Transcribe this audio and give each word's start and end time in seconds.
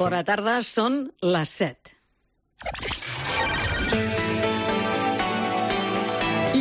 Bona 0.00 0.22
tarda, 0.24 0.54
són 0.64 0.94
les 1.20 1.50
7. 1.60 1.90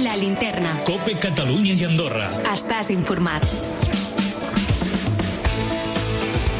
La 0.03 0.17
linterna. 0.19 0.73
Cope 0.83 1.13
Catalunya 1.23 1.77
i 1.79 1.85
Andorra. 1.87 2.25
Estàs 2.51 2.91
informat. 2.91 3.45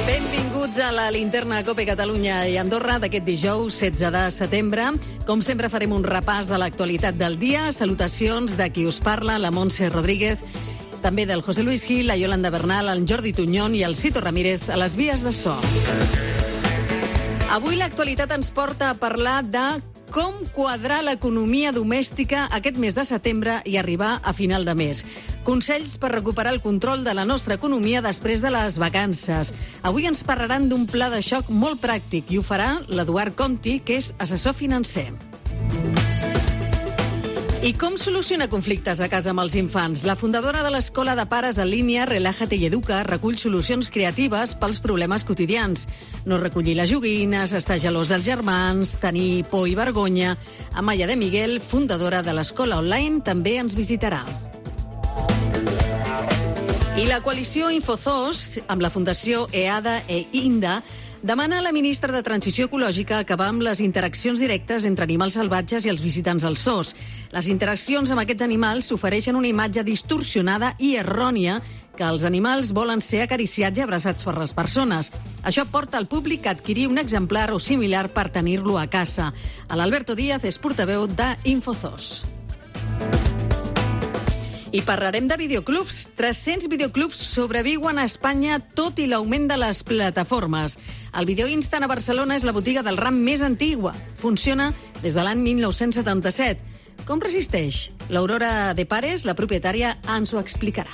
Benvinguts 0.08 0.80
a 0.80 0.94
la 0.96 1.10
linterna 1.12 1.60
Cope 1.68 1.84
Catalunya 1.90 2.46
i 2.48 2.56
Andorra 2.64 2.96
d'aquest 3.04 3.28
dijous 3.28 3.84
16 3.84 4.16
de 4.16 4.24
setembre. 4.32 4.88
Com 5.28 5.44
sempre 5.44 5.68
farem 5.68 5.92
un 6.00 6.08
repàs 6.08 6.48
de 6.48 6.64
l'actualitat 6.64 7.20
del 7.20 7.36
dia. 7.44 7.74
Salutacions 7.76 8.56
de 8.56 8.72
qui 8.72 8.88
us 8.88 9.04
parla, 9.04 9.36
la 9.36 9.52
Montse 9.52 9.92
Rodríguez, 9.92 10.48
també 11.04 11.28
del 11.28 11.44
José 11.44 11.68
Luis 11.68 11.84
Gil, 11.84 12.08
la 12.08 12.16
Yolanda 12.16 12.56
Bernal, 12.56 12.88
el 12.88 13.04
Jordi 13.04 13.36
Tuñón 13.36 13.76
i 13.76 13.84
el 13.84 14.00
Cito 14.00 14.24
Ramírez 14.24 14.70
a 14.70 14.80
les 14.80 14.96
vies 14.96 15.28
de 15.28 15.36
so. 15.36 15.60
Avui 17.50 17.80
l'actualitat 17.80 18.30
ens 18.36 18.52
porta 18.54 18.92
a 18.92 18.96
parlar 18.96 19.40
de 19.42 19.82
com 20.14 20.36
quadrar 20.54 21.00
l'economia 21.02 21.72
domèstica 21.74 22.44
aquest 22.54 22.78
mes 22.78 22.94
de 22.94 23.06
setembre 23.10 23.56
i 23.66 23.78
arribar 23.82 24.20
a 24.22 24.34
final 24.38 24.68
de 24.68 24.76
mes. 24.78 25.02
Consells 25.48 25.98
per 25.98 26.12
recuperar 26.14 26.54
el 26.54 26.62
control 26.62 27.02
de 27.04 27.16
la 27.18 27.26
nostra 27.26 27.58
economia 27.58 28.04
després 28.06 28.46
de 28.46 28.54
les 28.54 28.78
vacances. 28.78 29.50
Avui 29.82 30.06
ens 30.06 30.22
parlaran 30.22 30.70
d'un 30.70 30.86
pla 30.86 31.10
de 31.10 31.24
xoc 31.26 31.50
molt 31.50 31.82
pràctic 31.82 32.30
i 32.30 32.38
ho 32.38 32.46
farà 32.46 32.76
l'Eduard 32.86 33.34
Conti, 33.34 33.80
que 33.82 33.98
és 33.98 34.14
assessor 34.22 34.54
financer. 34.54 35.10
I 37.60 37.74
com 37.76 37.98
soluciona 38.00 38.46
conflictes 38.48 39.02
a 39.04 39.10
casa 39.12 39.34
amb 39.34 39.42
els 39.44 39.52
infants? 39.60 40.06
La 40.08 40.14
fundadora 40.16 40.62
de 40.64 40.70
l'Escola 40.72 41.12
de 41.20 41.26
Pares 41.28 41.58
en 41.60 41.68
línia 41.68 42.06
Relájate 42.08 42.56
i 42.56 42.70
Educa 42.70 43.02
recull 43.04 43.36
solucions 43.36 43.90
creatives 43.92 44.54
pels 44.56 44.80
problemes 44.80 45.26
quotidians. 45.28 45.84
No 46.24 46.38
recollir 46.40 46.78
les 46.80 46.88
joguines, 46.88 47.52
estar 47.52 47.76
gelós 47.84 48.08
dels 48.14 48.24
germans, 48.24 48.94
tenir 49.02 49.44
por 49.52 49.68
i 49.68 49.76
vergonya. 49.76 50.38
Amaya 50.72 51.10
de 51.10 51.18
Miguel, 51.20 51.60
fundadora 51.60 52.24
de 52.24 52.38
l'Escola 52.38 52.80
Online, 52.80 53.20
també 53.28 53.58
ens 53.60 53.76
visitarà. 53.76 54.24
I 56.96 57.12
la 57.12 57.20
coalició 57.20 57.68
Infozos, 57.76 58.62
amb 58.72 58.88
la 58.88 58.90
Fundació 58.90 59.50
EADA 59.52 60.00
e 60.08 60.24
INDA, 60.32 60.80
demana 61.22 61.60
a 61.60 61.62
la 61.62 61.72
ministra 61.72 62.14
de 62.14 62.22
Transició 62.24 62.68
Ecològica 62.70 63.20
acabar 63.20 63.50
amb 63.52 63.64
les 63.66 63.82
interaccions 63.84 64.40
directes 64.40 64.86
entre 64.88 65.06
animals 65.08 65.36
salvatges 65.40 65.86
i 65.86 65.92
els 65.92 66.04
visitants 66.04 66.46
als 66.48 66.64
zoos. 66.64 66.96
Les 67.36 67.50
interaccions 67.52 68.12
amb 68.12 68.24
aquests 68.24 68.46
animals 68.46 68.92
ofereixen 68.96 69.36
una 69.36 69.50
imatge 69.50 69.84
distorsionada 69.84 70.76
i 70.80 70.96
errònia 71.02 71.60
que 72.00 72.08
els 72.08 72.24
animals 72.24 72.72
volen 72.72 73.04
ser 73.04 73.26
acariciats 73.26 73.80
i 73.80 73.84
abraçats 73.84 74.24
per 74.24 74.38
les 74.40 74.56
persones. 74.56 75.12
Això 75.44 75.68
porta 75.68 76.00
al 76.00 76.08
públic 76.08 76.48
a 76.48 76.56
adquirir 76.56 76.88
un 76.88 76.98
exemplar 76.98 77.50
o 77.52 77.60
similar 77.60 78.08
per 78.16 78.30
tenir-lo 78.32 78.80
a 78.80 78.88
casa. 78.88 79.34
L'Alberto 79.76 80.16
Díaz 80.16 80.48
és 80.48 80.58
portaveu 80.58 81.08
d'Infozos. 81.12 82.39
I 84.72 84.84
parlarem 84.86 85.28
de 85.28 85.36
videoclubs. 85.38 86.10
300 86.16 86.70
videoclubs 86.70 87.18
sobreviuen 87.18 87.98
a 87.98 88.06
Espanya 88.06 88.60
tot 88.60 89.00
i 89.02 89.08
l'augment 89.10 89.48
de 89.50 89.58
les 89.58 89.82
plataformes. 89.84 90.78
El 91.18 91.26
Video 91.26 91.48
Instant 91.50 91.84
a 91.84 91.90
Barcelona 91.90 92.38
és 92.38 92.46
la 92.46 92.54
botiga 92.54 92.84
del 92.86 93.00
RAM 93.02 93.18
més 93.26 93.42
antigua. 93.42 93.96
Funciona 94.22 94.70
des 95.02 95.18
de 95.18 95.26
l'any 95.26 95.42
1977. 95.42 96.62
Com 97.08 97.22
resisteix? 97.24 97.90
L'Aurora 98.14 98.76
de 98.78 98.86
Pares, 98.86 99.26
la 99.26 99.34
propietària, 99.34 99.96
ens 100.06 100.36
ho 100.36 100.40
explicarà. 100.44 100.94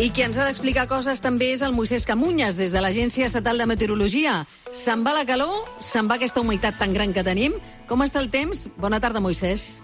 I 0.00 0.08
qui 0.16 0.24
ens 0.24 0.38
ha 0.40 0.46
d'explicar 0.48 0.86
coses 0.88 1.20
també 1.20 1.50
és 1.52 1.60
el 1.60 1.76
Moisès 1.76 2.08
Camunyes, 2.08 2.56
des 2.56 2.72
de 2.72 2.80
l'Agència 2.80 3.28
Estatal 3.28 3.60
de 3.60 3.68
Meteorologia. 3.68 4.46
Se'n 4.72 5.04
va 5.04 5.12
la 5.12 5.26
calor? 5.28 5.68
Se'n 5.84 6.08
va 6.08 6.16
aquesta 6.16 6.40
humitat 6.40 6.80
tan 6.80 6.96
gran 6.96 7.12
que 7.12 7.26
tenim? 7.26 7.60
Com 7.84 8.00
està 8.00 8.24
el 8.24 8.32
temps? 8.32 8.70
Bona 8.80 8.96
tarda, 9.04 9.20
Moisès. 9.20 9.82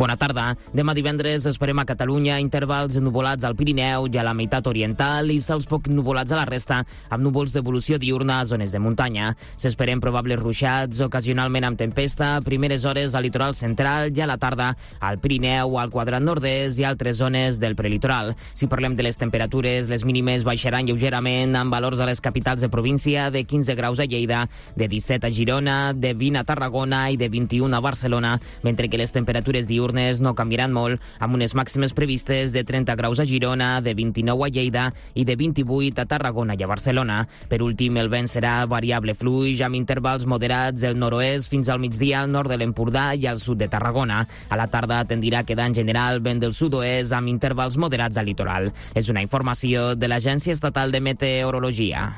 Bona 0.00 0.14
tarda. 0.16 0.54
Demà 0.72 0.94
divendres 0.96 1.44
esperem 1.44 1.76
a 1.82 1.84
Catalunya 1.84 2.38
intervals 2.40 2.94
nuvolats 3.04 3.44
al 3.44 3.52
Pirineu 3.52 4.06
i 4.08 4.16
a 4.16 4.22
la 4.24 4.32
meitat 4.32 4.64
oriental 4.70 5.28
i 5.28 5.34
cels 5.44 5.66
poc 5.68 5.90
nuvolats 5.92 6.32
a 6.32 6.38
la 6.38 6.46
resta, 6.48 6.78
amb 7.12 7.26
núvols 7.26 7.52
d'evolució 7.52 7.98
diurna 8.00 8.38
a 8.40 8.46
zones 8.48 8.72
de 8.72 8.80
muntanya. 8.80 9.34
S'esperen 9.60 10.00
probables 10.00 10.40
ruixats, 10.40 11.02
ocasionalment 11.04 11.66
amb 11.68 11.80
tempesta, 11.82 12.30
primeres 12.46 12.86
hores 12.88 13.12
al 13.12 13.26
litoral 13.28 13.52
central 13.58 14.08
i 14.16 14.22
a 14.24 14.30
la 14.30 14.38
tarda 14.40 14.70
al 15.04 15.18
Pirineu, 15.20 15.76
al 15.76 15.92
quadrat 15.92 16.24
nord-est 16.24 16.80
i 16.80 16.88
altres 16.88 17.20
zones 17.20 17.60
del 17.60 17.76
prelitoral. 17.76 18.32
Si 18.54 18.70
parlem 18.72 18.96
de 18.96 19.04
les 19.04 19.20
temperatures, 19.20 19.92
les 19.92 20.06
mínimes 20.08 20.48
baixaran 20.48 20.88
lleugerament 20.88 21.60
amb 21.60 21.76
valors 21.76 22.00
a 22.00 22.08
les 22.08 22.24
capitals 22.24 22.64
de 22.64 22.72
província 22.72 23.28
de 23.28 23.44
15 23.44 23.76
graus 23.76 24.00
a 24.00 24.08
Lleida, 24.08 24.46
de 24.80 24.88
17 24.88 25.28
a 25.28 25.34
Girona, 25.42 25.78
de 25.92 26.16
20 26.16 26.40
a 26.40 26.48
Tarragona 26.48 27.04
i 27.12 27.20
de 27.20 27.28
21 27.28 27.76
a 27.76 27.84
Barcelona, 27.84 28.38
mentre 28.64 28.88
que 28.88 28.96
les 28.96 29.12
temperatures 29.12 29.68
diurnes 29.68 29.89
diurnes 29.90 30.20
no 30.20 30.34
canviaran 30.34 30.72
molt, 30.72 31.00
amb 31.18 31.34
unes 31.34 31.54
màximes 31.54 31.92
previstes 31.96 32.52
de 32.52 32.62
30 32.64 32.94
graus 32.96 33.20
a 33.20 33.26
Girona, 33.26 33.80
de 33.80 33.94
29 33.94 34.46
a 34.46 34.50
Lleida 34.50 34.84
i 35.14 35.24
de 35.24 35.36
28 35.36 36.00
a 36.00 36.06
Tarragona 36.06 36.54
i 36.54 36.62
a 36.62 36.68
Barcelona. 36.70 37.26
Per 37.48 37.60
últim, 37.62 37.96
el 37.98 38.08
vent 38.08 38.28
serà 38.30 38.66
variable 38.66 39.14
fluix, 39.14 39.60
amb 39.60 39.74
intervals 39.74 40.26
moderats 40.26 40.80
del 40.82 40.98
nord-oest 40.98 41.50
fins 41.50 41.68
al 41.68 41.80
migdia 41.80 42.20
al 42.20 42.30
nord 42.30 42.50
de 42.50 42.60
l'Empordà 42.60 43.14
i 43.14 43.26
al 43.26 43.40
sud 43.40 43.58
de 43.58 43.68
Tarragona. 43.68 44.22
A 44.48 44.56
la 44.56 44.68
tarda 44.70 45.04
tendirà 45.04 45.42
a 45.42 45.48
quedar 45.48 45.66
en 45.66 45.74
general 45.74 46.20
vent 46.20 46.40
del 46.40 46.54
sud-oest 46.54 47.12
amb 47.16 47.32
intervals 47.32 47.76
moderats 47.76 48.18
al 48.18 48.30
litoral. 48.30 48.70
És 48.94 49.10
una 49.10 49.22
informació 49.24 49.94
de 49.96 50.08
l'Agència 50.08 50.54
Estatal 50.54 50.92
de 50.92 51.00
Meteorologia. 51.00 52.10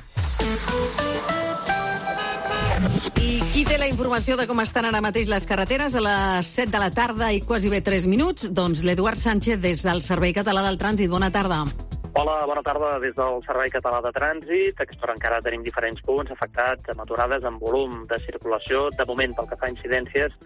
I 3.03 3.41
qui 3.51 3.63
té 3.67 3.79
la 3.81 3.89
informació 3.91 4.37
de 4.39 4.45
com 4.47 4.61
estan 4.63 4.87
ara 4.87 5.01
mateix 5.03 5.27
les 5.31 5.47
carreteres 5.49 5.97
a 5.99 6.03
les 6.05 6.51
7 6.55 6.71
de 6.71 6.83
la 6.83 6.91
tarda 6.95 7.33
i 7.35 7.41
quasi 7.43 7.71
bé 7.73 7.81
3 7.83 8.07
minuts? 8.07 8.47
Doncs 8.55 8.85
l'Eduard 8.87 9.19
Sánchez 9.19 9.59
des 9.63 9.83
del 9.83 10.03
Servei 10.07 10.31
Català 10.37 10.63
del 10.63 10.79
Trànsit. 10.79 11.11
Bona 11.11 11.31
tarda. 11.35 11.65
Hola, 12.15 12.37
bona 12.47 12.62
tarda 12.62 12.99
des 13.03 13.15
del 13.17 13.41
Servei 13.47 13.73
Català 13.75 13.99
de 14.05 14.12
Trànsit. 14.15 14.79
Aquesta 14.85 15.07
hora 15.09 15.17
encara 15.17 15.43
tenim 15.43 15.67
diferents 15.67 16.03
punts 16.07 16.31
afectats 16.31 16.95
amb 16.95 17.03
aturades 17.03 17.43
en 17.49 17.59
volum 17.59 18.05
de 18.07 18.19
circulació. 18.23 18.91
De 18.95 19.07
moment, 19.09 19.35
pel 19.35 19.49
que 19.51 19.59
fa 19.59 19.67
a 19.67 19.75
incidències, 19.75 20.37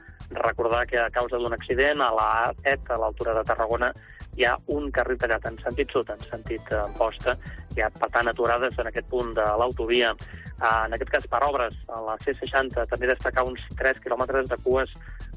recordar 0.40 0.86
que 0.86 1.00
a 1.02 1.10
causa 1.10 1.36
d'un 1.42 1.52
accident 1.52 2.00
a 2.00 2.12
la 2.14 2.28
A7, 2.48 2.94
a 2.94 3.00
l'altura 3.02 3.34
de 3.36 3.44
Tarragona, 3.44 3.92
hi 4.36 4.44
ha 4.44 4.56
un 4.72 4.90
carril 4.92 5.18
tallat 5.18 5.46
en 5.48 5.56
sentit 5.62 5.92
sud, 5.92 6.10
en 6.12 6.20
sentit 6.28 6.72
amposta. 6.76 7.36
Hi 7.76 7.82
ha, 7.84 7.90
per 7.92 8.10
tant, 8.12 8.28
aturades 8.28 8.76
en 8.78 8.90
aquest 8.90 9.08
punt 9.08 9.32
de 9.36 9.44
l'autovia. 9.60 10.12
En 10.56 10.96
aquest 10.96 11.12
cas, 11.12 11.26
per 11.28 11.42
obres, 11.44 11.76
a 11.92 12.00
la 12.04 12.16
C60 12.24 12.86
també 12.90 13.08
destacar 13.10 13.44
uns 13.48 13.64
3 13.80 14.00
quilòmetres 14.04 14.48
de 14.52 14.58
cues 14.64 14.92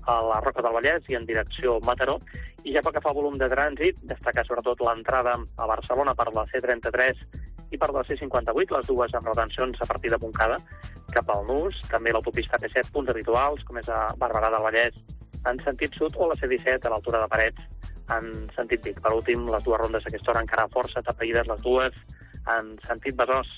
a 0.07 0.19
la 0.23 0.39
Roca 0.43 0.63
del 0.63 0.75
Vallès 0.75 1.07
i 1.11 1.15
en 1.15 1.27
direcció 1.27 1.79
Mataró. 1.87 2.19
I 2.67 2.75
ja 2.75 2.83
pel 2.83 2.95
que 2.95 3.03
fa 3.03 3.15
volum 3.15 3.37
de 3.39 3.47
trànsit, 3.51 3.99
destacar 4.07 4.45
sobretot 4.47 4.83
l'entrada 4.83 5.35
a 5.35 5.67
Barcelona 5.67 6.15
per 6.15 6.29
la 6.35 6.45
C33 6.51 7.23
i 7.71 7.77
per 7.77 7.91
la 7.93 8.03
C58, 8.03 8.75
les 8.75 8.87
dues 8.87 9.15
amb 9.15 9.27
retencions 9.29 9.79
a 9.79 9.87
partir 9.87 10.11
de 10.11 10.19
Montcada 10.19 10.57
cap 11.13 11.29
al 11.33 11.45
Nus, 11.47 11.77
també 11.89 12.11
l'autopista 12.13 12.59
P7, 12.61 12.91
punts 12.93 13.09
habituals, 13.09 13.63
com 13.65 13.79
és 13.81 13.87
a 13.89 14.09
Barberà 14.19 14.51
del 14.53 14.65
Vallès 14.65 14.97
en 15.49 15.59
sentit 15.63 15.95
sud, 15.95 16.17
o 16.17 16.27
la 16.29 16.35
C17 16.37 16.85
a 16.85 16.91
l'altura 16.93 17.21
de 17.23 17.29
Parets 17.31 17.78
en 18.15 18.31
sentit 18.55 18.85
Vic. 18.85 19.01
Per 19.03 19.13
últim, 19.15 19.45
les 19.53 19.65
dues 19.65 19.81
rondes 19.81 20.05
d'aquesta 20.05 20.33
hora 20.33 20.45
encara 20.45 20.69
força 20.73 21.03
tapaïdes, 21.05 21.49
les 21.51 21.61
dues 21.65 22.01
en 22.55 22.73
sentit 22.87 23.17
Besòs. 23.19 23.51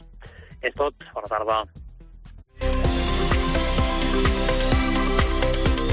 És 0.61 0.75
tot. 0.77 1.07
Bona 1.15 1.31
tarda. 1.31 1.63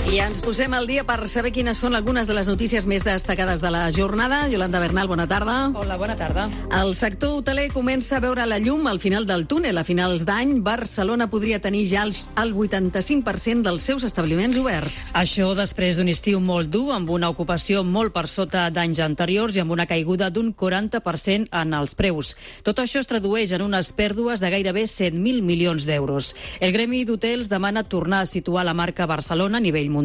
I 0.09 0.23
ens 0.25 0.39
posem 0.41 0.73
al 0.73 0.87
dia 0.89 1.03
per 1.05 1.27
saber 1.29 1.51
quines 1.53 1.83
són 1.83 1.93
algunes 1.93 2.25
de 2.25 2.33
les 2.33 2.49
notícies 2.49 2.87
més 2.89 3.03
destacades 3.05 3.61
de 3.61 3.69
la 3.69 3.83
jornada. 3.93 4.39
Yolanda 4.49 4.81
Bernal, 4.81 5.05
bona 5.11 5.27
tarda. 5.29 5.57
Hola, 5.77 5.99
bona 6.01 6.15
tarda. 6.17 6.47
El 6.79 6.95
sector 6.97 7.34
hoteler 7.37 7.66
comença 7.75 8.16
a 8.16 8.22
veure 8.25 8.47
la 8.49 8.57
llum 8.57 8.87
al 8.89 9.03
final 9.03 9.27
del 9.28 9.45
túnel. 9.47 9.77
A 9.77 9.84
finals 9.84 10.25
d'any, 10.25 10.63
Barcelona 10.65 11.27
podria 11.28 11.59
tenir 11.60 11.83
ja 11.91 12.07
el, 12.09 12.15
el 12.41 12.55
85% 12.57 13.66
dels 13.66 13.84
seus 13.84 14.07
establiments 14.09 14.57
oberts. 14.57 15.10
Això 15.13 15.51
després 15.59 16.01
d'un 16.01 16.09
estiu 16.09 16.41
molt 16.41 16.72
dur, 16.72 16.87
amb 16.97 17.13
una 17.13 17.28
ocupació 17.28 17.84
molt 17.84 18.16
per 18.16 18.25
sota 18.33 18.65
d'anys 18.72 19.03
anteriors 19.04 19.61
i 19.61 19.65
amb 19.66 19.77
una 19.77 19.84
caiguda 19.93 20.31
d'un 20.33 20.54
40% 20.57 21.53
en 21.53 21.77
els 21.83 21.95
preus. 22.01 22.33
Tot 22.65 22.81
això 22.81 23.04
es 23.04 23.13
tradueix 23.13 23.53
en 23.53 23.66
unes 23.69 23.93
pèrdues 23.93 24.41
de 24.41 24.54
gairebé 24.57 24.89
100.000 24.89 25.45
milions 25.45 25.84
d'euros. 25.84 26.33
El 26.65 26.72
Gremi 26.72 27.04
d'Hotels 27.04 27.53
demana 27.53 27.84
tornar 27.84 28.25
a 28.25 28.33
situar 28.33 28.65
la 28.65 28.72
marca 28.72 29.04
Barcelona 29.04 29.61
a 29.61 29.66
nivell 29.69 29.84
mundial 29.84 29.97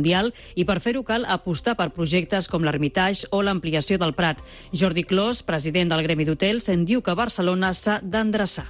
i 0.55 0.65
per 0.65 0.79
fer-ho 0.79 1.03
cal 1.03 1.25
apostar 1.29 1.75
per 1.75 1.91
projectes 1.93 2.47
com 2.49 2.63
l'Hermitage 2.63 3.27
o 3.31 3.41
l'ampliació 3.41 3.97
del 3.97 4.13
Prat. 4.13 4.41
Jordi 4.71 5.03
Clos, 5.03 5.43
president 5.43 5.89
del 5.89 6.03
Gremi 6.03 6.25
d'Hotels, 6.25 6.69
en 6.69 6.85
diu 6.85 7.01
que 7.01 7.13
Barcelona 7.13 7.73
s'ha 7.73 7.99
d'endreçar. 8.01 8.65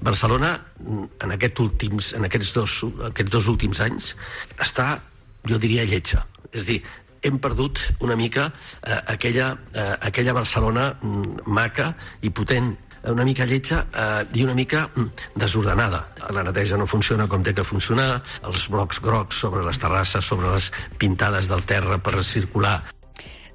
Barcelona, 0.00 0.54
en, 0.80 1.32
aquest 1.34 1.60
últims, 1.60 2.14
en 2.16 2.24
aquests, 2.24 2.54
dos, 2.56 2.84
aquests 3.10 3.32
dos 3.32 3.48
últims 3.48 3.80
anys, 3.80 4.14
està, 4.58 5.00
jo 5.48 5.58
diria, 5.60 5.84
lletja. 5.84 6.24
És 6.52 6.66
dir, 6.66 6.80
hem 7.22 7.38
perdut 7.38 7.80
una 8.00 8.16
mica 8.16 8.48
eh, 8.80 9.00
aquella, 9.12 9.52
eh, 9.74 9.96
aquella 10.08 10.32
Barcelona 10.36 10.94
mm, 11.02 11.44
maca 11.52 11.92
i 12.22 12.30
potent 12.32 12.72
una 13.08 13.24
mica 13.24 13.46
lletja 13.46 13.84
eh, 13.94 14.26
i 14.34 14.44
una 14.44 14.54
mica 14.54 14.88
mm, 14.94 15.34
desordenada. 15.40 16.04
La 16.30 16.44
neteja 16.46 16.76
no 16.76 16.86
funciona 16.86 17.28
com 17.28 17.42
té 17.42 17.54
que 17.56 17.64
funcionar, 17.64 18.22
els 18.46 18.68
brocs 18.68 19.00
grocs 19.00 19.40
sobre 19.40 19.64
les 19.66 19.80
terrasses, 19.80 20.24
sobre 20.24 20.52
les 20.52 20.70
pintades 20.98 21.48
del 21.48 21.64
terra 21.64 21.98
per 21.98 22.22
circular 22.24 22.80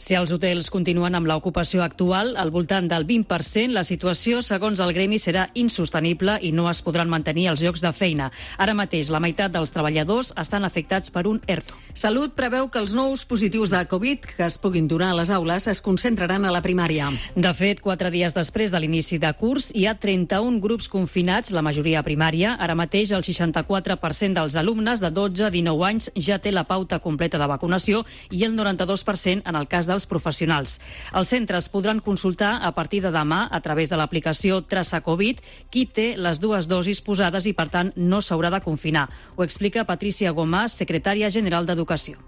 si 0.05 0.13
els 0.13 0.29
hotels 0.29 0.67
continuen 0.69 1.15
amb 1.17 1.25
l'ocupació 1.25 1.81
actual, 1.81 2.35
al 2.37 2.51
voltant 2.53 2.85
del 2.85 3.07
20%, 3.09 3.73
la 3.73 3.81
situació, 3.87 4.43
segons 4.45 4.77
el 4.83 4.91
gremi, 4.93 5.17
serà 5.17 5.47
insostenible 5.57 6.35
i 6.45 6.51
no 6.53 6.67
es 6.69 6.83
podran 6.85 7.09
mantenir 7.09 7.47
els 7.49 7.63
llocs 7.65 7.81
de 7.81 7.89
feina. 7.89 8.27
Ara 8.61 8.75
mateix, 8.77 9.09
la 9.09 9.21
meitat 9.23 9.55
dels 9.55 9.73
treballadors 9.73 10.29
estan 10.37 10.67
afectats 10.67 11.09
per 11.09 11.23
un 11.25 11.39
ERTO. 11.49 11.73
Salut 11.97 12.35
preveu 12.37 12.67
que 12.69 12.83
els 12.83 12.93
nous 12.93 13.23
positius 13.25 13.73
de 13.73 13.81
Covid 13.89 14.27
que 14.35 14.45
es 14.45 14.59
puguin 14.61 14.85
donar 14.91 15.13
a 15.13 15.17
les 15.21 15.31
aules 15.33 15.65
es 15.71 15.81
concentraran 15.81 16.45
a 16.45 16.53
la 16.53 16.61
primària. 16.61 17.09
De 17.33 17.53
fet, 17.57 17.81
quatre 17.81 18.11
dies 18.13 18.37
després 18.37 18.75
de 18.75 18.83
l'inici 18.83 19.17
de 19.17 19.33
curs, 19.39 19.71
hi 19.73 19.87
ha 19.89 19.95
31 19.97 20.61
grups 20.61 20.91
confinats, 20.91 21.49
la 21.55 21.65
majoria 21.65 22.05
primària. 22.05 22.53
Ara 22.61 22.77
mateix, 22.77 23.15
el 23.15 23.25
64% 23.25 24.37
dels 24.37 24.59
alumnes 24.61 25.01
de 25.01 25.09
12 25.09 25.47
a 25.47 25.51
19 25.55 25.89
anys 25.89 26.11
ja 26.13 26.37
té 26.37 26.53
la 26.53 26.67
pauta 26.69 27.01
completa 27.01 27.41
de 27.41 27.49
vacunació 27.49 28.05
i 28.29 28.45
el 28.45 28.53
92% 28.53 29.41
en 29.41 29.55
el 29.55 29.69
cas 29.71 29.89
dels 29.95 30.07
professionals. 30.11 30.77
Els 31.15 31.33
centres 31.33 31.71
podran 31.73 32.03
consultar 32.03 32.59
a 32.61 32.73
partir 32.75 33.01
de 33.01 33.13
demà 33.15 33.45
a 33.49 33.63
través 33.63 33.89
de 33.89 33.97
l'aplicació 33.97 34.61
Traça 34.61 35.01
Covid 35.01 35.41
qui 35.71 35.87
té 35.87 36.13
les 36.19 36.43
dues 36.43 36.69
dosis 36.69 37.01
posades 37.01 37.47
i, 37.49 37.55
per 37.57 37.69
tant, 37.73 37.95
no 37.95 38.21
s'haurà 38.21 38.53
de 38.53 38.63
confinar. 38.67 39.07
Ho 39.35 39.47
explica 39.47 39.87
Patricia 39.87 40.35
Gomàs, 40.35 40.77
secretària 40.77 41.33
general 41.33 41.65
d'Educació 41.65 42.19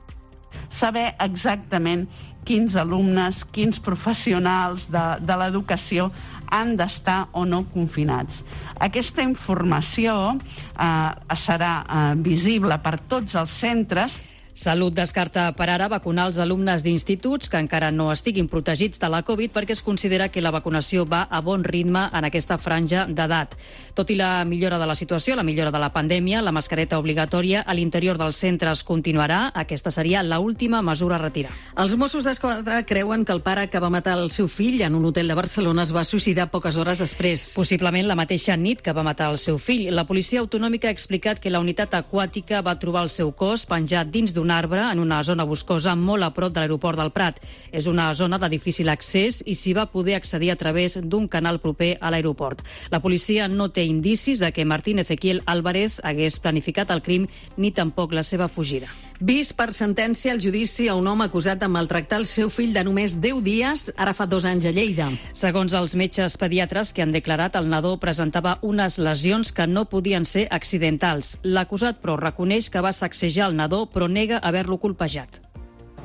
saber 0.74 1.12
exactament 1.24 2.08
quins 2.48 2.78
alumnes, 2.80 3.44
quins 3.52 3.80
professionals 3.84 4.88
de, 4.92 5.04
de 5.20 5.36
l'educació 5.40 6.08
han 6.56 6.78
d'estar 6.80 7.26
o 7.36 7.44
no 7.44 7.66
confinats. 7.74 8.40
Aquesta 8.80 9.26
informació 9.26 10.16
eh, 10.38 11.36
serà 11.36 11.74
eh, 11.84 12.16
visible 12.24 12.80
per 12.84 12.96
tots 13.12 13.36
els 13.36 13.52
centres 13.52 14.16
Salut 14.58 14.96
descarta 14.98 15.52
per 15.54 15.68
ara 15.70 15.86
vacunar 15.86 16.24
els 16.32 16.40
alumnes 16.42 16.82
d'instituts 16.82 17.46
que 17.46 17.60
encara 17.62 17.92
no 17.94 18.08
estiguin 18.10 18.48
protegits 18.50 18.98
de 18.98 19.06
la 19.14 19.20
Covid 19.22 19.52
perquè 19.54 19.76
es 19.76 19.84
considera 19.86 20.32
que 20.34 20.42
la 20.42 20.50
vacunació 20.50 21.04
va 21.06 21.20
a 21.30 21.44
bon 21.46 21.62
ritme 21.62 22.08
en 22.10 22.26
aquesta 22.26 22.58
franja 22.58 23.04
d'edat. 23.06 23.54
Tot 23.94 24.10
i 24.10 24.16
la 24.18 24.42
millora 24.50 24.80
de 24.82 24.88
la 24.90 24.96
situació, 24.98 25.36
la 25.38 25.44
millora 25.46 25.70
de 25.70 25.78
la 25.78 25.92
pandèmia, 25.94 26.42
la 26.42 26.52
mascareta 26.52 26.98
obligatòria 26.98 27.62
a 27.62 27.76
l'interior 27.78 28.18
dels 28.18 28.40
centres 28.42 28.82
continuarà. 28.82 29.52
Aquesta 29.54 29.94
seria 29.94 30.24
l 30.26 30.40
última 30.42 30.82
mesura 30.82 31.20
a 31.20 31.22
retirar. 31.22 31.54
Els 31.78 31.94
Mossos 31.94 32.26
d'Esquadra 32.26 32.82
creuen 32.82 33.26
que 33.30 33.38
el 33.38 33.44
pare 33.46 33.68
que 33.70 33.80
va 33.80 33.94
matar 33.94 34.18
el 34.18 34.32
seu 34.32 34.50
fill 34.50 34.82
en 34.82 34.98
un 34.98 35.06
hotel 35.06 35.28
de 35.28 35.38
Barcelona 35.38 35.86
es 35.86 35.94
va 35.94 36.02
suïcidar 36.02 36.50
poques 36.50 36.82
hores 36.82 36.98
després. 36.98 37.52
Possiblement 37.54 38.10
la 38.10 38.18
mateixa 38.18 38.58
nit 38.58 38.82
que 38.82 38.98
va 38.98 39.06
matar 39.06 39.30
el 39.30 39.38
seu 39.38 39.62
fill. 39.62 39.94
La 39.94 40.08
policia 40.10 40.42
autonòmica 40.42 40.90
ha 40.90 40.98
explicat 40.98 41.38
que 41.38 41.54
la 41.54 41.62
unitat 41.62 41.94
aquàtica 41.94 42.66
va 42.66 42.80
trobar 42.82 43.06
el 43.06 43.14
seu 43.14 43.30
cos 43.38 43.70
penjat 43.70 44.10
dins 44.10 44.34
d'un 44.34 44.47
un 44.48 44.52
arbre 44.52 44.80
en 44.80 45.00
una 45.00 45.24
zona 45.28 45.44
boscosa 45.44 45.96
molt 46.00 46.24
a 46.24 46.30
prop 46.32 46.54
de 46.56 46.62
l'aeroport 46.62 46.96
del 47.00 47.12
Prat. 47.12 47.42
És 47.76 47.88
una 47.92 48.08
zona 48.16 48.40
de 48.40 48.48
difícil 48.54 48.88
accés 48.94 49.42
i 49.46 49.56
s'hi 49.60 49.74
va 49.76 49.90
poder 49.92 50.16
accedir 50.16 50.54
a 50.54 50.56
través 50.56 50.96
d'un 51.04 51.28
canal 51.28 51.60
proper 51.60 51.98
a 52.00 52.12
l'aeroport. 52.14 52.64
La 52.94 53.02
policia 53.04 53.50
no 53.52 53.68
té 53.76 53.84
indicis 53.84 54.40
de 54.40 54.54
que 54.56 54.66
Martín 54.66 55.04
Ezequiel 55.04 55.44
Álvarez 55.46 56.00
hagués 56.04 56.40
planificat 56.40 56.96
el 56.96 57.04
crim 57.04 57.28
ni 57.58 57.74
tampoc 57.76 58.16
la 58.16 58.24
seva 58.24 58.48
fugida. 58.48 58.88
Vist 59.20 59.56
per 59.58 59.72
sentència 59.74 60.30
el 60.30 60.38
judici 60.44 60.86
a 60.88 60.94
un 60.94 61.08
home 61.10 61.26
acusat 61.26 61.58
de 61.58 61.68
maltractar 61.74 62.20
el 62.22 62.28
seu 62.30 62.52
fill 62.54 62.76
de 62.76 62.84
només 62.86 63.16
10 63.18 63.40
dies, 63.42 63.88
ara 63.98 64.14
fa 64.14 64.28
dos 64.30 64.46
anys 64.46 64.68
a 64.70 64.74
Lleida. 64.76 65.08
Segons 65.34 65.74
els 65.74 65.96
metges 65.98 66.36
pediatres 66.38 66.94
que 66.94 67.02
han 67.02 67.16
declarat, 67.16 67.58
el 67.58 67.66
nadó 67.66 67.96
presentava 67.98 68.60
unes 68.62 69.00
lesions 69.02 69.50
que 69.52 69.66
no 69.66 69.88
podien 69.90 70.26
ser 70.30 70.46
accidentals. 70.54 71.40
L'acusat, 71.42 71.98
però, 72.04 72.20
reconeix 72.22 72.70
que 72.70 72.84
va 72.86 72.94
sacsejar 72.94 73.50
el 73.50 73.58
nadó, 73.58 73.88
però 73.90 74.06
nega 74.06 74.38
haver-lo 74.38 74.78
colpejat. 74.78 75.42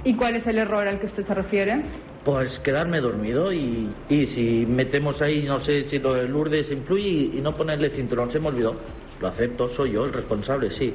¿Y 0.04 0.14
cuál 0.14 0.36
es 0.36 0.46
el 0.46 0.56
error 0.56 0.88
al 0.88 0.98
que 0.98 1.06
usted 1.06 1.22
se 1.22 1.34
refiere? 1.34 1.82
Pues 2.24 2.58
quedarme 2.60 3.00
dormido 3.00 3.52
y, 3.52 3.90
y 4.08 4.26
si 4.26 4.64
metemos 4.66 5.20
ahí, 5.20 5.42
no 5.42 5.60
sé 5.60 5.84
si 5.84 5.98
lo 5.98 6.14
de 6.14 6.26
Lourdes 6.26 6.70
influye 6.70 7.08
y, 7.08 7.38
y 7.38 7.40
no 7.42 7.54
ponerle 7.54 7.90
cinturón, 7.90 8.30
se 8.30 8.40
me 8.40 8.48
olvidó. 8.48 8.74
Lo 9.20 9.28
acepto, 9.28 9.68
soy 9.68 9.92
yo 9.92 10.06
el 10.06 10.14
responsable, 10.14 10.70
sí 10.70 10.94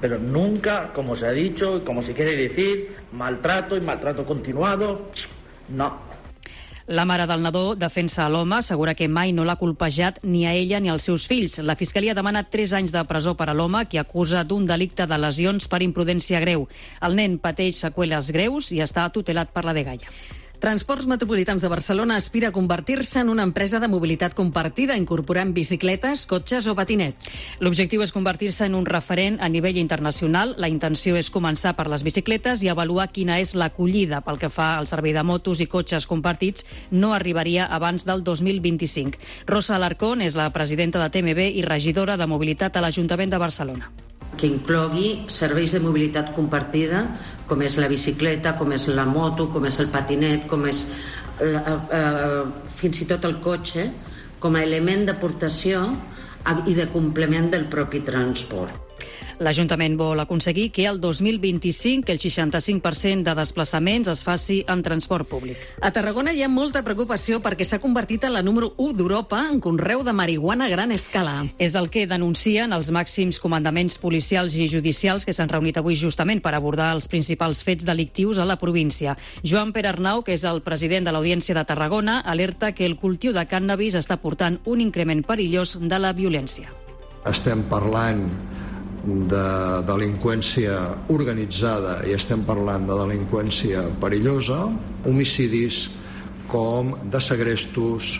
pero 0.00 0.18
nunca, 0.18 0.92
como 0.92 1.16
se 1.16 1.26
ha 1.26 1.32
dicho 1.32 1.84
como 1.84 2.02
se 2.02 2.14
quiere 2.14 2.34
decir, 2.36 2.96
maltrato 3.12 3.76
y 3.76 3.80
maltrato 3.80 4.24
continuado, 4.24 5.10
no. 5.68 6.08
La 6.88 7.04
mare 7.04 7.26
del 7.26 7.42
nadó 7.42 7.76
defensa 7.76 8.24
a 8.24 8.30
l'home, 8.32 8.56
assegura 8.56 8.94
que 8.96 9.10
mai 9.12 9.34
no 9.36 9.44
l'ha 9.44 9.58
colpejat 9.60 10.22
ni 10.24 10.46
a 10.48 10.54
ella 10.56 10.78
ni 10.80 10.88
als 10.88 11.04
seus 11.04 11.26
fills. 11.28 11.58
La 11.60 11.76
Fiscalia 11.76 12.14
demana 12.16 12.46
3 12.48 12.72
anys 12.78 12.94
de 12.94 13.02
presó 13.04 13.34
per 13.36 13.50
a 13.52 13.54
l'home 13.54 13.82
que 13.92 14.00
acusa 14.00 14.40
d'un 14.40 14.64
delicte 14.64 15.04
de 15.04 15.18
lesions 15.20 15.68
per 15.68 15.82
imprudència 15.84 16.40
greu. 16.40 16.64
El 17.04 17.18
nen 17.20 17.36
pateix 17.44 17.82
seqüeles 17.84 18.32
greus 18.32 18.72
i 18.72 18.80
està 18.80 19.04
tutelat 19.12 19.52
per 19.52 19.66
la 19.68 19.76
degalla. 19.76 20.08
Transports 20.58 21.06
Metropolitans 21.06 21.62
de 21.62 21.68
Barcelona 21.68 22.16
aspira 22.16 22.48
a 22.48 22.52
convertir-se 22.52 23.20
en 23.20 23.28
una 23.28 23.44
empresa 23.44 23.78
de 23.78 23.86
mobilitat 23.86 24.34
compartida, 24.34 24.96
incorporant 24.96 25.52
bicicletes, 25.54 26.26
cotxes 26.26 26.66
o 26.66 26.74
patinets. 26.74 27.28
L'objectiu 27.62 28.02
és 28.02 28.10
convertir-se 28.10 28.66
en 28.66 28.74
un 28.74 28.88
referent 28.88 29.38
a 29.38 29.48
nivell 29.48 29.78
internacional. 29.78 30.56
La 30.58 30.66
intenció 30.66 31.14
és 31.14 31.30
començar 31.30 31.76
per 31.78 31.86
les 31.86 32.02
bicicletes 32.02 32.64
i 32.66 32.72
avaluar 32.72 33.06
quina 33.14 33.38
és 33.38 33.54
l'acollida 33.54 34.18
pel 34.26 34.42
que 34.42 34.50
fa 34.50 34.72
al 34.80 34.90
servei 34.90 35.14
de 35.14 35.22
motos 35.22 35.62
i 35.62 35.70
cotxes 35.70 36.10
compartits. 36.10 36.66
No 36.90 37.14
arribaria 37.14 37.70
abans 37.70 38.02
del 38.02 38.26
2025. 38.26 39.14
Rosa 39.46 39.78
Alarcón 39.78 40.26
és 40.26 40.34
la 40.34 40.50
presidenta 40.50 40.98
de 40.98 41.08
TMB 41.14 41.52
i 41.54 41.62
regidora 41.62 42.18
de 42.18 42.26
mobilitat 42.26 42.74
a 42.74 42.82
l'Ajuntament 42.82 43.30
de 43.30 43.44
Barcelona 43.46 43.94
que 44.38 44.46
inclogui 44.46 45.24
serveis 45.34 45.72
de 45.74 45.80
mobilitat 45.82 46.30
compartida, 46.36 47.00
com 47.48 47.62
és 47.64 47.78
la 47.80 47.88
bicicleta, 47.88 48.54
com 48.58 48.72
és 48.76 48.88
la 48.92 49.06
moto, 49.08 49.48
com 49.52 49.66
és 49.68 49.78
el 49.80 49.88
patinet, 49.92 50.46
com 50.50 50.66
és 50.68 50.84
la, 51.40 51.62
eh, 51.62 51.78
eh, 52.00 52.42
fins 52.80 53.00
i 53.02 53.08
tot 53.08 53.24
el 53.24 53.38
cotxe, 53.40 53.88
com 54.38 54.54
a 54.54 54.62
element 54.62 55.06
d'aportació 55.08 55.84
i 56.66 56.74
de 56.74 56.88
complement 56.92 57.50
del 57.50 57.66
propi 57.72 58.00
transport. 58.06 58.87
L'Ajuntament 59.38 59.94
vol 59.94 60.18
aconseguir 60.18 60.72
que 60.74 60.84
el 60.90 60.98
2025 61.00 62.10
el 62.10 62.18
65% 62.18 63.22
de 63.22 63.34
desplaçaments 63.38 64.08
es 64.10 64.24
faci 64.26 64.64
en 64.66 64.82
transport 64.82 65.28
públic. 65.30 65.60
A 65.80 65.92
Tarragona 65.94 66.32
hi 66.34 66.42
ha 66.42 66.48
molta 66.50 66.82
preocupació 66.82 67.38
perquè 67.44 67.62
s'ha 67.62 67.78
convertit 67.78 68.26
en 68.26 68.34
la 68.34 68.42
número 68.42 68.72
1 68.76 68.96
d'Europa 68.98 69.44
en 69.52 69.60
conreu 69.62 70.02
de 70.02 70.12
marihuana 70.12 70.66
a 70.66 70.72
gran 70.72 70.90
escala. 70.90 71.46
És 71.58 71.76
el 71.78 71.86
que 71.86 72.08
denuncien 72.10 72.74
els 72.74 72.90
màxims 72.90 73.38
comandaments 73.38 74.00
policials 74.02 74.58
i 74.58 74.66
judicials 74.68 75.24
que 75.24 75.36
s'han 75.36 75.54
reunit 75.54 75.78
avui 75.78 75.94
justament 75.94 76.42
per 76.42 76.56
abordar 76.58 76.90
els 76.96 77.06
principals 77.06 77.62
fets 77.62 77.86
delictius 77.86 78.42
a 78.42 78.48
la 78.48 78.58
província. 78.58 79.14
Joan 79.44 79.70
Pere 79.72 79.94
Arnau, 79.94 80.24
que 80.26 80.34
és 80.34 80.42
el 80.42 80.64
president 80.66 81.06
de 81.06 81.14
l'Audiència 81.14 81.54
de 81.54 81.64
Tarragona, 81.64 82.20
alerta 82.26 82.72
que 82.74 82.86
el 82.86 82.98
cultiu 82.98 83.32
de 83.32 83.46
cànnabis 83.46 83.94
està 83.94 84.18
portant 84.18 84.58
un 84.66 84.82
increment 84.82 85.22
perillós 85.22 85.78
de 85.78 85.98
la 86.02 86.12
violència. 86.12 86.74
Estem 87.28 87.62
parlant 87.70 88.26
de 89.30 89.44
delinqüència 89.88 90.76
organitzada 91.14 91.98
i 92.08 92.14
estem 92.16 92.44
parlant 92.48 92.86
de 92.88 92.96
delinqüència 92.98 93.84
perillosa, 94.02 94.66
homicidis 95.08 95.86
com 96.48 96.94
de 97.12 97.20
segrestos, 97.20 98.16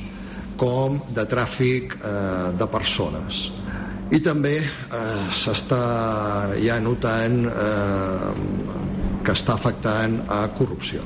com 0.59 0.99
de 1.15 1.25
tràfic 1.31 1.95
eh, 1.99 2.11
de 2.59 2.69
persones. 2.73 3.47
I 4.11 4.21
també 4.25 4.57
eh, 4.61 5.07
s'està 5.37 5.85
ja 6.59 6.79
notant 6.81 7.41
eh, 7.49 8.35
que 9.25 9.37
està 9.37 9.57
afectant 9.59 10.23
a 10.33 10.47
corrupció. 10.57 11.05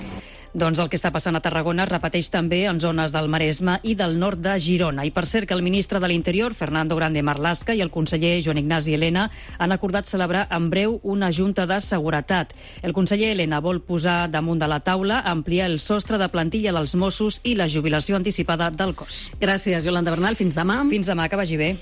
Doncs 0.53 0.83
el 0.83 0.91
que 0.93 0.99
està 0.99 1.09
passant 1.09 1.33
a 1.33 1.41
Tarragona 1.41 1.87
es 1.87 1.89
repeteix 1.89 2.27
també 2.29 2.67
en 2.69 2.77
zones 2.81 3.13
del 3.15 3.31
Maresme 3.33 3.79
i 3.89 3.95
del 3.97 4.19
nord 4.21 4.43
de 4.45 4.59
Girona. 4.61 5.07
I 5.09 5.11
per 5.11 5.25
cert 5.25 5.49
que 5.49 5.57
el 5.57 5.65
ministre 5.65 5.97
de 5.97 6.11
l'Interior, 6.11 6.53
Fernando 6.53 6.99
Grande 6.99 7.23
Marlasca, 7.25 7.73
i 7.73 7.81
el 7.81 7.89
conseller 7.95 8.35
Joan 8.45 8.61
Ignasi 8.61 8.93
Helena 8.93 9.31
han 9.57 9.73
acordat 9.73 10.11
celebrar 10.11 10.45
en 10.53 10.69
breu 10.69 10.99
una 11.03 11.33
junta 11.33 11.65
de 11.67 11.81
seguretat. 11.81 12.53
El 12.83 12.93
conseller 12.93 13.33
Helena 13.33 13.63
vol 13.65 13.81
posar 13.81 14.29
damunt 14.29 14.61
de 14.61 14.69
la 14.69 14.83
taula 14.85 15.23
ampliar 15.25 15.71
el 15.71 15.81
sostre 15.81 16.21
de 16.21 16.29
plantilla 16.29 16.77
dels 16.77 16.95
Mossos 17.01 17.41
i 17.49 17.57
la 17.57 17.71
jubilació 17.73 18.21
anticipada 18.21 18.69
del 18.69 18.93
cos. 18.93 19.31
Gràcies, 19.41 19.89
Yolanda 19.89 20.13
Bernal. 20.13 20.37
Fins 20.37 20.61
demà. 20.61 20.83
Fins 20.93 21.09
demà, 21.09 21.33
que 21.33 21.41
vagi 21.41 21.57
bé. 21.57 21.73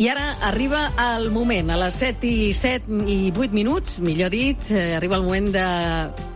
I 0.00 0.06
ara 0.08 0.30
arriba 0.48 0.86
el 1.16 1.30
moment, 1.30 1.68
a 1.68 1.76
les 1.76 1.98
7 2.00 2.24
i 2.24 2.52
7 2.56 3.02
i 3.12 3.18
8 3.28 3.52
minuts, 3.52 3.98
millor 4.00 4.32
dit, 4.32 4.70
eh, 4.70 4.96
arriba 4.96 5.18
el 5.20 5.26
moment 5.26 5.50
de 5.52 5.66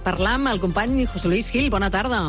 parlar 0.05 0.35
amb 0.37 0.53
el 0.53 0.61
company 0.61 1.07
José 1.07 1.33
Luis 1.33 1.49
Gil. 1.51 1.71
Bona 1.73 1.89
tarda. 1.91 2.21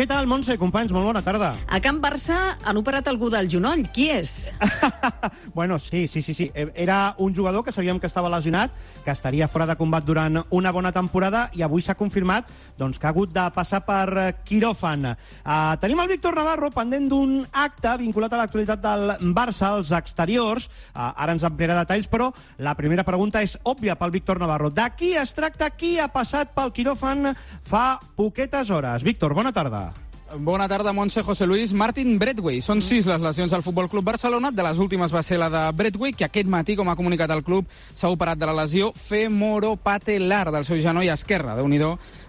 Què 0.00 0.06
tal, 0.06 0.28
Montse? 0.30 0.54
Companys, 0.56 0.92
molt 0.94 1.04
bona 1.04 1.20
tarda. 1.20 1.50
A 1.66 1.80
Can 1.82 1.98
Barça 2.00 2.36
han 2.64 2.78
operat 2.78 3.08
algú 3.10 3.28
del 3.28 3.50
genoll. 3.50 3.82
Qui 3.92 4.06
és? 4.14 4.50
bueno, 5.56 5.78
sí, 5.82 6.06
sí, 6.08 6.22
sí, 6.22 6.32
sí. 6.32 6.46
Era 6.54 7.14
un 7.18 7.34
jugador 7.34 7.64
que 7.64 7.72
sabíem 7.72 7.98
que 8.00 8.06
estava 8.06 8.30
lesionat, 8.30 8.70
que 9.04 9.10
estaria 9.10 9.48
fora 9.48 9.66
de 9.66 9.76
combat 9.76 10.06
durant 10.06 10.44
una 10.56 10.72
bona 10.72 10.92
temporada 10.94 11.48
i 11.58 11.64
avui 11.66 11.82
s'ha 11.82 11.98
confirmat 11.98 12.48
doncs, 12.78 13.00
que 13.00 13.08
ha 13.08 13.12
hagut 13.12 13.34
de 13.34 13.44
passar 13.52 13.82
per 13.84 14.06
eh, 14.14 14.28
quiròfan. 14.46 15.08
Uh, 15.42 15.74
tenim 15.82 16.00
el 16.04 16.12
Víctor 16.14 16.38
Navarro 16.38 16.70
pendent 16.72 17.08
d'un 17.10 17.34
acte 17.50 17.96
vinculat 18.00 18.32
a 18.32 18.40
l'actualitat 18.40 18.84
del 18.84 19.16
Barça 19.34 19.72
als 19.74 19.90
exteriors. 19.96 20.59
Uh, 20.68 21.08
ara 21.14 21.32
ens 21.36 21.46
ampliarà 21.46 21.78
detalls, 21.80 22.10
però 22.10 22.30
la 22.58 22.74
primera 22.78 23.06
pregunta 23.06 23.44
és 23.46 23.56
òbvia 23.64 23.96
pel 23.96 24.12
Víctor 24.14 24.42
Navarro. 24.42 24.70
De 24.74 24.90
qui 24.98 25.14
es 25.16 25.32
tracta? 25.36 25.70
Qui 25.70 25.96
ha 26.00 26.10
passat 26.12 26.52
pel 26.56 26.74
quiròfan 26.74 27.32
fa 27.64 28.00
poquetes 28.18 28.70
hores? 28.70 29.06
Víctor, 29.06 29.34
bona 29.34 29.54
tarda. 29.54 30.09
Bona 30.38 30.68
tarda, 30.68 30.92
Montse, 30.92 31.24
José 31.24 31.44
Luis. 31.44 31.72
Martin 31.72 32.12
Bradway. 32.16 32.60
Són 32.62 32.78
sis 32.86 33.02
les 33.08 33.18
lesions 33.18 33.50
al 33.50 33.64
Futbol 33.66 33.88
Club 33.90 34.04
Barcelona. 34.06 34.52
De 34.54 34.62
les 34.62 34.78
últimes 34.78 35.10
va 35.10 35.24
ser 35.26 35.40
la 35.42 35.48
de 35.50 35.62
Bradway, 35.74 36.12
que 36.14 36.22
aquest 36.28 36.46
matí, 36.46 36.76
com 36.78 36.86
ha 36.86 36.94
comunicat 36.94 37.32
el 37.34 37.42
club, 37.42 37.66
s'ha 37.98 38.12
operat 38.14 38.38
de 38.38 38.46
la 38.46 38.54
lesió 38.54 38.92
femoropatelar 38.94 40.52
del 40.54 40.64
seu 40.68 40.78
genoll 40.78 41.10
esquerre. 41.10 41.56
déu 41.58 41.66
nhi 41.66 41.80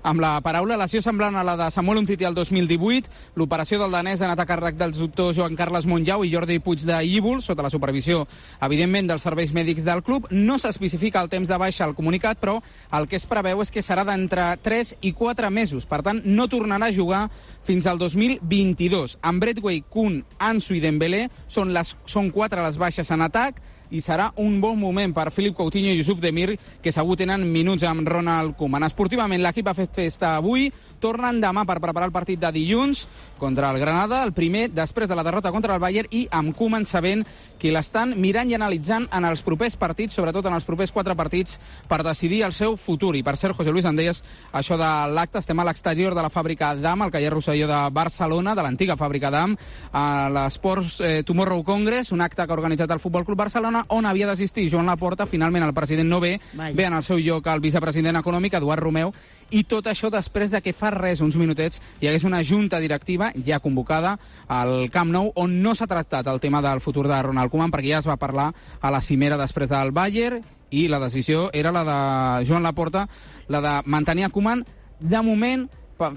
amb 0.01 0.20
la 0.20 0.41
paraula 0.41 0.77
lesió 0.77 1.01
semblant 1.01 1.36
a 1.36 1.43
la 1.43 1.55
de 1.58 1.70
Samuel 1.70 2.00
Umtiti 2.00 2.25
el 2.25 2.34
2018. 2.34 3.12
L'operació 3.36 3.77
del 3.77 3.91
danès 3.91 4.22
ha 4.22 4.25
anat 4.25 4.39
a 4.39 4.48
càrrec 4.50 4.79
dels 4.79 4.98
doctors 4.98 5.38
Joan 5.38 5.55
Carles 5.55 5.86
Montllau 5.86 6.25
i 6.25 6.34
Jordi 6.34 6.58
Puig 6.58 6.81
de 6.81 7.03
Íbol, 7.05 7.41
sota 7.41 7.62
la 7.62 7.70
supervisió, 7.70 8.25
evidentment, 8.62 9.12
dels 9.12 9.22
serveis 9.22 9.53
mèdics 9.53 9.86
del 9.86 10.01
club. 10.01 10.25
No 10.31 10.58
s'especifica 10.58 11.22
el 11.22 11.29
temps 11.29 11.48
de 11.48 11.58
baixa 11.58 11.86
al 11.86 11.93
comunicat, 11.93 12.39
però 12.41 12.63
el 12.91 13.08
que 13.08 13.17
es 13.17 13.27
preveu 13.27 13.62
és 13.62 13.70
que 13.70 13.86
serà 13.86 14.03
d'entre 14.08 14.58
3 14.63 14.96
i 15.01 15.13
4 15.13 15.51
mesos. 15.51 15.86
Per 15.86 16.01
tant, 16.01 16.24
no 16.25 16.50
tornarà 16.50 16.89
a 16.89 16.96
jugar 16.96 17.27
fins 17.63 17.90
al 17.91 18.00
2022. 18.00 19.17
Amb 19.21 19.43
Bradway, 19.43 19.83
Kun, 19.91 20.21
Ansu 20.39 20.77
i 20.77 20.81
Dembélé 20.83 21.27
són, 21.51 21.74
les, 21.75 21.93
són 22.10 22.31
quatre 22.33 22.63
les 22.63 22.79
baixes 22.81 23.12
en 23.12 23.27
atac 23.27 23.62
i 23.91 24.01
serà 24.01 24.29
un 24.41 24.60
bon 24.63 24.79
moment 24.79 25.13
per 25.13 25.29
Filip 25.31 25.55
Coutinho 25.57 25.91
i 25.91 26.00
Yusuf 26.00 26.21
Demir, 26.24 26.55
que 26.81 26.91
segur 26.91 27.17
tenen 27.19 27.43
minuts 27.51 27.86
amb 27.88 28.07
Ronald 28.07 28.55
Koeman. 28.60 28.88
Esportivament, 28.88 29.41
l'equip 29.43 29.67
ha 29.67 29.75
fet 29.77 30.01
festa 30.01 30.36
avui, 30.38 30.69
tornen 31.01 31.41
demà 31.43 31.65
per 31.67 31.79
preparar 31.83 32.10
el 32.10 32.15
partit 32.15 32.39
de 32.39 32.51
dilluns 32.55 33.05
contra 33.41 33.71
el 33.71 33.79
Granada, 33.81 34.21
el 34.24 34.33
primer 34.33 34.67
després 34.71 35.10
de 35.10 35.17
la 35.17 35.25
derrota 35.25 35.51
contra 35.51 35.75
el 35.75 35.81
Bayern 35.81 36.12
i 36.12 36.27
amb 36.31 36.55
Koeman 36.55 36.86
sabent 36.86 37.25
que 37.60 37.74
l'estan 37.74 38.15
mirant 38.21 38.50
i 38.50 38.55
analitzant 38.57 39.07
en 39.13 39.25
els 39.27 39.43
propers 39.45 39.75
partits, 39.77 40.15
sobretot 40.17 40.45
en 40.48 40.55
els 40.55 40.65
propers 40.65 40.93
quatre 40.93 41.15
partits, 41.17 41.60
per 41.89 42.01
decidir 42.05 42.43
el 42.45 42.55
seu 42.55 42.77
futur. 42.77 43.15
I 43.17 43.24
per 43.25 43.36
cert, 43.38 43.55
José 43.57 43.74
Luis, 43.74 43.86
deies 43.91 44.24
això 44.53 44.77
de 44.79 44.89
l'acte, 45.12 45.41
estem 45.41 45.60
a 45.60 45.65
l'exterior 45.67 46.15
de 46.15 46.24
la 46.24 46.31
fàbrica 46.33 46.74
d'AM, 46.77 47.01
al 47.05 47.12
caller 47.13 47.33
Rosselló 47.33 47.67
de 47.69 47.81
Barcelona, 47.93 48.55
de 48.55 48.65
l'antiga 48.65 48.98
fàbrica 48.98 49.31
d'AM, 49.33 49.57
a 49.91 50.05
l'Esports 50.31 51.00
eh, 51.01 51.24
Tomorrow 51.27 51.63
Congress, 51.67 52.13
un 52.15 52.21
acte 52.21 52.45
que 52.45 52.53
ha 52.53 52.60
organitzat 52.60 52.91
el 52.91 53.01
Futbol 53.03 53.25
Club 53.25 53.41
Barcelona, 53.43 53.80
on 53.89 54.05
havia 54.05 54.27
d'assistir 54.29 54.67
Joan 54.69 54.85
Laporta, 54.89 55.25
finalment 55.25 55.63
el 55.65 55.73
president 55.73 56.09
no 56.09 56.19
ve, 56.19 56.39
Vaja. 56.53 56.75
ve 56.75 56.85
en 56.85 56.93
el 56.93 57.03
seu 57.03 57.19
lloc 57.19 57.47
el 57.47 57.63
vicepresident 57.63 58.17
econòmic, 58.19 58.53
Eduard 58.59 58.83
Romeu, 58.83 59.13
i 59.51 59.63
tot 59.63 59.88
això 59.88 60.09
després 60.11 60.51
de 60.51 60.61
que 60.61 60.73
fa 60.73 60.91
res, 60.91 61.21
uns 61.21 61.38
minutets, 61.38 61.81
hi 62.00 62.07
hagués 62.07 62.23
una 62.23 62.43
junta 62.43 62.79
directiva 62.79 63.31
ja 63.45 63.59
convocada 63.59 64.17
al 64.47 64.89
Camp 64.91 65.11
Nou, 65.11 65.31
on 65.35 65.61
no 65.61 65.75
s'ha 65.75 65.88
tractat 65.88 66.27
el 66.27 66.39
tema 66.39 66.61
del 66.61 66.79
futur 66.79 67.07
de 67.07 67.21
Ronald 67.21 67.51
Koeman, 67.51 67.71
perquè 67.71 67.95
ja 67.95 68.00
es 68.00 68.07
va 68.07 68.19
parlar 68.21 68.53
a 68.79 68.91
la 68.91 69.01
cimera 69.01 69.38
després 69.38 69.69
del 69.69 69.91
Bayern, 69.91 70.41
i 70.71 70.88
la 70.88 71.01
decisió 71.03 71.50
era 71.53 71.71
la 71.71 71.83
de 71.83 72.45
Joan 72.47 72.63
Laporta, 72.63 73.07
la 73.47 73.61
de 73.61 73.75
mantenir 73.85 74.25
a 74.25 74.29
Koeman. 74.29 74.65
De 75.01 75.21
moment 75.21 75.67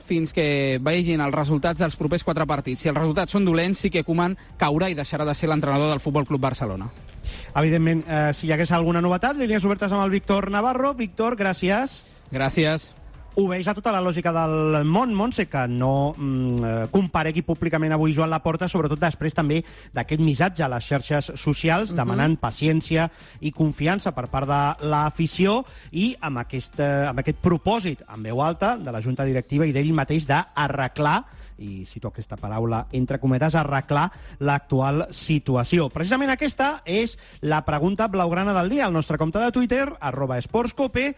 fins 0.05 0.33
que 0.35 0.79
vegin 0.83 1.23
els 1.25 1.35
resultats 1.35 1.81
dels 1.81 1.97
propers 2.01 2.25
quatre 2.25 2.47
partits. 2.47 2.81
Si 2.81 2.91
els 2.91 2.99
resultats 2.99 3.37
són 3.37 3.45
dolents, 3.45 3.85
sí 3.85 3.91
que 3.91 4.05
Koeman 4.05 4.37
caurà 4.61 4.91
i 4.91 4.99
deixarà 4.99 5.27
de 5.29 5.35
ser 5.35 5.51
l'entrenador 5.53 5.93
del 5.93 6.03
Futbol 6.03 6.27
Club 6.27 6.41
Barcelona. 6.41 6.91
Evidentment, 7.55 8.05
eh, 8.09 8.33
si 8.33 8.49
hi 8.49 8.53
hagués 8.53 8.73
alguna 8.73 9.05
novetat, 9.05 9.37
línies 9.37 9.65
obertes 9.65 9.93
amb 9.93 10.05
el 10.05 10.11
Víctor 10.11 10.51
Navarro. 10.51 10.95
Víctor, 10.95 11.37
gràcies. 11.37 12.03
Gràcies 12.33 12.93
obeeix 13.41 13.69
a 13.69 13.75
tota 13.75 13.93
la 13.95 14.03
lògica 14.05 14.33
del 14.35 14.85
món, 14.87 15.15
Montse, 15.15 15.47
que 15.51 15.65
no 15.71 16.15
mm, 16.17 16.65
eh, 16.65 16.87
comparegui 16.93 17.45
públicament 17.47 17.95
avui 17.95 18.15
Joan 18.15 18.31
Laporta, 18.33 18.69
sobretot 18.71 19.01
després 19.03 19.35
també 19.35 19.61
d'aquest 19.95 20.23
missatge 20.23 20.65
a 20.65 20.71
les 20.71 20.87
xarxes 20.87 21.33
socials, 21.35 21.91
uh 21.91 21.95
-huh. 21.95 22.01
demanant 22.03 22.37
paciència 22.37 23.11
i 23.41 23.53
confiança 23.53 24.15
per 24.15 24.29
part 24.29 24.49
de 24.49 24.87
l'afició 24.87 25.65
i 25.93 26.15
amb 26.21 26.39
aquest, 26.39 26.81
eh, 26.81 27.07
amb 27.09 27.19
aquest 27.19 27.39
propòsit 27.39 28.03
en 28.09 28.23
veu 28.23 28.43
alta 28.43 28.77
de 28.77 28.93
la 28.93 29.01
Junta 29.01 29.25
Directiva 29.25 29.67
i 29.67 29.73
d'ell 29.73 29.93
mateix 29.93 30.27
d'arreglar 30.27 31.25
i 31.59 31.85
cito 31.87 32.09
aquesta 32.09 32.37
paraula 32.37 32.87
entre 32.93 33.21
cometes, 33.23 33.55
arreglar 33.55 34.11
l'actual 34.41 35.09
situació. 35.11 35.89
Precisament 35.93 36.31
aquesta 36.31 36.83
és 36.85 37.19
la 37.43 37.65
pregunta 37.65 38.09
blaugrana 38.09 38.55
del 38.55 38.71
dia 38.71 38.87
al 38.87 38.93
nostre 38.93 39.19
compte 39.19 39.39
de 39.39 39.53
Twitter, 39.53 39.87
arroba 40.01 40.39
esportscope. 40.39 41.15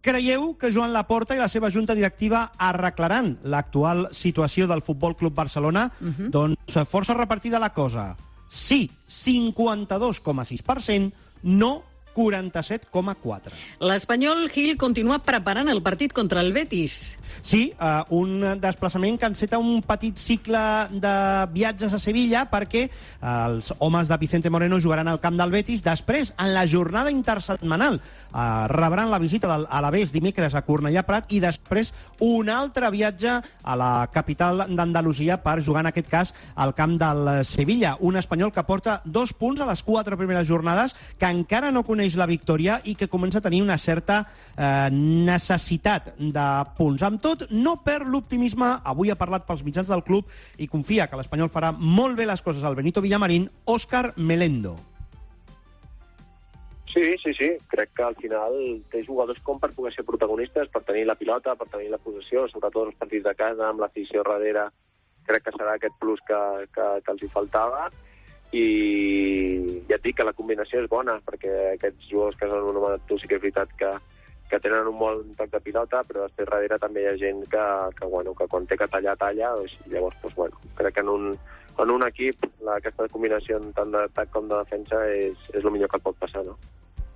Creieu 0.00 0.56
que 0.56 0.72
Joan 0.72 0.94
Laporta 0.94 1.34
i 1.36 1.38
la 1.38 1.48
seva 1.52 1.70
junta 1.70 1.94
directiva 1.94 2.52
arreglaran 2.56 3.38
l'actual 3.44 4.08
situació 4.16 4.66
del 4.66 4.80
Futbol 4.82 5.16
Club 5.16 5.34
Barcelona? 5.34 5.90
Uh 6.00 6.08
-huh. 6.08 6.30
Doncs 6.30 6.56
força 6.88 7.14
repartida 7.14 7.58
la 7.58 7.70
cosa. 7.70 8.16
Sí, 8.48 8.90
52,6%, 9.06 11.12
no 11.42 11.82
47,4. 12.20 13.56
L'Espanyol 13.88 14.44
Gil 14.52 14.76
continua 14.76 15.22
preparant 15.24 15.72
el 15.72 15.80
partit 15.80 16.12
contra 16.12 16.44
el 16.44 16.52
Betis. 16.52 17.16
Sí, 17.40 17.72
uh, 17.80 18.04
un 18.12 18.60
desplaçament 18.60 19.16
que 19.18 19.28
enceta 19.30 19.58
un 19.58 19.80
petit 19.86 20.18
cicle 20.20 20.60
de 20.92 21.12
viatges 21.54 21.94
a 21.96 22.00
Sevilla 22.02 22.44
perquè 22.50 22.86
uh, 22.90 23.46
els 23.46 23.70
homes 23.78 24.10
de 24.10 24.18
Vicente 24.20 24.50
Moreno 24.52 24.80
jugaran 24.80 25.08
al 25.08 25.20
camp 25.22 25.38
del 25.38 25.54
Betis. 25.54 25.84
Després, 25.86 26.34
en 26.36 26.52
la 26.52 26.66
jornada 26.68 27.12
intersetmanal, 27.14 28.00
uh, 28.00 28.66
rebran 28.68 29.10
la 29.10 29.22
visita 29.22 29.48
del 29.48 29.66
Alavés 29.70 30.12
dimecres 30.12 30.54
a 30.54 30.64
Cornellà 30.66 31.04
Prat 31.06 31.32
i 31.32 31.40
després 31.40 31.94
un 32.20 32.50
altre 32.52 32.90
viatge 32.92 33.38
a 33.40 33.78
la 33.78 33.92
capital 34.12 34.66
d'Andalusia 34.68 35.40
per 35.40 35.60
jugar, 35.64 35.86
en 35.86 35.92
aquest 35.94 36.10
cas, 36.10 36.34
al 36.56 36.74
camp 36.76 36.98
del 37.00 37.44
Sevilla. 37.48 37.96
Un 38.00 38.20
espanyol 38.20 38.52
que 38.52 38.66
porta 38.68 39.00
dos 39.04 39.32
punts 39.32 39.62
a 39.62 39.70
les 39.70 39.82
quatre 39.86 40.18
primeres 40.20 40.48
jornades, 40.48 40.96
que 41.18 41.30
encara 41.30 41.72
no 41.72 41.86
coneix 41.86 42.09
la 42.18 42.28
victòria 42.30 42.80
i 42.84 42.94
que 42.98 43.08
comença 43.10 43.38
a 43.38 43.44
tenir 43.44 43.62
una 43.62 43.78
certa 43.78 44.20
eh, 44.56 44.88
necessitat 44.90 46.12
de 46.18 46.46
punts. 46.76 47.02
Amb 47.06 47.22
tot, 47.22 47.46
no 47.50 47.78
perd 47.84 48.10
l'optimisme. 48.10 48.72
Avui 48.84 49.10
ha 49.10 49.18
parlat 49.18 49.46
pels 49.46 49.64
mitjans 49.66 49.90
del 49.90 50.04
club 50.06 50.30
i 50.58 50.68
confia 50.70 51.06
que 51.06 51.18
l'Espanyol 51.20 51.52
farà 51.52 51.72
molt 51.76 52.18
bé 52.18 52.26
les 52.26 52.42
coses 52.42 52.64
al 52.64 52.78
Benito 52.78 53.02
Villamarín, 53.04 53.48
Òscar 53.66 54.14
Melendo. 54.16 54.76
Sí, 56.92 57.14
sí, 57.22 57.32
sí. 57.38 57.50
Crec 57.70 57.92
que 57.94 58.02
al 58.02 58.16
final 58.18 58.56
té 58.90 59.04
jugadors 59.06 59.38
com 59.46 59.60
per 59.62 59.70
poder 59.76 59.92
ser 59.94 60.04
protagonistes, 60.04 60.68
per 60.74 60.82
tenir 60.82 61.06
la 61.06 61.14
pilota, 61.14 61.54
per 61.54 61.68
tenir 61.70 61.90
la 61.92 62.02
possessió, 62.02 62.48
sobretot 62.50 62.90
els 62.90 62.98
partits 62.98 63.26
de 63.28 63.34
casa, 63.38 63.68
amb 63.68 63.82
l'afició 63.84 64.24
darrere. 64.26 64.66
Crec 65.28 65.46
que 65.46 65.54
serà 65.54 65.76
aquest 65.76 65.94
plus 66.02 66.22
que, 66.26 66.40
que, 66.74 66.86
que 67.04 67.12
els 67.14 67.22
hi 67.22 67.30
faltava 67.30 67.90
i 68.52 69.84
ja 69.88 69.96
et 69.96 70.02
dic 70.02 70.16
que 70.18 70.26
la 70.26 70.34
combinació 70.34 70.80
és 70.82 70.88
bona 70.90 71.18
perquè 71.26 71.74
aquests 71.74 72.08
jugadors 72.10 72.38
que 72.38 72.48
s'han 72.48 72.64
anomenat 72.64 73.04
tu 73.06 73.18
sí 73.18 73.30
que 73.30 73.38
és 73.38 73.44
veritat 73.44 73.70
que, 73.78 73.92
que 74.50 74.58
tenen 74.58 74.90
un 74.90 74.98
bon 74.98 75.22
toc 75.38 75.52
de 75.52 75.60
pilota, 75.62 76.02
però 76.08 76.26
després 76.26 76.50
darrere 76.50 76.80
també 76.82 77.04
hi 77.04 77.10
ha 77.12 77.16
gent 77.20 77.44
que, 77.52 77.66
que, 77.98 78.10
bueno, 78.10 78.34
que 78.34 78.48
quan 78.50 78.66
té 78.66 78.78
que 78.80 78.90
tallar, 78.90 79.16
talla, 79.20 79.54
doncs, 79.60 79.76
llavors, 79.92 80.18
doncs, 80.24 80.36
bueno, 80.36 80.58
crec 80.80 80.98
que 80.98 81.06
en 81.06 81.12
un, 81.14 81.30
en 81.78 81.94
un 81.94 82.06
equip 82.08 82.48
la, 82.66 82.80
aquesta 82.80 83.06
combinació 83.14 83.62
tant 83.78 83.94
d'atac 83.94 84.34
com 84.34 84.50
de 84.50 84.58
defensa 84.58 85.04
és, 85.14 85.48
és 85.54 85.62
el 85.62 85.70
millor 85.70 85.92
que 85.94 86.02
pot 86.02 86.18
passar, 86.18 86.44
no? 86.48 86.58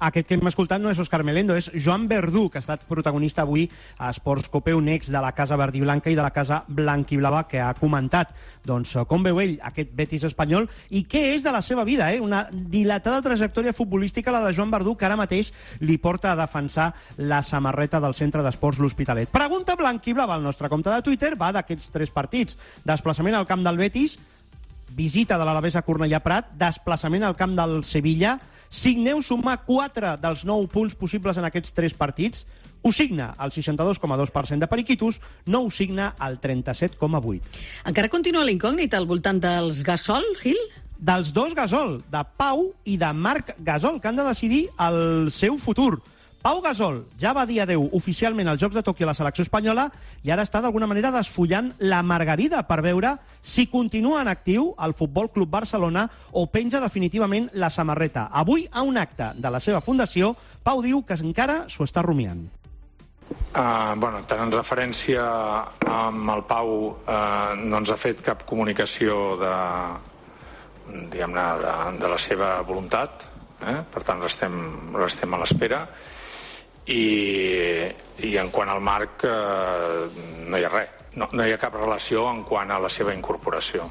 Aquest 0.04 0.26
que 0.28 0.36
hem 0.36 0.48
escoltat 0.50 0.82
no 0.82 0.90
és 0.92 0.98
Òscar 1.00 1.22
Melendo, 1.24 1.54
és 1.56 1.70
Joan 1.80 2.04
Verdú, 2.10 2.50
que 2.52 2.58
ha 2.58 2.64
estat 2.64 2.82
protagonista 2.84 3.44
avui 3.44 3.64
a 3.96 4.10
Esports 4.12 4.50
Cope, 4.52 4.74
un 4.76 4.90
ex 4.92 5.08
de 5.08 5.20
la 5.22 5.32
Casa 5.32 5.56
Verdi 5.56 5.80
Blanca 5.80 6.12
i 6.12 6.18
de 6.18 6.20
la 6.20 6.32
Casa 6.34 6.60
Blanquiblava, 6.68 7.46
que 7.48 7.62
ha 7.64 7.72
comentat 7.78 8.34
doncs, 8.68 8.92
com 9.08 9.24
veu 9.24 9.40
ell 9.40 9.54
aquest 9.64 9.94
Betis 9.96 10.26
espanyol 10.28 10.68
i 10.90 11.06
què 11.08 11.22
és 11.32 11.46
de 11.46 11.54
la 11.54 11.62
seva 11.64 11.86
vida. 11.88 12.10
Eh? 12.12 12.20
Una 12.20 12.44
dilatada 12.52 13.22
trajectòria 13.24 13.72
futbolística, 13.72 14.34
la 14.34 14.44
de 14.44 14.52
Joan 14.52 14.74
Verdú, 14.74 14.92
que 14.96 15.08
ara 15.08 15.16
mateix 15.16 15.54
li 15.80 15.96
porta 15.96 16.34
a 16.34 16.38
defensar 16.38 16.90
la 17.16 17.40
samarreta 17.42 18.02
del 18.04 18.16
centre 18.18 18.44
d'esports 18.44 18.82
L'Hospitalet. 18.84 19.32
Pregunta 19.32 19.78
Blanquiblava 19.80 20.36
al 20.36 20.44
nostre 20.44 20.68
compte 20.68 20.92
de 20.92 21.00
Twitter, 21.00 21.32
va 21.40 21.52
d'aquests 21.56 21.96
tres 21.96 22.12
partits. 22.12 22.60
Desplaçament 22.84 23.40
al 23.40 23.48
camp 23.48 23.64
del 23.64 23.80
Betis, 23.80 24.18
visita 24.94 25.38
de 25.38 25.44
l'Alavés 25.48 25.76
a 25.76 25.82
Cornellà 25.82 26.20
Prat, 26.22 26.52
desplaçament 26.60 27.24
al 27.24 27.36
camp 27.36 27.56
del 27.56 27.82
Sevilla, 27.84 28.38
signeu 28.74 29.22
sumar 29.22 29.60
4 29.64 30.16
dels 30.20 30.44
9 30.44 30.68
punts 30.72 30.96
possibles 30.98 31.38
en 31.38 31.46
aquests 31.46 31.74
3 31.76 31.94
partits, 31.94 32.44
ho 32.84 32.92
signa 32.92 33.30
el 33.40 33.50
62,2% 33.54 34.60
de 34.60 34.68
periquitos, 34.68 35.20
no 35.46 35.62
ho 35.64 35.70
signa 35.70 36.14
el 36.20 36.40
37,8%. 36.40 37.40
Encara 37.88 38.10
continua 38.12 38.44
l'incògnit 38.44 38.92
al 38.98 39.06
voltant 39.08 39.40
dels 39.40 39.84
Gasol, 39.86 40.26
Gil? 40.42 40.58
Dels 40.98 41.32
dos 41.36 41.54
Gasol, 41.56 42.02
de 42.10 42.20
Pau 42.36 42.66
i 42.84 42.98
de 43.00 43.12
Marc 43.12 43.54
Gasol, 43.64 44.00
que 44.00 44.10
han 44.10 44.20
de 44.20 44.26
decidir 44.28 44.66
el 44.80 45.30
seu 45.32 45.56
futur. 45.56 46.02
Pau 46.44 46.58
Gasol 46.60 46.98
ja 47.16 47.30
va 47.32 47.46
dir 47.48 47.62
adeu 47.62 47.86
oficialment 47.96 48.50
als 48.50 48.60
Jocs 48.60 48.76
de 48.76 48.82
Tòquio 48.84 49.06
a 49.06 49.08
la 49.08 49.16
selecció 49.16 49.46
espanyola 49.46 49.86
i 50.28 50.28
ara 50.28 50.42
està 50.44 50.60
d'alguna 50.60 50.84
manera 50.84 51.08
desfullant 51.14 51.70
la 51.80 52.02
margarida 52.04 52.58
per 52.68 52.82
veure 52.84 53.14
si 53.40 53.64
continua 53.72 54.20
en 54.20 54.28
actiu 54.28 54.66
al 54.76 54.92
Futbol 54.92 55.30
Club 55.32 55.48
Barcelona 55.48 56.02
o 56.36 56.42
penja 56.52 56.82
definitivament 56.82 57.46
la 57.56 57.70
samarreta. 57.72 58.26
Avui, 58.28 58.66
a 58.70 58.82
un 58.84 59.00
acte 59.00 59.30
de 59.40 59.52
la 59.54 59.56
seva 59.56 59.80
fundació, 59.80 60.34
Pau 60.62 60.82
diu 60.84 61.00
que 61.08 61.16
encara 61.16 61.62
s'ho 61.72 61.86
està 61.88 62.02
rumiant. 62.04 62.42
Uh, 63.56 63.94
bueno, 63.96 64.20
tant 64.28 64.42
en 64.44 64.52
referència 64.52 65.24
amb 65.88 66.28
el 66.34 66.44
Pau 66.44 66.74
uh, 66.90 67.54
no 67.56 67.80
ens 67.80 67.94
ha 67.94 67.96
fet 67.96 68.20
cap 68.26 68.44
comunicació 68.44 69.38
de, 69.40 69.54
diguem-ne, 70.92 71.46
de, 71.64 71.72
de 72.04 72.12
la 72.12 72.20
seva 72.20 72.58
voluntat, 72.68 73.24
eh? 73.64 73.78
per 73.88 74.04
tant 74.04 74.20
restem, 74.20 74.60
restem 74.92 75.32
a 75.32 75.40
l'espera 75.40 75.80
i, 76.86 77.90
i 78.28 78.36
en 78.40 78.50
quant 78.54 78.70
al 78.70 78.82
Marc 78.84 79.24
eh, 79.28 80.08
no 80.48 80.58
hi 80.58 80.64
ha 80.64 80.72
res, 80.72 80.90
no, 81.16 81.28
no 81.32 81.46
hi 81.46 81.54
ha 81.54 81.60
cap 81.60 81.76
relació 81.78 82.26
en 82.30 82.44
quant 82.48 82.70
a 82.74 82.80
la 82.82 82.92
seva 82.92 83.14
incorporació. 83.16 83.88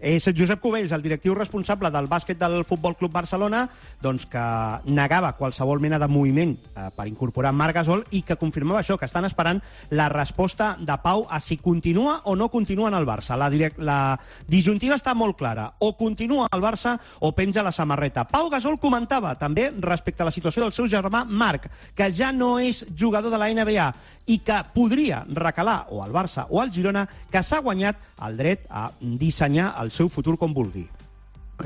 És 0.00 0.24
Josep 0.32 0.62
Cubells, 0.62 0.92
el 0.96 1.02
directiu 1.04 1.34
responsable 1.36 1.90
del 1.92 2.08
bàsquet 2.08 2.38
del 2.40 2.64
Futbol 2.64 2.96
Club 2.96 3.12
Barcelona, 3.12 3.66
doncs 4.00 4.24
que 4.32 4.42
negava 4.88 5.34
qualsevol 5.36 5.80
mena 5.80 5.98
de 6.00 6.08
moviment 6.08 6.54
eh, 6.56 6.88
per 6.96 7.06
incorporar 7.10 7.52
Marc 7.52 7.76
Gasol 7.76 8.06
i 8.16 8.22
que 8.24 8.38
confirmava 8.40 8.80
això, 8.80 8.96
que 8.96 9.04
estan 9.04 9.28
esperant 9.28 9.60
la 9.90 10.08
resposta 10.08 10.72
de 10.80 10.96
Pau 11.04 11.26
a 11.28 11.40
si 11.40 11.58
continua 11.60 12.22
o 12.24 12.34
no 12.34 12.48
continua 12.48 12.88
en 12.88 12.96
el 12.96 13.06
Barça. 13.06 13.36
La, 13.36 13.50
direct, 13.52 13.78
la 13.78 14.16
disjuntiva 14.48 14.96
està 14.96 15.12
molt 15.14 15.36
clara. 15.36 15.68
O 15.84 15.92
continua 15.98 16.48
al 16.50 16.64
Barça 16.64 16.96
o 17.20 17.34
penja 17.36 17.62
la 17.62 17.72
samarreta. 17.72 18.24
Pau 18.24 18.48
Gasol 18.48 18.80
comentava 18.80 19.34
també 19.36 19.68
respecte 19.80 20.24
a 20.24 20.30
la 20.30 20.34
situació 20.34 20.64
del 20.64 20.72
seu 20.72 20.88
germà 20.88 21.26
Marc, 21.28 21.68
que 21.94 22.08
ja 22.08 22.32
no 22.32 22.56
és 22.58 22.86
jugador 22.96 23.30
de 23.30 23.38
la 23.40 23.52
NBA 23.52 23.90
i 24.30 24.38
que 24.46 24.60
podria 24.74 25.24
recalar 25.28 25.90
o 25.90 26.02
al 26.04 26.12
Barça 26.14 26.46
o 26.48 26.60
al 26.62 26.72
Girona, 26.72 27.06
que 27.30 27.42
s'ha 27.42 27.60
guanyat 27.60 28.00
el 28.26 28.36
dret 28.38 28.66
a 28.70 28.90
dissenyar 29.00 29.74
el 29.82 29.89
seu 29.90 30.08
futur 30.08 30.36
com 30.36 30.52
vulgui. 30.52 30.88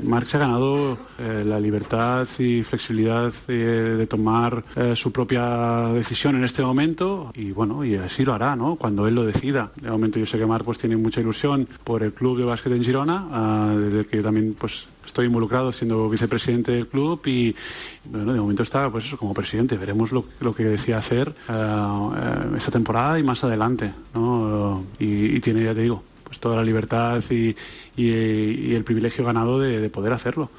Marx 0.03 0.35
ha 0.35 0.39
ganado 0.39 0.97
eh, 1.17 1.43
la 1.45 1.59
libertad 1.59 2.27
y 2.39 2.63
flexibilidad 2.63 3.33
eh, 3.47 3.95
de 3.97 4.07
tomar 4.07 4.63
eh, 4.75 4.93
su 4.95 5.11
propia 5.11 5.87
decisión 5.93 6.35
en 6.35 6.43
este 6.43 6.61
momento 6.61 7.31
y 7.33 7.51
bueno, 7.51 7.85
y 7.85 7.95
así 7.95 8.25
lo 8.25 8.33
hará, 8.33 8.55
¿no? 8.55 8.75
Cuando 8.75 9.07
él 9.07 9.15
lo 9.15 9.25
decida. 9.25 9.71
De 9.79 9.89
momento 9.89 10.19
yo 10.19 10.25
sé 10.25 10.37
que 10.37 10.45
Marc 10.45 10.65
pues 10.65 10.77
tiene 10.77 10.97
mucha 10.97 11.21
ilusión 11.21 11.67
por 11.83 12.03
el 12.03 12.13
club 12.13 12.37
de 12.37 12.43
básquet 12.43 12.73
en 12.73 12.83
Girona, 12.83 13.71
uh, 13.73 13.77
desde 13.77 13.99
el 13.99 14.05
que 14.07 14.17
yo 14.17 14.23
también 14.23 14.55
pues 14.59 14.87
estoy 15.05 15.27
involucrado 15.27 15.71
siendo 15.71 16.09
vicepresidente 16.09 16.71
del 16.71 16.87
club 16.87 17.21
y 17.25 17.55
bueno, 18.05 18.33
de 18.33 18.39
momento 18.39 18.63
está 18.63 18.89
pues 18.89 19.05
eso 19.05 19.17
como 19.17 19.33
presidente. 19.33 19.77
Veremos 19.77 20.11
lo, 20.11 20.25
lo 20.41 20.53
que 20.53 20.63
decía 20.65 20.97
hacer 20.97 21.33
uh, 21.49 22.55
esta 22.57 22.71
temporada 22.71 23.19
y 23.19 23.23
más 23.23 23.43
adelante, 23.43 23.93
¿no? 24.13 24.83
Y, 24.99 25.35
y 25.35 25.39
tiene, 25.39 25.63
ya 25.63 25.73
te 25.73 25.81
digo, 25.81 26.03
pues 26.23 26.39
toda 26.39 26.57
la 26.57 26.63
libertad 26.63 27.23
y, 27.29 27.55
y, 27.95 28.07
y 28.07 28.75
el 28.75 28.83
privilegio 28.83 29.25
ganado 29.25 29.59
de, 29.59 29.79
de 29.79 29.89
poder 29.89 30.13
hacerlo. 30.13 30.49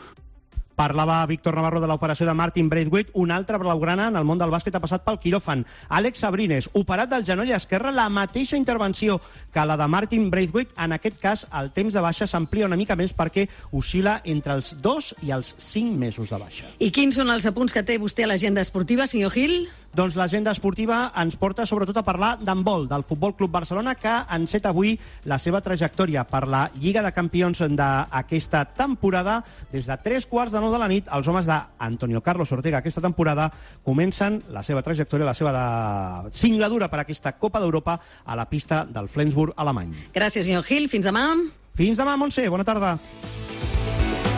Parlava 0.76 1.24
Víctor 1.24 1.56
Navarro 1.56 1.80
de 1.80 1.88
l'operació 1.88 2.26
de 2.28 2.34
Martin 2.36 2.68
Braithwaite, 2.68 3.10
un 3.14 3.30
altre 3.32 3.56
blaugrana 3.56 4.10
en 4.10 4.18
el 4.20 4.26
món 4.28 4.36
del 4.36 4.52
bàsquet 4.52 4.76
ha 4.76 4.82
passat 4.82 5.06
pel 5.06 5.16
quiròfan. 5.22 5.64
Àlex 5.88 6.20
Sabrines, 6.20 6.68
operat 6.76 7.08
del 7.08 7.24
genoll 7.24 7.54
esquerre, 7.56 7.94
la 7.96 8.10
mateixa 8.12 8.60
intervenció 8.60 9.16
que 9.54 9.64
la 9.64 9.78
de 9.80 9.86
Martin 9.88 10.28
Braithwaite. 10.30 10.76
En 10.76 10.92
aquest 10.92 11.16
cas, 11.18 11.46
el 11.56 11.72
temps 11.72 11.96
de 11.96 12.04
baixa 12.04 12.28
s'amplia 12.28 12.68
una 12.68 12.76
mica 12.76 12.94
més 12.94 13.16
perquè 13.16 13.46
oscil·la 13.72 14.20
entre 14.28 14.52
els 14.60 14.74
dos 14.84 15.14
i 15.24 15.32
els 15.32 15.54
cinc 15.56 15.96
mesos 15.96 16.28
de 16.28 16.42
baixa. 16.44 16.68
I 16.78 16.92
quins 16.92 17.16
són 17.16 17.32
els 17.32 17.48
apunts 17.48 17.72
que 17.72 17.82
té 17.82 17.96
vostè 17.96 18.28
a 18.28 18.30
l'agenda 18.34 18.60
esportiva, 18.60 19.08
senyor 19.08 19.32
Gil? 19.32 19.62
Doncs 19.96 20.12
l'agenda 20.18 20.52
esportiva 20.52 21.06
ens 21.16 21.38
porta 21.40 21.64
sobretot 21.64 21.96
a 21.96 22.02
parlar 22.04 22.34
d'handbol, 22.44 22.82
del 22.90 23.04
Futbol 23.06 23.32
Club 23.32 23.54
Barcelona, 23.54 23.94
que 23.96 24.12
enceta 24.36 24.68
avui 24.74 24.90
la 25.24 25.38
seva 25.40 25.62
trajectòria 25.64 26.26
per 26.28 26.42
la 26.52 26.66
Lliga 26.74 27.00
de 27.00 27.14
Campions 27.16 27.62
d'aquesta 27.72 28.66
temporada. 28.76 29.38
Des 29.72 29.88
de 29.88 29.96
tres 30.04 30.26
quarts 30.28 30.52
de 30.52 30.60
nou 30.60 30.74
de 30.74 30.82
la 30.82 30.90
nit, 30.92 31.08
els 31.08 31.30
homes 31.32 31.48
d'Antonio 31.48 32.20
Carlos 32.20 32.52
Ortega 32.52 32.82
aquesta 32.82 33.00
temporada 33.00 33.48
comencen 33.86 34.42
la 34.52 34.60
seva 34.66 34.84
trajectòria, 34.84 35.30
la 35.30 35.38
seva 35.38 35.54
de... 35.56 36.34
singladura 36.36 36.90
per 36.92 37.00
aquesta 37.00 37.32
Copa 37.40 37.62
d'Europa 37.64 37.96
a 38.26 38.36
la 38.36 38.44
pista 38.52 38.84
del 38.84 39.08
Flensburg 39.08 39.56
alemany. 39.56 39.96
Gràcies, 40.12 40.44
senyor 40.44 40.68
Gil. 40.68 40.90
Fins 40.92 41.08
demà. 41.08 41.30
Fins 41.72 41.96
demà, 41.96 42.20
Montse. 42.20 42.44
Bona 42.52 42.68
tarda. 42.68 42.98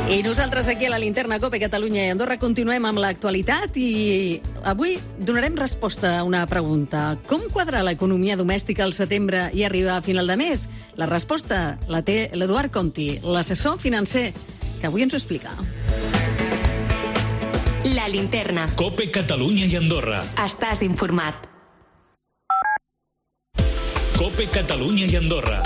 I 0.08 0.22
nosaltres 0.22 0.68
aquí 0.68 0.86
a 0.86 0.90
la 0.90 0.98
Linterna 0.98 1.36
Cope 1.38 1.58
Catalunya 1.60 2.06
i 2.06 2.10
Andorra 2.14 2.38
continuem 2.40 2.87
amb 2.88 2.96
l'actualitat 3.02 3.74
i 3.76 4.38
avui 4.64 4.94
donarem 5.20 5.52
resposta 5.61 6.14
a 6.16 6.22
una 6.24 6.46
pregunta. 6.48 7.18
Com 7.28 7.42
quadra 7.52 7.83
l'economia 7.85 8.38
domèstica 8.40 8.87
al 8.87 8.94
setembre 8.96 9.50
i 9.52 9.66
arriba 9.68 9.98
a 9.98 10.02
final 10.02 10.33
de 10.33 10.38
mes? 10.40 10.64
La 10.96 11.04
resposta 11.04 11.76
la 11.92 12.00
té 12.00 12.30
l'Eduard 12.33 12.72
Conti, 12.72 13.18
l'assessor 13.20 13.76
financer, 13.76 14.33
que 14.80 14.88
avui 14.88 15.04
ens 15.04 15.12
ho 15.12 15.20
explica. 15.20 15.52
La 17.92 18.09
linterna. 18.09 18.64
Cope 18.80 19.11
Catalunya 19.12 19.68
i 19.68 19.76
Andorra. 19.76 20.22
Estàs 20.40 20.80
informat. 20.88 21.44
Cope 24.16 24.48
Catalunya 24.56 25.04
i 25.04 25.20
Andorra. 25.20 25.61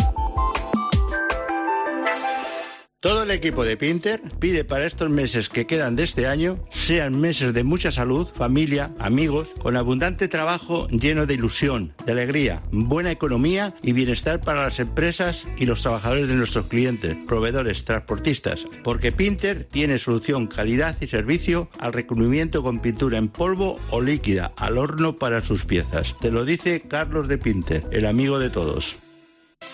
Todo 3.03 3.25
el 3.25 3.33
equipo 3.33 3.65
de 3.65 3.77
Pinter 3.77 4.23
pide 4.39 4.65
para 4.65 4.87
estos 4.87 5.11
meses 5.11 5.49
que 5.49 5.67
quedan 5.67 5.97
de 5.97 6.05
este 6.05 6.29
año 6.29 6.61
sean 6.71 7.21
meses 7.21 7.53
de 7.53 7.65
mucha 7.65 7.91
salud, 7.91 8.29
familia, 8.29 8.93
amigos, 9.01 9.49
con 9.59 9.77
abundante 9.77 10.29
trabajo 10.29 10.87
lleno 10.87 11.27
de 11.27 11.35
ilusión, 11.35 11.95
de 12.07 12.13
alegría, 12.13 12.63
buena 12.71 13.11
economía 13.11 13.75
y 13.83 13.91
bienestar 13.91 14.41
para 14.41 14.63
las 14.63 14.79
empresas 14.79 15.49
y 15.57 15.67
los 15.67 15.83
trabajadores 15.83 16.29
de 16.29 16.37
nuestros 16.37 16.67
clientes, 16.67 17.17
proveedores, 17.27 17.85
transportistas, 17.85 18.65
porque 18.85 19.11
Pinter 19.11 19.65
tiene 19.65 19.99
solución 19.99 20.47
calidad 20.47 20.95
y 21.01 21.09
servicio 21.09 21.71
al 21.81 21.95
recubrimiento 21.95 22.63
con 22.63 22.79
pintura 22.79 23.19
en 23.19 23.27
polvo 23.27 23.81
o 23.91 24.01
líquida 24.01 24.53
al 24.55 24.79
horno 24.79 25.17
para 25.17 25.45
sus 25.45 25.65
piezas. 25.65 26.15
Te 26.21 26.31
lo 26.31 26.45
dice 26.45 26.83
Carlos 26.83 27.27
de 27.27 27.39
Pinter, 27.39 27.83
el 27.91 28.07
amigo 28.07 28.39
de 28.39 28.51
todos. 28.51 28.95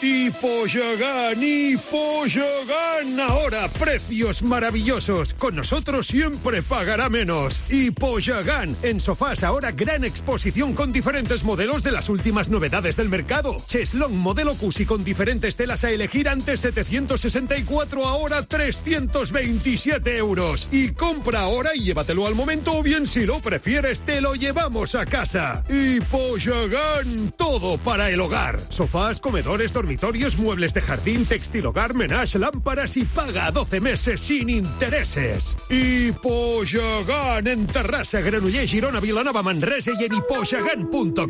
Hipoyagan, 0.01 1.43
Hipoyagan. 1.43 3.21
Ahora 3.21 3.69
precios 3.69 4.43
maravillosos. 4.43 5.35
Con 5.35 5.57
nosotros 5.57 6.07
siempre 6.07 6.63
pagará 6.63 7.09
menos. 7.09 7.63
Hipoyagan. 7.69 8.77
En 8.83 9.01
sofás 9.01 9.43
ahora 9.43 9.73
gran 9.73 10.05
exposición 10.05 10.73
con 10.75 10.93
diferentes 10.93 11.43
modelos 11.43 11.83
de 11.83 11.93
las 11.93 12.09
últimas 12.09 12.49
novedades 12.49 12.97
del 12.97 13.09
mercado. 13.09 13.57
Cheslong 13.67 14.17
modelo 14.17 14.55
Cusi 14.55 14.87
con 14.87 15.05
diferentes 15.05 15.57
telas 15.57 15.85
a 15.85 15.91
elegir 15.91 16.29
antes 16.29 16.61
764, 16.61 18.07
ahora 18.07 18.43
327 18.43 20.17
euros. 20.17 20.69
Y 20.71 20.93
compra 20.93 21.41
ahora 21.41 21.71
y 21.75 21.81
llévatelo 21.81 22.27
al 22.27 22.35
momento 22.35 22.77
o 22.77 22.83
bien 22.83 23.07
si 23.07 23.27
lo 23.27 23.41
prefieres 23.41 24.03
te 24.03 24.21
lo 24.21 24.35
llevamos 24.35 24.95
a 24.95 25.07
casa. 25.07 25.65
Hipoyagan. 25.69 27.33
Todo 27.37 27.79
para 27.79 28.11
el 28.11 28.21
hogar. 28.21 28.61
Sofás, 28.69 29.21
comedores, 29.21 29.73
dormitorios, 29.79 30.37
muebles 30.39 30.75
de 30.75 30.83
jardín, 30.83 31.25
textil 31.25 31.65
hogar, 31.67 31.95
menage, 31.95 32.37
lámparas 32.41 32.97
y 32.97 33.05
paga 33.05 33.47
a 33.47 33.53
12 33.53 33.81
meses 33.81 34.21
sin 34.21 34.51
intereses. 34.51 35.57
Hipoyagan 35.71 37.47
en 37.47 37.65
Terrassa, 37.69 38.21
Granollers, 38.21 38.69
Girona, 38.69 38.99
Vilanova, 38.99 39.41
Manresa 39.45 39.93
y 39.97 40.05
en 40.05 40.15
hipoyagan.com. 40.15 41.29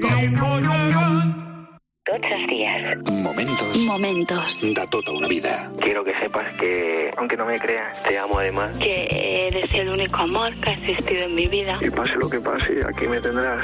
Tots 2.09 2.31
els 2.33 2.47
días. 2.49 2.97
Momentos. 3.11 3.77
Momentos. 3.85 4.63
De 4.63 4.87
tota 4.91 5.13
una 5.13 5.29
vida. 5.29 5.71
Quiero 5.79 6.03
que 6.03 6.15
sepas 6.19 6.57
que, 6.59 7.11
aunque 7.19 7.37
no 7.37 7.45
me 7.45 7.59
creas, 7.61 8.03
te 8.03 8.17
amo 8.17 8.39
además. 8.39 8.79
Que 8.79 9.49
eres 9.49 9.75
el 9.75 9.91
único 9.91 10.17
amor 10.17 10.59
que 10.59 10.71
ha 10.71 10.73
existido 10.73 11.25
en 11.25 11.35
mi 11.35 11.47
vida. 11.49 11.79
Y 11.83 11.91
pase 11.91 12.15
lo 12.15 12.31
que 12.31 12.41
pase, 12.41 12.81
aquí 12.89 13.07
me 13.07 13.21
tendrás. 13.21 13.63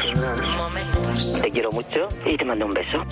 Momentos. 0.58 1.40
Te 1.40 1.50
quiero 1.50 1.72
mucho 1.72 2.06
y 2.26 2.36
te 2.36 2.44
mando 2.44 2.66
un 2.66 2.74
beso. 2.74 3.02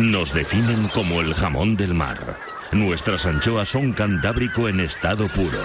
Nos 0.00 0.32
definen 0.32 0.88
como 0.94 1.20
el 1.20 1.34
jamón 1.34 1.76
del 1.76 1.92
mar. 1.92 2.16
Nuestras 2.72 3.26
anchoas 3.26 3.68
son 3.68 3.92
cantábrico 3.92 4.66
en 4.66 4.80
estado 4.80 5.28
puro. 5.28 5.60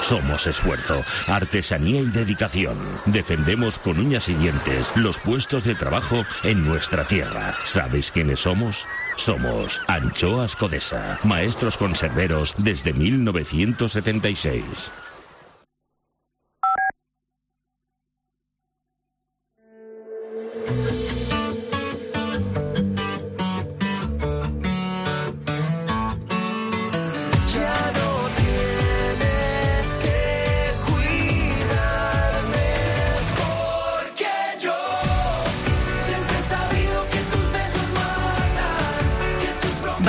Somos 0.00 0.46
esfuerzo, 0.46 1.04
artesanía 1.26 2.00
y 2.00 2.06
dedicación. 2.06 2.78
Defendemos 3.04 3.78
con 3.78 3.98
uñas 3.98 4.30
y 4.30 4.34
dientes 4.36 4.90
los 4.96 5.20
puestos 5.20 5.64
de 5.64 5.74
trabajo 5.74 6.24
en 6.44 6.64
nuestra 6.66 7.04
tierra. 7.04 7.58
¿Sabéis 7.64 8.10
quiénes 8.10 8.40
somos? 8.40 8.88
Somos 9.16 9.82
Anchoas 9.86 10.56
Codesa, 10.56 11.18
maestros 11.22 11.76
conserveros 11.76 12.54
desde 12.56 12.94
1976. 12.94 14.64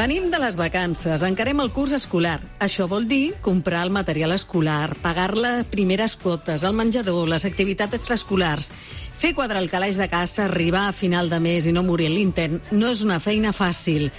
Venim 0.06 0.28
de 0.30 0.38
les 0.38 0.54
vacances, 0.54 1.24
encarem 1.26 1.64
el 1.64 1.72
curs 1.74 1.96
escolar. 1.98 2.36
Això 2.62 2.86
vol 2.86 3.08
dir 3.10 3.34
comprar 3.42 3.80
el 3.88 3.90
material 3.90 4.36
escolar, 4.36 4.94
pagar 5.02 5.32
les 5.34 5.66
primeres 5.66 6.14
quotes, 6.14 6.62
el 6.62 6.76
menjador, 6.78 7.24
les 7.26 7.42
activitats 7.50 7.98
extraescolars. 7.98 8.70
Fer 9.18 9.34
quadrar 9.34 9.64
el 9.64 9.72
calaix 9.72 9.98
de 9.98 10.06
casa, 10.06 10.46
arribar 10.46 10.84
a 10.86 10.94
final 10.94 11.34
de 11.34 11.42
mes 11.42 11.66
i 11.66 11.74
no 11.74 11.82
morir 11.82 12.12
en 12.12 12.20
l'intent 12.20 12.62
no 12.70 12.94
és 12.94 13.02
una 13.02 13.18
feina 13.18 13.50
fàcil. 13.50 14.12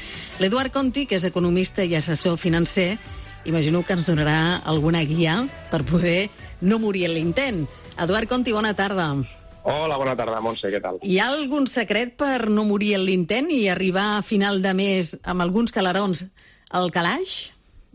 L'Eduard 0.42 0.74
Conti, 0.74 1.06
que 1.06 1.20
és 1.22 1.30
economista 1.30 1.86
i 1.86 1.94
assessor 1.94 2.34
financer, 2.34 2.96
imagino 3.46 3.86
que 3.86 3.94
ens 3.94 4.10
donarà 4.10 4.64
alguna 4.66 5.06
guia 5.06 5.44
per 5.70 5.84
poder 5.86 6.32
no 6.66 6.82
morir 6.82 7.06
en 7.06 7.14
l'intent. 7.14 7.66
Eduard 7.94 8.26
Conti, 8.26 8.50
bona 8.50 8.74
tarda. 8.74 9.12
Hola, 9.66 9.96
bona 9.98 10.14
tarda, 10.14 10.38
Montse, 10.38 10.70
què 10.70 10.78
tal? 10.78 11.00
Hi 11.02 11.16
ha 11.18 11.26
algun 11.32 11.64
secret 11.66 12.12
per 12.20 12.46
no 12.54 12.62
morir 12.68 12.92
en 12.94 13.02
l'intent 13.02 13.48
i 13.50 13.64
arribar 13.66 14.04
a 14.14 14.22
final 14.22 14.60
de 14.62 14.70
mes 14.78 15.10
amb 15.26 15.42
alguns 15.42 15.74
calarons 15.74 16.22
al 16.70 16.92
calaix? 16.94 17.32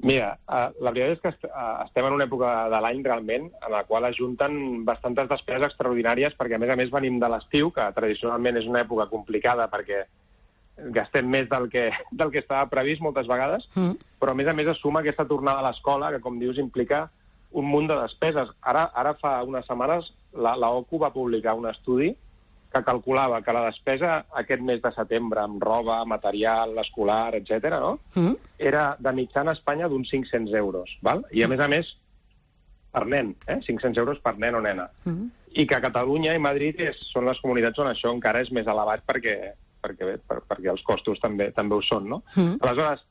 Mira, 0.03 0.33
uh, 0.51 0.67
la 0.83 0.91
veritat 0.91 1.15
és 1.15 1.21
que 1.23 1.47
uh, 1.47 1.85
estem 1.85 2.09
en 2.09 2.17
una 2.17 2.27
època 2.27 2.49
de 2.73 2.81
l'any 2.83 2.99
realment 3.05 3.47
en 3.53 3.71
la 3.71 3.85
qual 3.87 4.09
ajunten 4.09 4.83
bastantes 4.83 5.31
despeses 5.31 5.69
extraordinàries 5.69 6.35
perquè, 6.35 6.59
a 6.59 6.61
més 6.61 6.73
a 6.73 6.79
més, 6.79 6.91
venim 6.91 7.21
de 7.23 7.31
l'estiu, 7.31 7.71
que 7.71 7.87
tradicionalment 7.95 8.59
és 8.59 8.67
una 8.67 8.83
època 8.83 9.07
complicada 9.13 9.69
perquè 9.71 10.03
gastem 10.91 11.29
més 11.31 11.47
del 11.47 11.69
que, 11.71 11.87
del 12.19 12.35
que 12.35 12.43
estava 12.43 12.67
previst 12.73 12.99
moltes 13.05 13.31
vegades, 13.31 13.69
mm. 13.77 14.17
però 14.19 14.35
a 14.35 14.41
més 14.41 14.51
a 14.51 14.57
més 14.59 14.75
es 14.75 14.83
suma 14.83 15.05
aquesta 15.05 15.29
tornada 15.29 15.63
a 15.63 15.69
l'escola 15.69 16.11
que, 16.11 16.19
com 16.19 16.41
dius, 16.41 16.59
implica 16.59 17.05
un 17.55 17.71
munt 17.71 17.87
de 17.87 17.95
despeses. 18.01 18.51
Ara, 18.59 18.89
ara 18.91 19.15
fa 19.23 19.37
unes 19.47 19.63
setmanes 19.71 20.11
la, 20.33 20.55
la 20.57 20.69
OCU 20.71 20.99
va 21.01 21.13
publicar 21.13 21.55
un 21.57 21.67
estudi 21.69 22.11
que 22.71 22.83
calculava 22.87 23.41
que 23.43 23.53
la 23.53 23.65
despesa 23.65 24.11
aquest 24.39 24.61
mes 24.63 24.79
de 24.81 24.91
setembre 24.95 25.41
amb 25.43 25.63
roba, 25.63 25.97
material, 26.07 26.77
escolar, 26.79 27.35
etc, 27.35 27.73
no? 27.73 27.97
Mm. 28.15 28.37
era 28.57 28.95
de 28.99 29.11
mitjana 29.11 29.51
a 29.51 29.59
Espanya 29.59 29.89
d'uns 29.91 30.09
500 30.09 30.55
euros. 30.55 30.93
Val? 31.03 31.25
I, 31.31 31.43
a 31.43 31.49
més 31.51 31.59
a 31.59 31.67
més, 31.67 31.91
per 32.91 33.05
nen, 33.11 33.35
eh? 33.47 33.59
500 33.59 33.99
euros 33.99 34.23
per 34.23 34.37
nen 34.39 34.55
o 34.55 34.63
nena. 34.63 34.87
Mm. 35.03 35.27
I 35.51 35.67
que 35.67 35.81
Catalunya 35.83 36.35
i 36.35 36.39
Madrid 36.39 36.79
és, 36.79 36.99
són 37.11 37.27
les 37.27 37.39
comunitats 37.43 37.79
on 37.83 37.91
això 37.91 38.13
encara 38.15 38.39
és 38.43 38.51
més 38.55 38.67
elevat 38.71 39.03
perquè, 39.07 39.35
perquè, 39.83 40.15
per, 40.27 40.39
perquè 40.47 40.71
els 40.71 40.83
costos 40.87 41.19
també 41.19 41.49
també 41.55 41.75
ho 41.75 41.83
són, 41.83 42.07
no? 42.07 42.21
Mm. 42.37 42.61
Aleshores, 42.63 43.03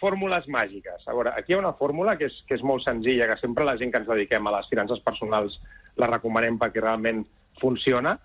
fórmules 0.00 0.48
màgiques. 0.48 1.04
A 1.06 1.14
veure, 1.14 1.34
aquí 1.36 1.52
hi 1.52 1.56
ha 1.58 1.60
una 1.60 1.76
fórmula 1.78 2.16
que 2.18 2.26
és, 2.30 2.38
que 2.48 2.56
és 2.58 2.64
molt 2.66 2.82
senzilla, 2.82 3.28
que 3.30 3.38
sempre 3.38 3.66
la 3.68 3.76
gent 3.78 3.92
que 3.92 4.00
ens 4.02 4.08
dediquem 4.08 4.46
a 4.46 4.56
les 4.56 4.70
finances 4.72 5.02
personals 5.04 5.60
la 6.00 6.08
recomanem 6.10 6.58
perquè 6.60 6.82
realment 6.82 7.22
funciona, 7.60 8.16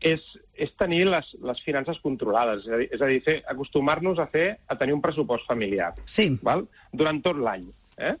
és, 0.00 0.22
és 0.56 0.72
tenir 0.80 1.04
les, 1.10 1.28
les 1.44 1.60
finances 1.64 2.00
controlades, 2.02 2.64
és 2.64 2.72
a 2.72 2.80
dir, 2.80 2.88
és 2.96 3.04
a 3.04 3.08
dir 3.10 3.20
fer, 3.24 3.36
acostumar-nos 3.52 4.20
a 4.20 4.26
fer 4.32 4.46
a 4.66 4.76
tenir 4.80 4.96
un 4.96 5.02
pressupost 5.04 5.46
familiar. 5.48 5.92
Sí. 6.08 6.30
Val? 6.42 6.64
Durant 6.92 7.20
tot 7.24 7.40
l'any. 7.40 7.66
Eh? 8.00 8.14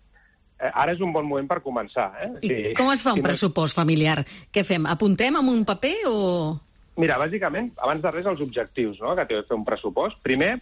eh 0.60 0.72
ara 0.74 0.92
és 0.92 1.00
un 1.00 1.12
bon 1.12 1.24
moment 1.26 1.48
per 1.48 1.62
començar. 1.64 2.10
Eh? 2.20 2.32
I 2.44 2.48
sí. 2.50 2.58
com 2.76 2.90
es 2.92 3.04
fa 3.06 3.14
un 3.16 3.22
si 3.22 3.28
pressupost 3.28 3.76
no... 3.76 3.82
familiar? 3.82 4.18
Què 4.52 4.64
fem? 4.68 4.88
Apuntem 4.92 5.40
amb 5.40 5.52
un 5.52 5.64
paper 5.68 5.94
o...? 6.10 6.18
Mira, 7.00 7.16
bàsicament, 7.16 7.70
abans 7.80 8.02
de 8.04 8.10
res, 8.12 8.26
els 8.28 8.42
objectius 8.44 8.98
no? 9.00 9.14
que 9.16 9.24
té 9.24 9.38
de 9.38 9.46
fer 9.48 9.56
un 9.56 9.64
pressupost. 9.64 10.20
Primer, 10.26 10.58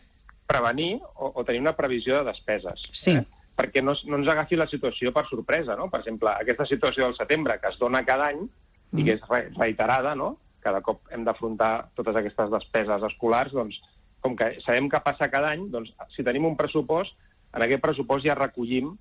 prevenir 0.46 1.00
o, 1.16 1.32
o 1.34 1.44
tenir 1.44 1.64
una 1.64 1.74
previsió 1.74 2.20
de 2.20 2.28
despeses. 2.30 2.86
Sí. 2.92 3.16
Eh? 3.18 3.26
Perquè 3.58 3.82
no, 3.82 3.96
no 4.06 4.20
ens 4.20 4.30
agafi 4.30 4.58
la 4.58 4.68
situació 4.70 5.10
per 5.14 5.26
sorpresa, 5.26 5.74
no? 5.78 5.88
Per 5.90 6.00
exemple, 6.04 6.30
aquesta 6.30 6.66
situació 6.70 7.08
del 7.08 7.16
setembre 7.18 7.58
que 7.58 7.72
es 7.72 7.78
dona 7.80 8.04
cada 8.06 8.30
any 8.32 8.44
mm. 8.44 8.98
i 9.00 9.06
que 9.06 9.16
és 9.18 9.24
re 9.30 9.48
reiterada, 9.56 10.14
no? 10.18 10.36
Cada 10.62 10.82
cop 10.86 11.10
hem 11.14 11.24
d'afrontar 11.26 11.88
totes 11.98 12.18
aquestes 12.18 12.52
despeses 12.54 13.04
escolars, 13.10 13.54
doncs, 13.54 13.80
com 14.22 14.34
que 14.38 14.52
sabem 14.64 14.88
que 14.90 15.02
passa 15.02 15.30
cada 15.32 15.52
any, 15.54 15.68
doncs, 15.72 15.92
si 16.14 16.24
tenim 16.26 16.46
un 16.48 16.56
pressupost, 16.58 17.14
en 17.54 17.64
aquest 17.64 17.82
pressupost 17.82 18.26
ja 18.26 18.36
recollim 18.38 18.94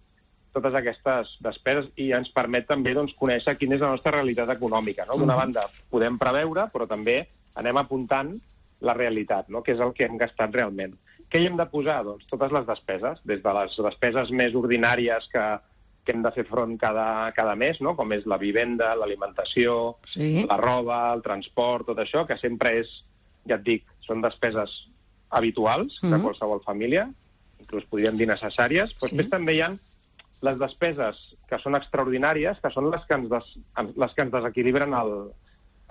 totes 0.58 0.76
aquestes 0.78 1.34
despeses 1.44 1.90
i 2.02 2.12
ens 2.18 2.30
permet 2.34 2.66
també 2.70 2.94
doncs, 2.98 3.14
conèixer 3.20 3.58
quina 3.60 3.78
és 3.78 3.84
la 3.84 3.92
nostra 3.94 4.16
realitat 4.16 4.50
econòmica. 4.56 5.06
No? 5.10 5.18
D'una 5.22 5.38
banda, 5.38 5.68
podem 5.94 6.18
preveure, 6.22 6.68
però 6.74 6.88
també 6.90 7.20
anem 7.58 7.78
apuntant 7.78 8.34
la 8.86 8.96
realitat, 8.98 9.50
no? 9.54 9.64
que 9.66 9.76
és 9.76 9.84
el 9.84 9.94
que 9.98 10.06
hem 10.08 10.18
gastat 10.18 10.56
realment. 10.56 10.96
Què 11.32 11.42
hi 11.42 11.48
hem 11.50 11.58
de 11.60 11.66
posar? 11.72 12.02
Doncs 12.08 12.28
totes 12.32 12.54
les 12.56 12.68
despeses, 12.68 13.20
des 13.28 13.42
de 13.44 13.56
les 13.60 13.80
despeses 13.88 14.32
més 14.32 14.56
ordinàries 14.56 15.28
que, 15.34 15.46
que 16.08 16.16
hem 16.16 16.24
de 16.24 16.32
fer 16.32 16.46
front 16.48 16.78
cada, 16.80 17.08
cada 17.36 17.56
mes, 17.60 17.82
no? 17.84 17.96
com 18.00 18.14
és 18.16 18.28
la 18.32 18.40
vivenda, 18.40 18.94
l'alimentació, 18.96 19.98
sí. 20.08 20.46
la 20.48 20.60
roba, 20.62 21.02
el 21.14 21.24
transport, 21.26 21.90
tot 21.90 22.00
això, 22.04 22.24
que 22.30 22.40
sempre 22.40 22.78
és, 22.80 22.94
ja 23.48 23.58
et 23.60 23.66
dic, 23.66 23.84
són 24.08 24.24
despeses 24.24 24.72
habituals 25.30 26.00
mm 26.00 26.08
-hmm. 26.08 26.16
de 26.16 26.24
qualsevol 26.24 26.64
família, 26.64 27.10
inclús 27.60 27.86
podríem 27.92 28.16
dir 28.16 28.28
necessàries, 28.28 28.96
però 28.96 29.10
sí. 29.10 29.16
després 29.16 29.30
també 29.30 29.58
hi 29.58 29.62
ha 29.62 29.74
les 30.48 30.60
despeses 30.60 31.18
que 31.50 31.60
són 31.60 31.76
extraordinàries, 31.76 32.60
que 32.62 32.72
són 32.72 32.92
les 32.92 33.04
que 33.08 33.16
ens, 33.16 33.30
des, 33.30 33.48
les 33.98 34.14
que 34.14 34.22
ens 34.22 34.32
desequilibren 34.32 34.94
el, 34.94 35.12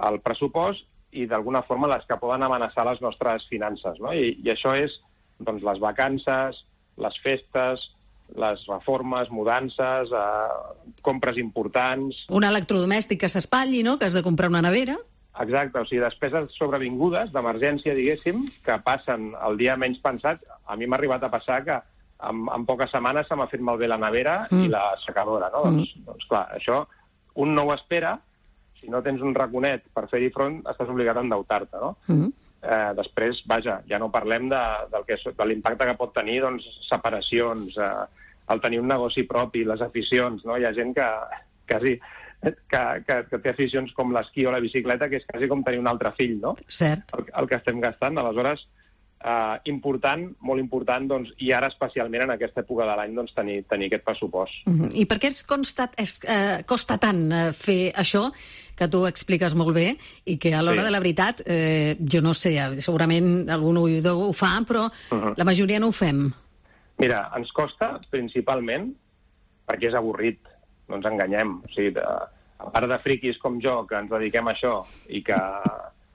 el 0.09 0.21
pressupost 0.21 0.87
i 1.13 1.27
d'alguna 1.27 1.63
forma 1.63 1.91
les 1.91 2.07
que 2.07 2.19
poden 2.21 2.43
amenaçar 2.43 2.87
les 2.87 3.01
nostres 3.01 3.47
finances. 3.51 3.99
No? 4.01 4.13
I, 4.13 4.39
I 4.45 4.53
això 4.55 4.75
és 4.77 5.01
doncs, 5.39 5.63
les 5.67 5.81
vacances, 5.83 6.63
les 6.97 7.19
festes, 7.25 7.91
les 8.35 8.63
reformes, 8.67 9.31
mudances, 9.31 10.11
eh, 10.11 10.95
compres 11.03 11.39
importants... 11.39 12.25
Un 12.29 12.47
electrodomèstic 12.47 13.23
que 13.23 13.31
s'espatlli, 13.31 13.85
no?, 13.87 13.97
que 13.99 14.09
has 14.09 14.17
de 14.17 14.25
comprar 14.27 14.51
una 14.51 14.65
nevera. 14.65 14.97
Exacte, 15.43 15.79
o 15.79 15.87
sigui, 15.87 16.01
despeses 16.03 16.55
sobrevingudes, 16.57 17.31
d'emergència, 17.35 17.95
diguéssim, 17.95 18.47
que 18.65 18.79
passen 18.85 19.35
el 19.47 19.59
dia 19.61 19.77
menys 19.77 20.01
pensat. 20.03 20.41
A 20.67 20.79
mi 20.81 20.89
m'ha 20.89 20.99
arribat 20.99 21.27
a 21.27 21.31
passar 21.33 21.61
que 21.67 21.77
en, 21.77 22.47
en 22.53 22.65
poques 22.69 22.91
setmanes 22.91 23.29
se 23.29 23.37
m'ha 23.37 23.49
fet 23.51 23.61
malbé 23.61 23.91
la 23.91 24.01
nevera 24.01 24.47
mm. 24.49 24.65
i 24.65 24.73
la 24.73 24.87
secadora, 25.05 25.53
no? 25.53 25.67
Mm. 25.69 25.77
Doncs, 25.77 25.93
doncs, 26.09 26.31
clar, 26.31 26.47
això 26.57 26.87
un 27.37 27.53
no 27.53 27.67
ho 27.69 27.75
espera, 27.75 28.15
si 28.81 28.89
no 28.89 29.03
tens 29.05 29.21
un 29.21 29.37
raconet 29.37 29.85
per 29.93 30.07
fer-hi 30.09 30.33
front, 30.33 30.63
estàs 30.73 30.89
obligat 30.89 31.21
a 31.21 31.25
endeutar-te, 31.27 31.85
no? 31.85 31.95
Mm 32.09 32.33
eh, 32.63 32.93
després, 32.99 33.43
vaja, 33.49 33.81
ja 33.89 33.99
no 34.03 34.13
parlem 34.13 34.49
de, 34.53 34.63
del 34.93 35.07
que, 35.09 35.19
de 35.27 35.49
l'impacte 35.49 35.89
que 35.89 35.99
pot 35.99 36.15
tenir 36.17 36.41
doncs, 36.45 36.67
separacions, 36.89 37.77
eh, 37.77 38.23
el 38.53 38.63
tenir 38.63 38.81
un 38.81 38.89
negoci 38.91 39.27
propi, 39.27 39.65
les 39.67 39.83
aficions, 39.83 40.45
no? 40.47 40.57
Hi 40.57 40.67
ha 40.69 40.75
gent 40.77 40.95
que 40.95 41.09
quasi 41.67 41.97
que, 42.43 42.81
que, 43.07 43.17
que 43.31 43.39
té 43.43 43.53
aficions 43.53 43.93
com 43.97 44.13
l'esquí 44.15 44.47
o 44.47 44.53
la 44.55 44.63
bicicleta, 44.63 45.09
que 45.11 45.19
és 45.21 45.27
quasi 45.27 45.49
com 45.51 45.65
tenir 45.67 45.81
un 45.83 45.91
altre 45.91 46.13
fill, 46.19 46.37
no? 46.43 46.55
Cert. 46.69 47.15
El, 47.17 47.27
el 47.43 47.49
que 47.51 47.59
estem 47.59 47.81
gastant. 47.83 48.21
Aleshores, 48.21 48.67
eh, 49.25 49.57
important, 49.65 50.27
molt 50.41 50.61
important, 50.61 51.09
doncs, 51.09 51.33
i 51.43 51.53
ara 51.53 51.71
especialment 51.73 52.27
en 52.27 52.35
aquesta 52.35 52.63
època 52.63 52.87
de 52.89 52.97
l'any, 52.99 53.15
doncs, 53.17 53.35
tenir, 53.37 53.63
tenir 53.71 53.91
aquest 53.91 54.05
pressupost. 54.05 54.55
Mm 54.67 54.81
-hmm. 54.81 54.95
I 54.95 55.07
per 55.07 55.19
què 55.19 55.29
es 55.29 55.43
consta, 55.43 55.91
es, 55.97 56.21
eh, 56.25 56.63
costa 56.67 56.99
tant 56.99 57.33
eh, 57.33 57.53
fer 57.53 57.93
això, 57.95 58.33
que 58.77 58.89
tu 58.89 59.07
expliques 59.07 59.55
molt 59.55 59.75
bé, 59.75 59.97
i 60.25 60.37
que 60.39 60.55
a 60.55 60.63
l'hora 60.63 60.83
sí. 60.83 60.85
de 60.85 60.91
la 60.91 60.99
veritat, 60.99 61.43
eh, 61.47 61.97
jo 62.13 62.21
no 62.21 62.35
sé, 62.35 62.57
segurament 62.81 63.49
algun 63.49 63.77
oïdor 63.77 64.29
ho 64.29 64.33
fa, 64.33 64.61
però 64.69 64.85
uh 64.85 65.19
-huh. 65.19 65.35
la 65.37 65.45
majoria 65.45 65.81
no 65.81 65.89
ho 65.89 65.93
fem. 65.93 66.33
Mira, 66.99 67.31
ens 67.37 67.53
costa 67.53 68.01
principalment 68.11 68.95
perquè 69.67 69.89
és 69.89 69.95
avorrit, 69.95 70.39
no 70.89 70.97
ens 70.97 71.07
enganyem. 71.07 71.63
O 71.65 71.69
sigui, 71.69 71.91
de, 71.91 72.01
a 72.59 72.71
part 72.71 72.89
de 72.89 72.99
friquis 72.99 73.39
com 73.39 73.61
jo, 73.61 73.87
que 73.87 73.99
ens 73.99 74.11
dediquem 74.11 74.49
a 74.49 74.53
això 74.53 74.85
i 75.09 75.23
que, 75.23 75.41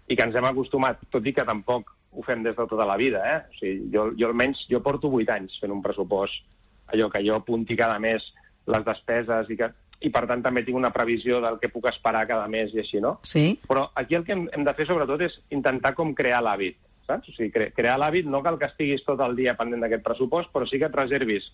i 0.08 0.16
que 0.16 0.24
ens 0.24 0.36
hem 0.36 0.46
acostumat, 0.46 0.98
tot 1.10 1.26
i 1.28 1.34
que 1.34 1.46
tampoc 1.46 1.92
ho 2.12 2.24
fem 2.28 2.44
des 2.44 2.56
de 2.56 2.68
tota 2.68 2.86
la 2.86 2.98
vida, 3.00 3.22
eh? 3.24 3.38
O 3.50 3.60
sigui, 3.60 3.90
jo, 3.94 4.10
jo 4.18 4.28
almenys 4.28 4.66
jo 4.70 4.82
porto 4.84 5.10
vuit 5.10 5.30
anys 5.32 5.58
fent 5.62 5.72
un 5.72 5.84
pressupost, 5.84 6.44
allò 6.92 7.10
que 7.10 7.24
jo 7.24 7.38
apunti 7.38 7.78
cada 7.80 8.00
mes 8.00 8.26
les 8.68 8.84
despeses 8.86 9.50
i 9.50 9.58
que 9.58 9.72
i 10.02 10.10
per 10.10 10.24
tant 10.30 10.42
també 10.42 10.64
tinc 10.66 10.78
una 10.80 10.90
previsió 10.94 11.40
del 11.44 11.60
que 11.62 11.70
puc 11.70 11.86
esperar 11.92 12.24
cada 12.30 12.48
mes 12.50 12.74
i 12.74 12.82
així, 12.82 13.00
no? 13.04 13.20
Sí. 13.28 13.60
Però 13.70 13.86
aquí 13.96 14.18
el 14.18 14.26
que 14.26 14.34
hem, 14.34 14.48
hem 14.54 14.64
de 14.66 14.74
fer 14.74 14.88
sobretot 14.90 15.22
és 15.28 15.38
intentar 15.54 15.94
com 15.98 16.16
crear 16.18 16.42
l'hàbit, 16.42 16.80
saps? 17.08 17.30
O 17.30 17.36
sigui, 17.36 17.52
cre 17.54 17.70
crear 17.78 18.00
l'hàbit 18.02 18.30
no 18.30 18.42
cal 18.42 18.58
que 18.58 18.70
estiguis 18.72 19.06
tot 19.06 19.22
el 19.22 19.38
dia 19.38 19.54
pendent 19.60 19.86
d'aquest 19.86 20.04
pressupost, 20.06 20.50
però 20.54 20.66
sí 20.66 20.82
que 20.82 20.90
et 20.90 20.98
reservis 20.98 21.52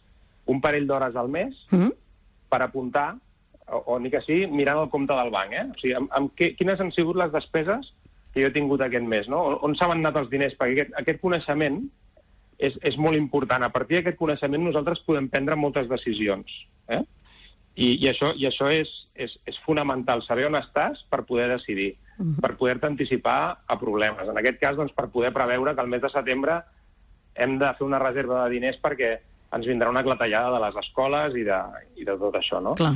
un 0.47 0.61
parell 0.63 0.87
d'hores 0.87 1.15
al 1.15 1.27
mes 1.27 1.55
mm 1.69 1.77
-hmm. 1.79 1.93
per 2.49 2.61
apuntar, 2.63 3.15
o, 3.67 3.83
o 3.93 3.99
ni 3.99 4.09
que 4.09 4.21
sigui 4.21 4.47
mirant 4.47 4.79
el 4.79 4.89
compte 4.89 5.13
del 5.13 5.29
banc, 5.29 5.51
eh? 5.51 5.65
O 5.67 5.79
sigui, 5.81 5.93
amb, 5.93 6.09
amb 6.11 6.31
què, 6.31 6.55
quines 6.55 6.79
han 6.79 6.91
sigut 6.91 7.17
les 7.17 7.31
despeses 7.31 7.93
que 8.33 8.43
jo 8.43 8.49
he 8.49 8.55
tingut 8.55 8.81
aquest 8.83 9.05
mes, 9.05 9.27
no? 9.31 9.43
On 9.65 9.75
s'han 9.75 9.95
anat 9.97 10.17
els 10.21 10.29
diners? 10.29 10.55
Perquè 10.59 10.75
aquest, 10.75 10.97
aquest 11.01 11.21
coneixement 11.21 11.81
és, 12.57 12.77
és 12.81 12.97
molt 12.97 13.17
important. 13.17 13.63
A 13.63 13.73
partir 13.73 13.99
d'aquest 13.99 14.17
coneixement 14.19 14.63
nosaltres 14.63 15.03
podem 15.05 15.29
prendre 15.29 15.57
moltes 15.59 15.89
decisions. 15.89 16.51
Eh? 16.89 17.03
I, 17.77 17.91
i 18.01 18.07
això, 18.09 18.31
i 18.33 18.47
això 18.49 18.71
és, 18.73 18.89
és, 19.13 19.35
és 19.45 19.59
fonamental, 19.65 20.23
saber 20.25 20.47
on 20.47 20.57
estàs 20.57 21.03
per 21.11 21.23
poder 21.29 21.47
decidir, 21.51 21.91
uh 22.17 22.25
-huh. 22.25 22.41
per 22.41 22.55
poder-te 22.57 22.87
anticipar 22.87 23.59
a 23.65 23.79
problemes. 23.79 24.27
En 24.27 24.37
aquest 24.37 24.59
cas, 24.59 24.75
doncs, 24.75 24.93
per 24.93 25.09
poder 25.09 25.31
preveure 25.33 25.75
que 25.75 25.81
el 25.81 25.87
mes 25.87 26.01
de 26.01 26.09
setembre 26.09 26.63
hem 27.35 27.59
de 27.59 27.73
fer 27.73 27.85
una 27.85 27.99
reserva 27.99 28.43
de 28.43 28.49
diners 28.49 28.81
perquè 28.81 29.19
ens 29.51 29.65
vindrà 29.65 29.89
una 29.89 30.03
clatellada 30.03 30.51
de 30.57 30.65
les 30.65 30.75
escoles 30.75 31.35
i 31.35 31.43
de, 31.43 31.59
i 31.95 32.03
de 32.03 32.17
tot 32.17 32.35
això, 32.35 32.61
no? 32.61 32.75
Clar. 32.75 32.95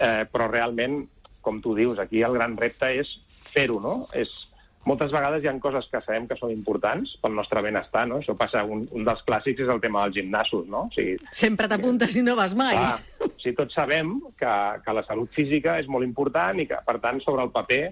Eh, 0.00 0.24
però 0.32 0.48
realment, 0.50 1.04
com 1.40 1.60
tu 1.60 1.74
dius, 1.74 1.98
aquí 1.98 2.22
el 2.22 2.32
gran 2.32 2.56
repte 2.56 2.90
és 3.00 3.20
fer-ho, 3.52 3.78
no? 3.80 4.06
És 4.12 4.48
moltes 4.84 5.12
vegades 5.14 5.42
hi 5.44 5.48
ha 5.48 5.54
coses 5.62 5.86
que 5.90 6.00
sabem 6.04 6.26
que 6.28 6.36
són 6.38 6.52
importants 6.52 7.14
pel 7.22 7.34
nostre 7.36 7.62
benestar, 7.64 8.04
no? 8.10 8.20
Això 8.20 8.34
passa, 8.36 8.64
un, 8.68 8.84
un 8.92 9.06
dels 9.06 9.22
clàssics 9.26 9.64
és 9.64 9.72
el 9.72 9.80
tema 9.80 10.04
dels 10.04 10.18
gimnasos, 10.20 10.66
no? 10.68 10.86
O 10.90 10.94
sigui, 10.94 11.16
Sempre 11.32 11.68
t'apuntes 11.70 12.16
i 12.16 12.24
no 12.26 12.36
vas 12.36 12.56
mai. 12.58 12.76
clar, 12.76 12.98
o 13.24 13.30
sigui, 13.40 13.56
tots 13.60 13.76
sabem 13.76 14.16
que, 14.40 14.54
que 14.84 14.96
la 14.96 15.04
salut 15.08 15.32
física 15.36 15.78
és 15.80 15.88
molt 15.88 16.04
important 16.06 16.60
i 16.60 16.68
que, 16.70 16.80
per 16.86 16.98
tant, 17.00 17.20
sobre 17.24 17.46
el 17.46 17.52
paper 17.54 17.82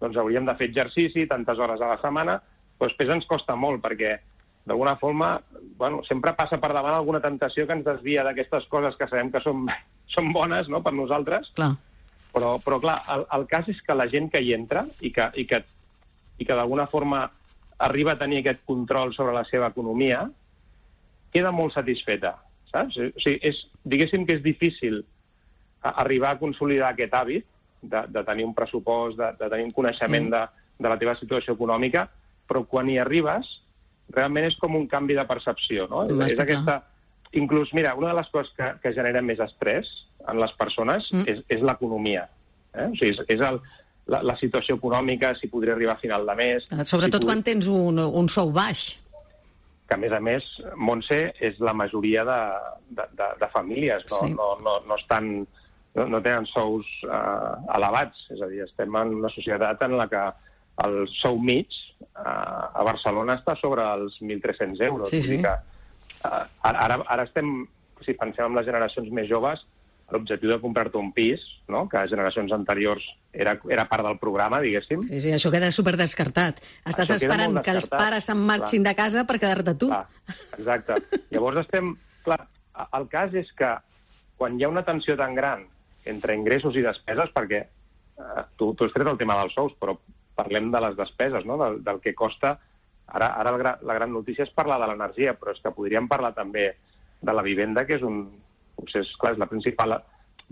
doncs, 0.00 0.16
hauríem 0.16 0.46
de 0.46 0.54
fer 0.58 0.70
exercici 0.70 1.26
tantes 1.26 1.58
hores 1.58 1.80
a 1.82 1.92
la 1.92 2.00
setmana, 2.02 2.38
però 2.78 2.88
després 2.90 3.10
ens 3.12 3.26
costa 3.28 3.56
molt 3.58 3.82
perquè 3.84 4.16
d'alguna 4.68 4.96
forma, 5.00 5.32
bueno, 5.80 6.02
sempre 6.04 6.34
passa 6.36 6.58
per 6.60 6.70
davant 6.76 6.94
alguna 6.94 7.22
tentació 7.24 7.66
que 7.66 7.74
ens 7.78 7.86
desvia 7.86 8.24
d'aquestes 8.26 8.68
coses 8.68 8.96
que 9.00 9.08
sabem 9.08 9.32
que 9.32 9.40
són, 9.44 9.66
són 10.14 10.32
bones 10.32 10.68
no, 10.68 10.82
per 10.84 10.92
nosaltres, 10.94 11.50
Clar. 11.56 11.72
però, 12.34 12.56
però 12.64 12.78
clar, 12.82 13.00
el, 13.14 13.24
el 13.38 13.48
cas 13.50 13.68
és 13.72 13.80
que 13.84 13.96
la 13.96 14.08
gent 14.12 14.28
que 14.32 14.42
hi 14.44 14.54
entra 14.56 14.84
i 15.00 15.12
que, 15.14 15.30
i 15.40 15.46
que, 15.48 15.62
i 16.38 16.46
que 16.46 16.56
d'alguna 16.56 16.86
forma 16.90 17.26
arriba 17.78 18.14
a 18.14 18.18
tenir 18.18 18.42
aquest 18.42 18.64
control 18.66 19.14
sobre 19.14 19.34
la 19.34 19.44
seva 19.46 19.70
economia, 19.70 20.24
queda 21.34 21.52
molt 21.54 21.74
satisfeta, 21.76 22.34
saps? 22.72 22.98
O 22.98 23.10
sigui, 23.22 23.38
és, 23.46 23.60
diguéssim 23.84 24.26
que 24.26 24.38
és 24.38 24.42
difícil 24.42 25.02
arribar 25.82 26.34
a 26.34 26.40
consolidar 26.40 26.92
aquest 26.92 27.14
hàbit 27.14 27.46
de, 27.82 28.02
de 28.10 28.24
tenir 28.26 28.46
un 28.48 28.54
pressupost, 28.54 29.18
de, 29.18 29.30
de 29.38 29.50
tenir 29.52 29.68
un 29.68 29.74
coneixement 29.74 30.30
de, 30.32 30.42
de 30.78 30.90
la 30.90 30.98
teva 30.98 31.14
situació 31.18 31.54
econòmica, 31.54 32.08
però 32.48 32.64
quan 32.66 32.90
hi 32.90 32.98
arribes, 32.98 33.50
realment 34.14 34.48
és 34.48 34.56
com 34.58 34.74
un 34.76 34.88
canvi 34.90 35.16
de 35.18 35.26
percepció, 35.28 35.88
no? 35.90 36.06
És 36.08 36.34
clar. 36.34 36.46
aquesta... 36.46 36.78
Inclús, 37.36 37.74
mira, 37.76 37.90
una 37.92 38.08
de 38.08 38.16
les 38.16 38.28
coses 38.32 38.48
que, 38.56 38.66
que 38.80 38.90
genera 38.96 39.20
més 39.20 39.36
estrès 39.44 39.84
en 40.32 40.38
les 40.40 40.52
persones 40.56 41.10
mm. 41.12 41.26
és, 41.28 41.42
és 41.52 41.60
l'economia. 41.60 42.22
Eh? 42.72 42.86
O 42.86 42.94
sigui, 42.96 43.10
és, 43.12 43.18
és 43.34 43.42
el, 43.44 43.58
la, 44.08 44.22
la 44.24 44.36
situació 44.40 44.78
econòmica, 44.78 45.34
si 45.36 45.50
podria 45.52 45.74
arribar 45.76 45.96
a 45.96 46.00
final 46.02 46.26
de 46.26 46.34
mes... 46.38 46.66
Sobretot 46.88 47.22
si 47.22 47.28
quan 47.28 47.42
tens 47.46 47.68
un, 47.68 47.98
un 48.00 48.28
sou 48.32 48.50
baix. 48.54 48.96
que 49.88 49.96
a 49.96 50.00
més 50.00 50.12
a 50.12 50.18
més, 50.20 50.44
Montse 50.76 51.16
és 51.40 51.56
la 51.64 51.72
majoria 51.72 52.20
de, 52.28 52.40
de, 52.92 53.06
de, 53.16 53.28
de 53.40 53.46
famílies, 53.54 54.02
no, 54.10 54.18
Sí. 54.20 54.34
no, 54.34 54.48
no, 54.60 54.74
no 54.84 54.98
estan 55.00 55.30
no, 55.96 56.04
no 56.12 56.20
tenen 56.20 56.44
sous 56.50 56.84
eh, 57.08 57.54
elevats, 57.76 58.26
és 58.34 58.42
a 58.44 58.48
dir, 58.50 58.60
estem 58.66 58.94
en 59.00 59.14
una 59.22 59.30
societat 59.32 59.80
en 59.86 59.96
la 59.96 60.04
que 60.12 60.20
el 60.84 60.98
sou 61.16 61.40
mig 61.40 61.72
eh, 61.72 62.20
a 62.20 62.84
Barcelona 62.84 63.38
està 63.40 63.56
sobre 63.58 63.86
els 63.96 64.20
1.300 64.20 64.84
euros. 64.90 65.08
Sí, 65.10 65.22
sí. 65.24 65.40
que, 65.42 65.54
eh, 66.20 66.44
ara, 66.68 67.00
ara 67.08 67.24
estem, 67.24 67.64
si 68.04 68.12
pensem 68.20 68.44
en 68.52 68.60
les 68.60 68.68
generacions 68.68 69.08
més 69.10 69.26
joves, 69.32 69.64
l'objectiu 70.12 70.50
de 70.50 70.58
comprar-te 70.60 70.96
un 70.96 71.10
pis, 71.12 71.42
no? 71.68 71.86
que 71.88 71.98
a 72.00 72.06
generacions 72.08 72.52
anteriors 72.56 73.04
era, 73.32 73.58
era 73.68 73.84
part 73.90 74.06
del 74.06 74.18
programa, 74.20 74.60
diguéssim, 74.64 75.04
Sí, 75.08 75.20
sí, 75.20 75.32
això 75.34 75.52
queda 75.52 75.70
super 75.74 75.96
descartat. 76.00 76.62
Estàs 76.84 77.10
Això 77.10 77.18
esperant 77.20 77.58
que 77.64 77.74
els 77.76 77.88
pares 77.92 78.28
se'n 78.28 78.40
marxin 78.40 78.86
de 78.86 78.94
casa 78.96 79.26
per 79.28 79.36
quedar-te 79.36 79.76
tu. 79.76 79.90
Clar, 79.92 80.06
exacte. 80.56 81.20
Llavors 81.34 81.60
estem... 81.66 81.92
Clar, 82.24 82.40
el 82.96 83.08
cas 83.12 83.34
és 83.36 83.50
que 83.58 83.74
quan 84.38 84.56
hi 84.56 84.64
ha 84.64 84.72
una 84.72 84.84
tensió 84.86 85.16
tan 85.18 85.34
gran 85.36 85.66
entre 86.08 86.36
ingressos 86.38 86.76
i 86.78 86.84
despeses, 86.84 87.30
perquè 87.34 87.60
eh, 87.66 88.42
tu, 88.56 88.72
tu 88.74 88.86
has 88.86 88.94
tret 88.94 89.08
el 89.10 89.20
tema 89.20 89.36
dels 89.42 89.54
sous, 89.56 89.74
però 89.80 89.98
parlem 90.38 90.70
de 90.72 90.82
les 90.86 90.96
despeses, 90.96 91.44
no? 91.44 91.60
del, 91.60 91.82
del 91.84 92.02
que 92.04 92.16
costa... 92.16 92.56
Ara, 93.08 93.30
ara 93.40 93.54
gra, 93.56 93.70
la 93.88 93.94
gran 93.96 94.10
notícia 94.12 94.44
és 94.44 94.50
parlar 94.52 94.76
de 94.82 94.90
l'energia, 94.90 95.32
però 95.32 95.54
és 95.54 95.62
que 95.64 95.72
podríem 95.72 96.04
parlar 96.10 96.34
també 96.36 96.66
de 97.24 97.32
la 97.32 97.44
vivenda, 97.44 97.86
que 97.88 97.96
és 97.96 98.04
un... 98.04 98.26
Potser 98.78 99.02
és, 99.04 99.14
clar, 99.20 99.34
és 99.34 99.40
la 99.42 99.48
principal 99.50 99.96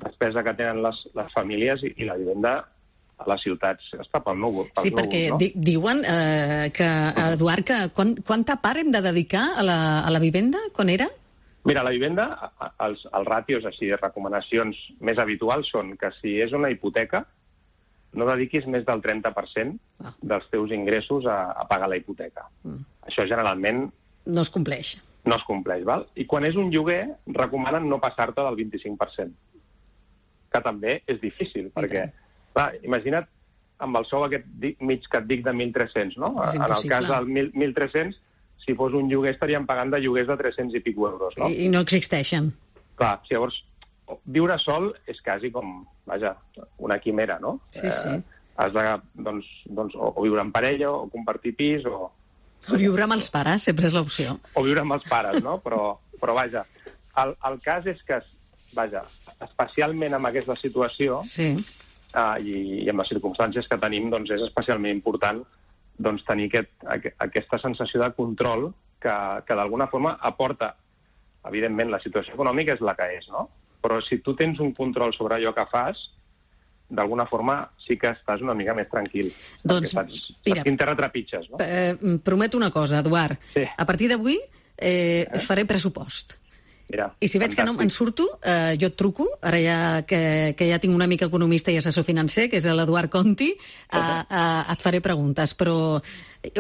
despesa 0.03 0.43
que 0.45 0.55
tenen 0.59 0.83
les, 0.85 1.03
les 1.17 1.33
famílies 1.33 1.85
i, 1.87 1.93
i 2.03 2.09
la 2.09 2.19
vivenda 2.21 2.57
a 3.17 3.25
les 3.31 3.41
ciutats 3.47 3.95
està 3.97 4.21
pel 4.21 4.37
núvol. 4.43 4.67
Pels 4.75 4.85
Sí, 4.85 4.91
perquè 4.93 5.23
núvols, 5.31 5.33
no? 5.33 5.39
di 5.41 5.71
diuen 5.71 6.03
eh, 6.05 6.67
que, 6.77 6.89
Eduard, 7.31 7.65
que 7.65 7.79
quan, 7.97 8.13
quanta 8.27 8.59
part 8.61 8.83
hem 8.83 8.91
de 8.93 9.01
dedicar 9.07 9.47
a 9.57 9.65
la, 9.65 9.79
a 10.05 10.11
la 10.13 10.21
vivenda? 10.21 10.61
Quan 10.77 10.93
era? 10.93 11.07
Mira, 11.67 11.83
la 11.83 11.91
vivenda, 11.91 12.27
els, 12.85 13.01
els 13.11 13.27
ràtios 13.27 13.65
així 13.67 13.89
de 13.91 13.97
recomanacions 13.99 14.77
més 15.01 15.19
habituals 15.19 15.71
són 15.73 15.97
que 15.99 16.13
si 16.21 16.37
és 16.45 16.53
una 16.55 16.69
hipoteca, 16.71 17.25
no 18.17 18.29
dediquis 18.29 18.69
més 18.71 18.85
del 18.87 19.03
30% 19.03 19.81
Ah. 20.05 20.11
dels 20.21 20.45
teus 20.53 20.69
ingressos 20.77 21.25
a, 21.25 21.53
a 21.57 21.65
pagar 21.65 21.87
la 21.89 21.97
hipoteca. 21.97 22.43
Mm. 22.69 22.83
Això 23.09 23.25
generalment 23.25 23.87
No 24.29 24.43
es 24.45 24.51
compleix. 24.53 24.91
No 25.27 25.37
es 25.37 25.45
compleix, 25.47 25.85
val? 25.87 26.07
I 26.15 26.27
quan 26.31 26.47
és 26.49 26.57
un 26.59 26.71
lloguer, 26.73 27.03
recomanen 27.35 27.89
no 27.91 28.01
passar-te 28.03 28.45
del 28.47 28.59
25%, 28.63 29.33
que 30.55 30.61
també 30.65 31.01
és 31.07 31.19
difícil, 31.23 31.73
perquè, 31.75 32.07
clar, 32.55 32.71
imagina't 32.87 33.27
amb 33.85 33.99
el 34.01 34.07
sou 34.09 34.25
aquest 34.25 34.47
mig 34.81 35.05
que 35.11 35.21
et 35.21 35.27
dic 35.29 35.43
de 35.45 35.53
1.300, 35.53 36.17
no? 36.23 36.33
En 36.47 36.63
el 36.65 36.87
cas 36.89 37.11
del 37.11 37.27
1.000 37.29 37.53
1.300, 37.53 38.17
si 38.65 38.75
fos 38.75 38.95
un 38.97 39.11
lloguer 39.11 39.35
estaríem 39.35 39.67
pagant 39.69 39.93
de 39.93 40.01
lloguers 40.01 40.31
de 40.31 40.37
300 40.41 40.79
i 40.79 40.81
pico 40.85 41.11
euros, 41.11 41.35
no? 41.37 41.51
I, 41.51 41.67
I 41.67 41.73
no 41.73 41.83
existeixen. 41.85 42.55
Clar, 42.97 43.19
si 43.27 43.37
llavors, 43.37 43.59
viure 44.25 44.57
sol 44.63 44.89
és 45.11 45.21
quasi 45.21 45.51
com, 45.53 45.83
vaja, 46.09 46.33
una 46.79 46.99
quimera, 47.03 47.37
no? 47.43 47.59
Sí, 47.77 47.91
sí. 47.91 48.17
has 48.57 48.73
de, 48.73 48.85
doncs, 49.21 49.49
doncs 49.69 49.97
o, 49.99 50.15
o 50.15 50.25
viure 50.25 50.41
en 50.41 50.53
parella, 50.55 50.89
o 50.91 51.11
compartir 51.13 51.53
pis, 51.59 51.85
o, 51.85 52.11
O 52.73 52.77
viure 52.81 53.05
amb 53.07 53.15
els 53.17 53.29
pares, 53.31 53.63
sempre 53.69 53.87
és 53.87 53.95
l'opció. 53.95 54.39
o 54.55 54.63
viure 54.67 54.81
amb 54.83 54.97
els 54.97 55.05
pares, 55.09 55.43
no? 55.45 55.59
Però, 55.65 55.99
però 56.21 56.35
vaja, 56.35 56.65
el, 57.23 57.35
el 57.51 57.61
cas 57.65 57.87
és 57.87 58.03
que, 58.07 58.19
vaja, 58.75 59.05
especialment 59.45 60.15
amb 60.17 60.27
aquesta 60.31 60.57
situació 60.57 61.21
Sí. 61.25 61.53
uh, 62.17 62.37
i, 62.41 62.83
i 62.85 62.89
amb 62.91 63.01
les 63.03 63.09
circumstàncies 63.13 63.69
que 63.69 63.79
tenim, 63.79 64.11
doncs 64.11 64.31
és 64.35 64.43
especialment 64.49 64.93
important 64.95 65.45
doncs, 65.99 66.25
tenir 66.29 66.51
aquest, 66.51 66.73
aqu 66.93 67.13
aquesta 67.25 67.59
sensació 67.63 68.03
de 68.03 68.11
control 68.17 68.67
que, 69.01 69.15
que 69.47 69.55
d'alguna 69.57 69.87
forma 69.89 70.17
aporta, 70.21 70.75
evidentment, 71.49 71.91
la 71.91 72.01
situació 72.03 72.35
econòmica 72.35 72.75
és 72.75 72.83
la 72.85 72.95
que 72.99 73.07
és, 73.17 73.29
no? 73.33 73.47
Però 73.81 74.01
si 74.05 74.19
tu 74.19 74.35
tens 74.37 74.59
un 74.61 74.73
control 74.75 75.15
sobre 75.15 75.37
allò 75.39 75.55
que 75.55 75.65
fas, 75.71 76.01
d'alguna 76.89 77.27
forma 77.27 77.59
sí 77.83 77.97
que 77.99 78.13
estàs 78.15 78.43
una 78.45 78.55
mica 78.55 78.75
més 78.77 78.89
tranquil. 78.91 79.33
Doncs, 79.65 79.93
saps, 79.95 80.17
mira, 80.47 80.61
saps 80.61 80.67
quin 80.69 80.79
terra 80.79 80.97
trepitges, 80.99 81.49
no? 81.51 81.61
Eh, 81.63 82.19
prometo 82.25 82.59
una 82.59 82.71
cosa, 82.71 83.01
Eduard. 83.03 83.39
Sí. 83.55 83.65
A 83.67 83.87
partir 83.89 84.11
d'avui 84.13 84.39
eh, 84.77 85.27
faré 85.47 85.67
pressupost. 85.67 86.37
Mira, 86.89 87.09
I 87.19 87.27
si 87.27 87.41
veig 87.43 87.57
que 87.59 87.65
no 87.67 87.73
me'n 87.75 87.91
surto, 87.91 88.25
eh, 88.47 88.77
jo 88.79 88.87
et 88.87 88.95
truco, 88.95 89.27
ara 89.43 89.59
ja 89.59 89.79
que, 90.07 90.55
que 90.55 90.69
ja 90.71 90.79
tinc 90.79 90.95
un 90.95 91.03
amic 91.03 91.25
economista 91.27 91.73
i 91.75 91.81
assessor 91.81 92.07
financer, 92.07 92.47
que 92.53 92.61
és 92.61 92.67
l'Eduard 92.69 93.11
Conti, 93.11 93.49
eh, 93.51 93.99
eh, 93.99 94.73
et 94.73 94.85
faré 94.85 95.01
preguntes, 95.03 95.57
però 95.59 95.99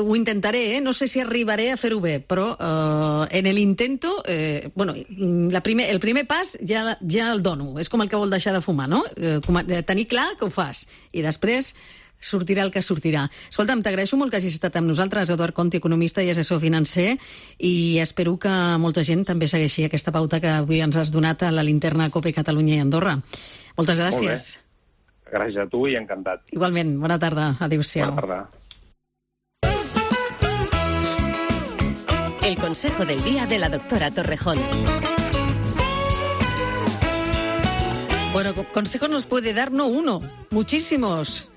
ho 0.03 0.17
intentaré, 0.19 0.65
eh? 0.77 0.81
no 0.83 0.93
sé 0.93 1.07
si 1.07 1.23
arribaré 1.23 1.69
a 1.71 1.77
fer-ho 1.79 2.01
bé, 2.03 2.19
però 2.19 2.49
eh, 2.59 3.39
en 3.39 3.47
el 3.47 3.61
intento, 3.63 4.17
eh, 4.27 4.71
bueno, 4.75 4.97
la 5.53 5.63
primer, 5.63 5.91
el 5.95 6.01
primer 6.03 6.27
pas 6.27 6.57
ja, 6.59 6.99
ja 7.07 7.31
el 7.31 7.45
dono, 7.47 7.77
és 7.79 7.93
com 7.93 8.03
el 8.03 8.11
que 8.11 8.19
vol 8.19 8.35
deixar 8.35 8.57
de 8.57 8.65
fumar, 8.65 8.89
no? 8.91 9.05
Eh, 9.15 9.39
com, 9.47 9.63
eh, 9.63 9.85
tenir 9.87 10.09
clar 10.11 10.33
que 10.35 10.49
ho 10.49 10.51
fas, 10.51 10.89
i 11.15 11.23
després 11.23 11.71
sortirà 12.21 12.63
el 12.65 12.71
que 12.71 12.83
sortirà. 12.83 13.29
Escolta'm, 13.51 13.83
t'agraeixo 13.83 14.17
molt 14.17 14.31
que 14.33 14.39
hagis 14.41 14.55
estat 14.57 14.77
amb 14.77 14.89
nosaltres, 14.89 15.31
Eduard 15.31 15.55
Conti, 15.55 15.77
economista 15.79 16.23
i 16.23 16.31
assessor 16.31 16.61
financer, 16.61 17.19
i 17.59 17.99
espero 18.03 18.37
que 18.39 18.51
molta 18.79 19.05
gent 19.05 19.25
també 19.25 19.47
segueixi 19.49 19.85
aquesta 19.85 20.13
pauta 20.13 20.41
que 20.41 20.49
avui 20.49 20.81
ens 20.81 20.97
has 20.97 21.11
donat 21.13 21.43
a 21.43 21.51
la 21.53 21.63
linterna 21.63 22.11
COPE 22.11 22.33
Catalunya 22.33 22.77
i 22.77 22.81
Andorra. 22.85 23.19
Moltes 23.77 23.99
gràcies. 24.01 24.57
Molt 24.57 24.63
bé. 25.27 25.33
Gràcies 25.39 25.59
a 25.59 25.67
tu 25.69 25.87
i 25.91 25.97
encantat. 25.99 26.45
Igualment, 26.55 26.99
bona 27.03 27.19
tarda. 27.19 27.57
Adéu-siau. 27.61 28.13
Bona 28.15 28.23
tarda. 28.23 28.51
El 32.47 32.57
consejo 32.59 33.05
del 33.05 33.23
día 33.25 33.45
de 33.47 33.59
la 33.59 33.69
doctora 33.69 34.11
Torrejón. 34.13 34.59
Bueno, 38.33 38.55
co- 38.55 38.65
consejos 38.73 39.09
nos 39.11 39.27
puede 39.27 39.53
dar 39.55 39.73
no 39.73 39.87
uno, 39.87 40.21
muchísimos. 40.51 41.51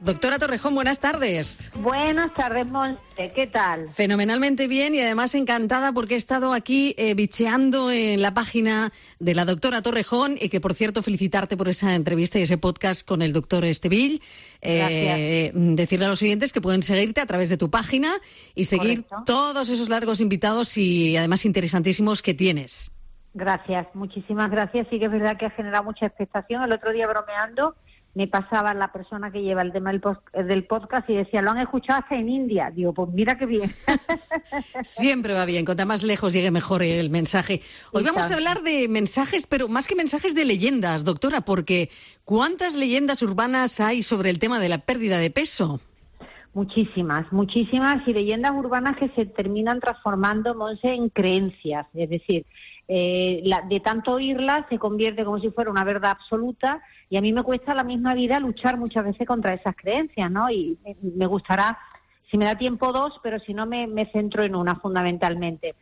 Doctora 0.00 0.38
Torrejón, 0.38 0.74
buenas 0.74 1.00
tardes. 1.00 1.72
Buenas 1.74 2.32
tardes, 2.34 2.66
Monse. 2.66 3.32
¿Qué 3.34 3.46
tal? 3.46 3.88
Fenomenalmente 3.90 4.68
bien 4.68 4.94
y 4.94 5.00
además 5.00 5.34
encantada 5.34 5.92
porque 5.92 6.14
he 6.14 6.16
estado 6.16 6.52
aquí 6.52 6.94
eh, 6.98 7.14
bicheando 7.14 7.90
en 7.90 8.20
la 8.20 8.34
página 8.34 8.92
de 9.18 9.34
la 9.34 9.46
doctora 9.46 9.80
Torrejón 9.80 10.36
y 10.38 10.50
que, 10.50 10.60
por 10.60 10.74
cierto, 10.74 11.02
felicitarte 11.02 11.56
por 11.56 11.68
esa 11.68 11.94
entrevista 11.94 12.38
y 12.38 12.42
ese 12.42 12.58
podcast 12.58 13.06
con 13.06 13.22
el 13.22 13.32
doctor 13.32 13.64
Estevill. 13.64 14.22
Eh, 14.60 15.50
decirle 15.54 16.06
a 16.06 16.08
los 16.08 16.22
oyentes 16.22 16.52
que 16.52 16.60
pueden 16.60 16.82
seguirte 16.82 17.20
a 17.20 17.26
través 17.26 17.48
de 17.48 17.56
tu 17.56 17.70
página 17.70 18.12
y 18.54 18.66
seguir 18.66 19.04
Correcto. 19.04 19.24
todos 19.24 19.68
esos 19.70 19.88
largos 19.88 20.20
invitados 20.20 20.76
y 20.76 21.16
además 21.16 21.44
interesantísimos 21.46 22.22
que 22.22 22.34
tienes. 22.34 22.92
Gracias, 23.36 23.86
muchísimas 23.92 24.50
gracias. 24.50 24.86
Sí 24.88 24.98
que 24.98 25.04
es 25.04 25.10
verdad 25.10 25.36
que 25.36 25.44
ha 25.44 25.50
generado 25.50 25.84
mucha 25.84 26.06
expectación. 26.06 26.62
El 26.62 26.72
otro 26.72 26.90
día 26.92 27.06
bromeando 27.06 27.76
me 28.16 28.26
pasaba 28.28 28.72
la 28.72 28.90
persona 28.92 29.30
que 29.30 29.42
lleva 29.42 29.60
el 29.60 29.72
tema 29.72 29.90
del, 29.92 30.00
pos- 30.00 30.16
del 30.32 30.64
podcast 30.64 31.08
y 31.10 31.16
decía, 31.16 31.42
lo 31.42 31.50
han 31.50 31.58
escuchado 31.58 32.00
hasta 32.00 32.16
en 32.16 32.30
India. 32.30 32.72
Digo, 32.74 32.94
pues 32.94 33.10
mira 33.12 33.36
qué 33.36 33.44
bien. 33.44 33.74
Siempre 34.84 35.34
va 35.34 35.44
bien, 35.44 35.66
cuanta 35.66 35.84
más 35.84 36.02
lejos 36.02 36.32
llegue 36.32 36.50
mejor 36.50 36.82
el 36.82 37.10
mensaje. 37.10 37.60
Hoy 37.92 38.04
vamos 38.04 38.30
a 38.30 38.34
hablar 38.34 38.62
de 38.62 38.88
mensajes, 38.88 39.46
pero 39.46 39.68
más 39.68 39.86
que 39.86 39.94
mensajes 39.96 40.34
de 40.34 40.46
leyendas, 40.46 41.04
doctora, 41.04 41.42
porque 41.42 41.90
¿cuántas 42.24 42.74
leyendas 42.74 43.20
urbanas 43.20 43.80
hay 43.80 44.02
sobre 44.02 44.30
el 44.30 44.38
tema 44.38 44.60
de 44.60 44.70
la 44.70 44.78
pérdida 44.78 45.18
de 45.18 45.30
peso? 45.30 45.80
Muchísimas, 46.54 47.30
muchísimas 47.34 48.08
y 48.08 48.14
leyendas 48.14 48.52
urbanas 48.52 48.96
que 48.96 49.10
se 49.10 49.26
terminan 49.26 49.78
transformando, 49.78 50.54
Monse, 50.54 50.88
en 50.88 51.10
creencias. 51.10 51.86
Es 51.92 52.08
decir, 52.08 52.46
eh, 52.88 53.42
la, 53.44 53.60
de 53.68 53.78
tanto 53.80 54.12
oírlas 54.12 54.64
se 54.70 54.78
convierte 54.78 55.22
como 55.22 55.38
si 55.38 55.50
fuera 55.50 55.70
una 55.70 55.84
verdad 55.84 56.12
absoluta 56.12 56.80
y 57.08 57.16
a 57.16 57.20
mí 57.20 57.32
me 57.32 57.42
cuesta 57.42 57.74
la 57.74 57.84
misma 57.84 58.14
vida 58.14 58.40
luchar 58.40 58.76
muchas 58.78 59.04
veces 59.04 59.26
contra 59.26 59.54
esas 59.54 59.76
creencias, 59.76 60.30
¿no? 60.30 60.50
Y 60.50 60.78
me- 61.14 61.26
gustará, 61.26 61.78
si 62.30 62.36
me 62.38 62.44
da 62.44 62.56
tiempo, 62.56 62.92
dos, 62.92 63.18
pero 63.22 63.38
si 63.40 63.54
no 63.54 63.66
me, 63.66 63.86
me 63.86 64.06
centro 64.10 64.42
en 64.44 64.54
una 64.56 64.76
fundamentalmente. 64.76 65.74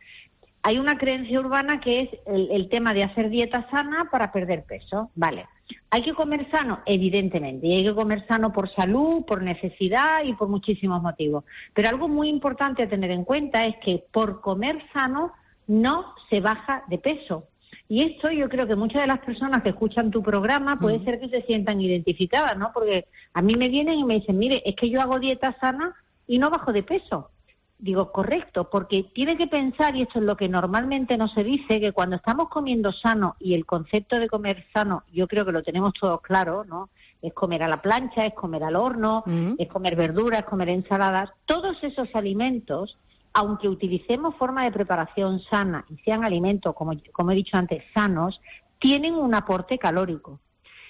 Hay 0.61 0.79
una 0.79 0.97
creencia 0.97 1.39
urbana 1.39 1.79
que 1.79 2.01
es 2.01 2.09
el, 2.25 2.49
el 2.51 2.69
tema 2.69 2.93
de 2.93 3.03
hacer 3.03 3.29
dieta 3.29 3.67
sana 3.69 4.09
para 4.11 4.31
perder 4.31 4.63
peso, 4.63 5.11
¿vale? 5.15 5.47
Hay 5.89 6.01
que 6.03 6.13
comer 6.13 6.49
sano, 6.51 6.79
evidentemente, 6.85 7.67
y 7.67 7.73
hay 7.75 7.83
que 7.83 7.95
comer 7.95 8.25
sano 8.27 8.51
por 8.51 8.69
salud, 8.73 9.25
por 9.25 9.41
necesidad 9.41 10.23
y 10.23 10.33
por 10.33 10.47
muchísimos 10.47 11.01
motivos. 11.01 11.43
Pero 11.73 11.89
algo 11.89 12.07
muy 12.07 12.29
importante 12.29 12.83
a 12.83 12.89
tener 12.89 13.11
en 13.11 13.23
cuenta 13.25 13.65
es 13.65 13.75
que 13.83 14.03
por 14.11 14.41
comer 14.41 14.83
sano 14.93 15.33
no 15.67 16.13
se 16.29 16.39
baja 16.39 16.83
de 16.87 16.97
peso. 16.99 17.47
Y 17.87 18.01
esto 18.01 18.31
yo 18.31 18.49
creo 18.49 18.65
que 18.65 18.75
muchas 18.75 19.01
de 19.01 19.07
las 19.07 19.19
personas 19.19 19.61
que 19.61 19.69
escuchan 19.69 20.09
tu 20.09 20.23
programa 20.23 20.79
puede 20.79 21.03
ser 21.03 21.19
que 21.19 21.29
se 21.29 21.43
sientan 21.43 21.79
identificadas, 21.79 22.57
¿no? 22.57 22.71
Porque 22.73 23.05
a 23.33 23.41
mí 23.41 23.53
me 23.55 23.69
vienen 23.69 23.99
y 23.99 24.03
me 24.03 24.15
dicen, 24.15 24.39
mire, 24.39 24.61
es 24.65 24.75
que 24.75 24.89
yo 24.89 25.01
hago 25.01 25.19
dieta 25.19 25.55
sana 25.59 25.93
y 26.27 26.39
no 26.39 26.49
bajo 26.49 26.73
de 26.73 26.81
peso. 26.81 27.29
Digo, 27.77 28.11
correcto, 28.11 28.69
porque 28.71 29.03
tiene 29.13 29.37
que 29.37 29.47
pensar, 29.47 29.95
y 29.95 30.01
esto 30.01 30.19
es 30.19 30.25
lo 30.25 30.37
que 30.37 30.47
normalmente 30.47 31.17
no 31.17 31.27
se 31.27 31.43
dice, 31.43 31.79
que 31.79 31.91
cuando 31.91 32.15
estamos 32.15 32.47
comiendo 32.49 32.91
sano, 32.93 33.35
y 33.39 33.53
el 33.53 33.65
concepto 33.65 34.17
de 34.17 34.29
comer 34.29 34.65
sano, 34.73 35.03
yo 35.11 35.27
creo 35.27 35.45
que 35.45 35.51
lo 35.51 35.61
tenemos 35.61 35.93
todos 35.93 36.21
claro, 36.21 36.63
¿no? 36.63 36.89
Es 37.21 37.33
comer 37.33 37.61
a 37.63 37.67
la 37.67 37.81
plancha, 37.81 38.25
es 38.25 38.33
comer 38.33 38.63
al 38.63 38.75
horno, 38.77 39.23
es 39.57 39.67
comer 39.67 39.95
verduras, 39.95 40.39
es 40.39 40.45
comer 40.45 40.69
ensaladas. 40.69 41.29
Todos 41.45 41.77
esos 41.83 42.07
alimentos, 42.15 42.97
aunque 43.35 43.67
utilicemos 43.67 44.33
forma 44.35 44.63
de 44.63 44.71
preparación 44.71 45.41
sana 45.49 45.85
y 45.89 45.97
sean 45.97 46.23
alimentos, 46.23 46.73
como, 46.73 46.93
como 47.11 47.31
he 47.31 47.35
dicho 47.35 47.57
antes, 47.57 47.83
sanos, 47.93 48.41
tienen 48.79 49.13
un 49.13 49.35
aporte 49.35 49.77
calórico 49.77 50.39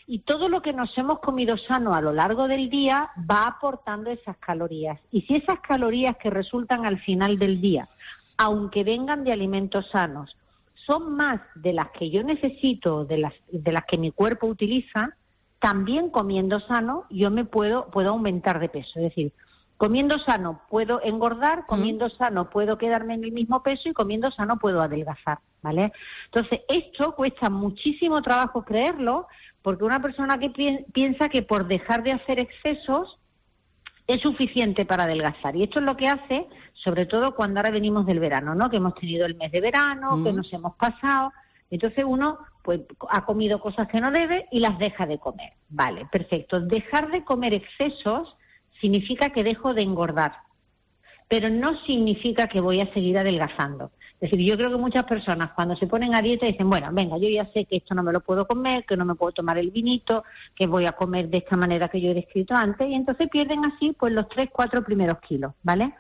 y 0.06 0.20
todo 0.20 0.48
lo 0.48 0.62
que 0.62 0.72
nos 0.72 0.96
hemos 0.96 1.20
comido 1.20 1.58
sano 1.58 1.96
a 1.96 2.02
lo 2.02 2.14
largo 2.14 2.48
del 2.48 2.70
día 2.70 3.10
va 3.30 3.46
aportando 3.46 4.12
esas 4.12 4.38
calorías. 4.38 5.00
Y 5.12 5.22
si 5.22 5.38
esas 5.38 5.60
calorías 5.62 6.18
que 6.18 6.30
resultan 6.30 6.86
al 6.86 7.00
final 7.00 7.40
del 7.40 7.60
día, 7.60 7.90
aunque 8.38 8.84
vengan 8.84 9.24
de 9.24 9.32
alimentos 9.32 9.90
sanos, 9.90 10.38
son 10.86 11.16
más 11.16 11.42
de 11.56 11.74
las 11.74 11.90
que 11.90 12.12
yo 12.12 12.22
necesito, 12.22 13.06
de 13.06 13.18
las, 13.18 13.34
de 13.52 13.72
las 13.72 13.86
que 13.86 13.98
mi 13.98 14.12
cuerpo 14.12 14.46
utiliza, 14.46 15.18
también 15.58 16.12
comiendo 16.12 16.60
sano 16.60 17.06
yo 17.10 17.32
me 17.32 17.44
puedo, 17.44 17.90
puedo 17.90 18.10
aumentar 18.10 18.60
de 18.60 18.70
peso. 18.70 19.00
Es 19.00 19.06
decir, 19.06 19.34
comiendo 19.78 20.18
sano 20.20 20.62
puedo 20.70 21.02
engordar, 21.04 21.66
comiendo 21.68 22.10
sano 22.10 22.50
puedo 22.50 22.78
quedarme 22.78 23.16
en 23.16 23.24
el 23.26 23.32
mismo 23.32 23.62
peso 23.62 23.90
y 23.90 23.94
comiendo 23.94 24.32
sano 24.32 24.58
puedo 24.58 24.82
adelgazar, 24.82 25.40
¿vale? 25.62 25.92
Entonces, 26.26 26.62
esto 26.70 27.14
cuesta 27.16 27.50
muchísimo 27.50 28.22
trabajo 28.22 28.64
creerlo, 28.64 29.28
porque 29.62 29.84
una 29.84 30.02
persona 30.02 30.38
que 30.38 30.50
pi- 30.50 30.86
piensa 30.94 31.28
que 31.30 31.42
por 31.42 31.68
dejar 31.68 32.04
de 32.04 32.14
hacer 32.14 32.40
excesos 32.40 33.20
es 34.08 34.22
suficiente 34.22 34.86
para 34.86 35.04
adelgazar. 35.06 35.56
Y 35.56 35.64
esto 35.64 35.80
es 35.80 35.86
lo 35.86 35.98
que 35.98 36.08
hace, 36.08 36.48
sobre 36.74 37.06
todo 37.08 37.36
cuando 37.36 37.60
ahora 37.60 37.72
venimos 37.72 38.06
del 38.06 38.20
verano, 38.20 38.54
¿no? 38.54 38.70
Que 38.70 38.78
hemos 38.78 38.94
tenido 38.96 39.26
el 39.26 39.36
mes 39.36 39.52
de 39.52 39.62
verano, 39.62 40.24
que 40.24 40.32
nos 40.32 40.54
hemos 40.54 40.76
pasado. 40.76 41.34
Entonces 41.72 42.06
uno 42.08 42.38
pues 42.62 42.82
ha 43.10 43.26
comido 43.26 43.60
cosas 43.60 43.88
que 43.88 44.00
no 44.00 44.12
debe 44.12 44.48
y 44.52 44.60
las 44.60 44.78
deja 44.78 45.06
de 45.08 45.18
comer. 45.18 45.54
Vale, 45.70 46.06
perfecto. 46.12 46.60
Dejar 46.62 47.10
de 47.12 47.24
comer 47.24 47.56
excesos 47.56 48.36
significa 48.82 49.30
que 49.30 49.44
dejo 49.44 49.74
de 49.74 49.82
engordar, 49.82 50.34
pero 51.28 51.50
no 51.50 51.80
significa 51.86 52.48
que 52.48 52.60
voy 52.60 52.82
a 52.82 52.94
seguir 52.94 53.18
adelgazando. 53.18 53.92
Es 54.22 54.32
decir, 54.32 54.48
yo 54.48 54.56
creo 54.56 54.70
que 54.70 54.78
muchas 54.78 55.04
personas 55.04 55.52
cuando 55.52 55.76
se 55.76 55.88
ponen 55.88 56.16
a 56.16 56.22
dieta 56.22 56.46
dicen, 56.46 56.70
bueno, 56.70 56.90
venga, 56.94 57.18
yo 57.18 57.28
ya 57.28 57.46
sé 57.52 57.66
que 57.66 57.78
esto 57.78 57.94
no 57.94 58.02
me 58.02 58.14
lo 58.14 58.22
puedo 58.22 58.48
comer, 58.48 58.86
que 58.86 58.96
no 58.96 59.06
me 59.06 59.16
puedo 59.16 59.34
tomar 59.34 59.58
el 59.58 59.72
vinito, 59.72 60.24
que 60.56 60.68
voy 60.68 60.86
a 60.86 60.94
comer 60.94 61.30
de 61.30 61.40
esta 61.40 61.58
manera 61.58 61.90
que 61.90 62.00
yo 62.00 62.12
he 62.12 62.14
descrito 62.14 62.56
antes, 62.56 62.88
y 62.88 62.94
entonces 62.94 63.30
pierden 63.30 63.66
así 63.66 63.94
pues 63.98 64.14
los 64.14 64.30
tres, 64.30 64.50
cuatro 64.52 64.84
primeros 64.84 65.20
kilos, 65.20 65.54
¿vale? 65.64 65.94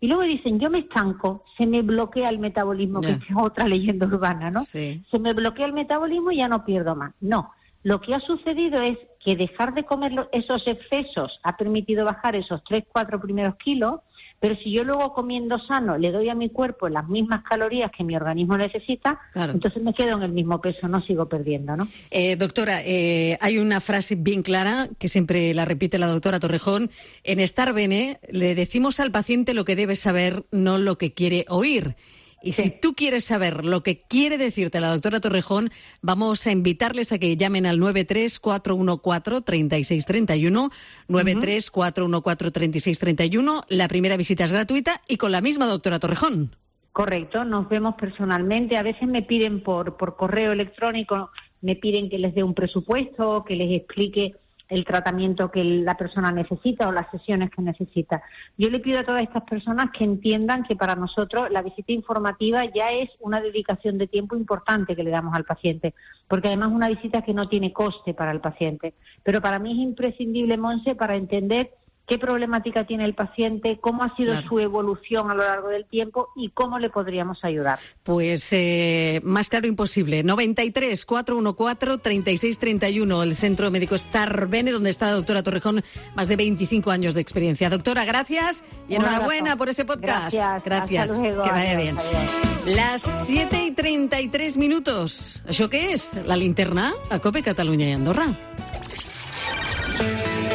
Y 0.00 0.08
luego 0.08 0.22
dicen, 0.22 0.58
yo 0.58 0.70
me 0.70 0.80
estanco, 0.80 1.44
se 1.58 1.66
me 1.66 1.82
bloquea 1.82 2.30
el 2.30 2.38
metabolismo, 2.38 3.02
que 3.02 3.10
es 3.10 3.18
otra 3.36 3.68
leyenda 3.68 4.06
urbana, 4.06 4.50
¿no? 4.50 4.64
Sí. 4.64 5.04
Se 5.10 5.18
me 5.18 5.34
bloquea 5.34 5.66
el 5.66 5.74
metabolismo 5.74 6.32
y 6.32 6.38
ya 6.38 6.48
no 6.48 6.64
pierdo 6.64 6.96
más. 6.96 7.12
No, 7.20 7.52
lo 7.82 8.00
que 8.00 8.14
ha 8.14 8.20
sucedido 8.20 8.80
es 8.80 8.98
que 9.24 9.36
dejar 9.36 9.74
de 9.74 9.84
comer 9.84 10.12
esos 10.32 10.66
excesos 10.66 11.38
ha 11.42 11.56
permitido 11.56 12.04
bajar 12.04 12.36
esos 12.36 12.62
tres, 12.64 12.84
cuatro 12.90 13.20
primeros 13.20 13.56
kilos, 13.56 14.00
pero 14.38 14.56
si 14.56 14.72
yo 14.72 14.84
luego 14.84 15.12
comiendo 15.12 15.58
sano 15.58 15.98
le 15.98 16.10
doy 16.10 16.30
a 16.30 16.34
mi 16.34 16.48
cuerpo 16.48 16.88
las 16.88 17.06
mismas 17.08 17.42
calorías 17.42 17.90
que 17.94 18.02
mi 18.02 18.16
organismo 18.16 18.56
necesita, 18.56 19.20
Claro. 19.34 19.52
entonces 19.52 19.82
me 19.82 19.92
quedo 19.92 20.16
en 20.16 20.22
el 20.22 20.32
mismo 20.32 20.58
peso, 20.62 20.88
no 20.88 21.02
sigo 21.02 21.28
perdiendo, 21.28 21.76
¿no? 21.76 21.86
Eh, 22.10 22.36
doctora, 22.36 22.80
eh, 22.82 23.36
hay 23.42 23.58
una 23.58 23.80
frase 23.80 24.14
bien 24.14 24.42
clara 24.42 24.88
que 24.98 25.08
siempre 25.08 25.52
la 25.52 25.66
repite 25.66 25.98
la 25.98 26.06
doctora 26.06 26.40
Torrejón. 26.40 26.90
En 27.22 27.38
Estar 27.40 27.74
Bene 27.74 28.18
le 28.30 28.54
decimos 28.54 28.98
al 29.00 29.10
paciente 29.10 29.52
lo 29.52 29.66
que 29.66 29.76
debe 29.76 29.94
saber, 29.94 30.44
no 30.50 30.78
lo 30.78 30.96
que 30.96 31.12
quiere 31.12 31.44
oír. 31.48 31.96
Y 32.42 32.52
si 32.52 32.70
tú 32.70 32.94
quieres 32.94 33.24
saber 33.24 33.66
lo 33.66 33.82
que 33.82 34.02
quiere 34.02 34.38
decirte 34.38 34.80
la 34.80 34.92
doctora 34.92 35.20
Torrejón, 35.20 35.68
vamos 36.00 36.46
a 36.46 36.52
invitarles 36.52 37.12
a 37.12 37.18
que 37.18 37.36
llamen 37.36 37.66
al 37.66 37.78
934143631, 37.80 40.70
934143631. 41.08 43.64
La 43.68 43.88
primera 43.88 44.16
visita 44.16 44.44
es 44.44 44.52
gratuita 44.52 45.02
y 45.06 45.18
con 45.18 45.32
la 45.32 45.42
misma 45.42 45.66
doctora 45.66 45.98
Torrejón. 45.98 46.56
Correcto, 46.92 47.44
nos 47.44 47.68
vemos 47.68 47.96
personalmente. 47.96 48.78
A 48.78 48.82
veces 48.82 49.06
me 49.06 49.22
piden 49.22 49.62
por, 49.62 49.96
por 49.96 50.16
correo 50.16 50.50
electrónico, 50.52 51.30
me 51.60 51.76
piden 51.76 52.08
que 52.08 52.18
les 52.18 52.34
dé 52.34 52.42
un 52.42 52.54
presupuesto, 52.54 53.44
que 53.44 53.54
les 53.54 53.70
explique 53.72 54.34
el 54.70 54.84
tratamiento 54.84 55.50
que 55.50 55.62
la 55.62 55.96
persona 55.96 56.32
necesita 56.32 56.88
o 56.88 56.92
las 56.92 57.10
sesiones 57.10 57.50
que 57.50 57.60
necesita. 57.60 58.22
Yo 58.56 58.70
le 58.70 58.80
pido 58.80 59.00
a 59.00 59.04
todas 59.04 59.22
estas 59.22 59.42
personas 59.42 59.90
que 59.90 60.04
entiendan 60.04 60.62
que 60.62 60.76
para 60.76 60.94
nosotros 60.94 61.50
la 61.50 61.62
visita 61.62 61.92
informativa 61.92 62.62
ya 62.74 62.88
es 62.92 63.10
una 63.18 63.40
dedicación 63.40 63.98
de 63.98 64.06
tiempo 64.06 64.36
importante 64.36 64.94
que 64.94 65.02
le 65.02 65.10
damos 65.10 65.34
al 65.34 65.44
paciente, 65.44 65.94
porque 66.28 66.48
además 66.48 66.70
es 66.70 66.76
una 66.76 66.88
visita 66.88 67.22
que 67.22 67.34
no 67.34 67.48
tiene 67.48 67.72
coste 67.72 68.14
para 68.14 68.30
el 68.30 68.40
paciente. 68.40 68.94
Pero 69.24 69.40
para 69.40 69.58
mí 69.58 69.72
es 69.72 69.78
imprescindible, 69.78 70.56
Monse, 70.56 70.94
para 70.94 71.16
entender 71.16 71.72
qué 72.10 72.18
problemática 72.18 72.84
tiene 72.88 73.04
el 73.04 73.14
paciente, 73.14 73.78
cómo 73.80 74.02
ha 74.02 74.14
sido 74.16 74.32
Claro. 74.32 74.48
su 74.48 74.58
evolución 74.58 75.30
a 75.30 75.34
lo 75.34 75.44
largo 75.44 75.68
del 75.68 75.84
tiempo 75.86 76.28
y 76.34 76.50
cómo 76.50 76.80
le 76.80 76.90
podríamos 76.90 77.38
ayudar. 77.44 77.78
Pues 78.02 78.48
eh, 78.52 79.20
más 79.22 79.48
claro 79.48 79.68
imposible. 79.68 80.24
93 80.24 81.06
414 81.06 81.98
3631, 82.02 83.22
el 83.22 83.36
Centro 83.36 83.70
Médico 83.70 83.94
Star 83.94 84.48
Bene, 84.48 84.72
donde 84.72 84.90
está 84.90 85.06
la 85.06 85.12
doctora 85.12 85.44
Torrejón, 85.44 85.84
más 86.16 86.26
de 86.26 86.34
25 86.34 86.90
años 86.90 87.14
de 87.14 87.20
experiencia. 87.20 87.70
Doctora, 87.70 88.04
gracias 88.04 88.64
y 88.88 88.96
Un 88.96 89.02
enhorabuena 89.02 89.52
abrazo. 89.52 89.58
por 89.58 89.68
ese 89.68 89.84
podcast. 89.84 90.34
Gracias, 90.34 90.64
Gracias. 90.64 91.10
hasta 91.12 91.22
luego, 91.24 91.42
que 91.44 91.50
vaya 91.50 91.70
adiós, 91.78 91.82
bien. 91.82 91.98
adiós. 91.98 92.76
Las 92.76 93.02
7 93.02 93.64
y 93.66 93.70
33 93.70 94.56
minutos. 94.56 95.42
¿Això 95.46 95.68
què 95.70 95.92
és? 95.94 96.10
La 96.26 96.36
linterna 96.36 96.92
a 97.08 97.20
Cope 97.20 97.42
Catalunya 97.42 97.88
i 97.88 97.92
Andorra. 97.92 98.26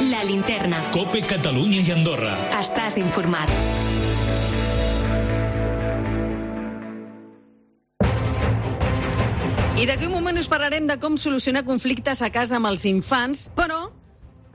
La 0.10 0.24
linterna. 0.24 0.78
Cope 0.94 1.22
Catalunya 1.26 1.80
i 1.82 1.90
Andorra. 1.90 2.30
Estàs 2.60 3.00
informat. 3.02 3.50
I 9.82 9.88
d'aquí 9.90 10.06
un 10.06 10.14
moment 10.14 10.38
us 10.38 10.50
parlarem 10.52 10.86
de 10.86 11.00
com 11.02 11.18
solucionar 11.18 11.66
conflictes 11.66 12.22
a 12.22 12.30
casa 12.30 12.60
amb 12.60 12.70
els 12.70 12.86
infants, 12.86 13.48
però 13.58 13.88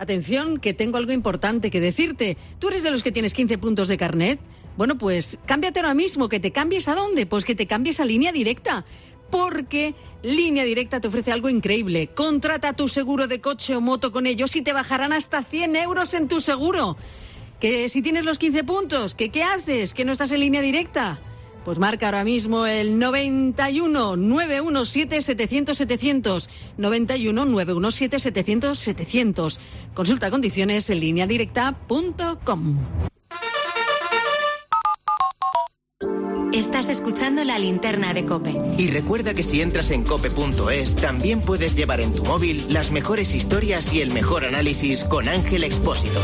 Atención, 0.01 0.57
que 0.57 0.73
tengo 0.73 0.97
algo 0.97 1.13
importante 1.13 1.71
que 1.71 1.79
decirte. 1.79 2.39
¿Tú 2.59 2.69
eres 2.69 2.83
de 2.83 2.91
los 2.91 3.03
que 3.03 3.13
tienes 3.13 3.35
15 3.35 3.59
puntos 3.59 3.87
de 3.87 3.99
carnet? 3.99 4.41
Bueno, 4.79 4.97
pues 4.97 5.37
cámbiate 5.45 5.81
ahora 5.81 5.93
mismo. 5.93 6.31
¿Que 6.31 6.41
te 6.41 6.53
cambies 6.53 6.89
a 6.89 6.95
dónde? 6.95 7.27
Pues 7.27 7.45
que 7.45 7.55
te 7.55 7.67
cambies 7.67 8.01
a 8.01 8.07
línea 8.07 8.33
directa. 8.33 8.87
Porque 9.31 9.95
Línea 10.23 10.65
Directa 10.65 11.01
te 11.01 11.09
ofrece 11.09 11.33
algo 11.33 11.49
increíble. 11.49 12.09
Contrata 12.09 12.73
tu 12.75 12.89
seguro 12.89 13.27
de 13.27 13.41
coche 13.41 13.77
o 13.77 13.81
moto 13.81 14.13
con 14.13 14.27
ellos 14.27 14.55
y 14.57 14.63
te 14.63 14.73
bajarán 14.73 15.13
hasta 15.13 15.45
100 15.45 15.77
euros 15.77 16.15
en 16.15 16.29
tu 16.29 16.41
seguro. 16.41 16.97
Que 17.59 17.89
si 17.89 18.03
tienes 18.03 18.25
los 18.25 18.39
15 18.39 18.65
puntos, 18.65 19.15
¿que 19.15 19.31
qué 19.31 19.43
haces? 19.43 19.95
¿Que 19.95 20.05
no 20.05 20.13
estás 20.13 20.33
en 20.33 20.41
línea 20.41 20.63
directa? 20.63 21.21
Pues 21.65 21.79
marca 21.79 22.07
ahora 22.07 22.25
mismo 22.25 22.65
el 22.67 22.99
91 22.99 24.17
917 24.17 25.21
700 25.21 25.77
700. 25.77 26.51
91 26.79 27.45
917 27.45 28.19
700 28.19 28.79
700. 28.79 29.61
Consulta 29.95 30.31
condiciones 30.31 30.89
en 30.89 31.01
lineadirecta.com. 31.01 32.79
Estás 36.53 36.89
escuchando 36.89 37.45
la 37.45 37.61
linterna 37.61 38.13
de 38.13 38.25
Cope. 38.27 38.61
Y 38.77 38.89
recuerda 38.89 39.35
que 39.35 39.45
si 39.45 39.63
entras 39.63 39.93
en 39.93 40.03
cope.es, 40.03 40.97
también 40.97 41.41
puedes 41.41 41.77
llevar 41.77 42.01
en 42.01 42.13
tu 42.13 42.25
móvil 42.25 42.65
las 42.69 42.91
mejores 42.91 43.37
historias 43.37 43.93
y 43.93 44.01
el 44.03 44.13
mejor 44.13 44.45
análisis 44.45 45.05
con 45.05 45.29
Ángel 45.29 45.63
Expósito. 45.63 46.21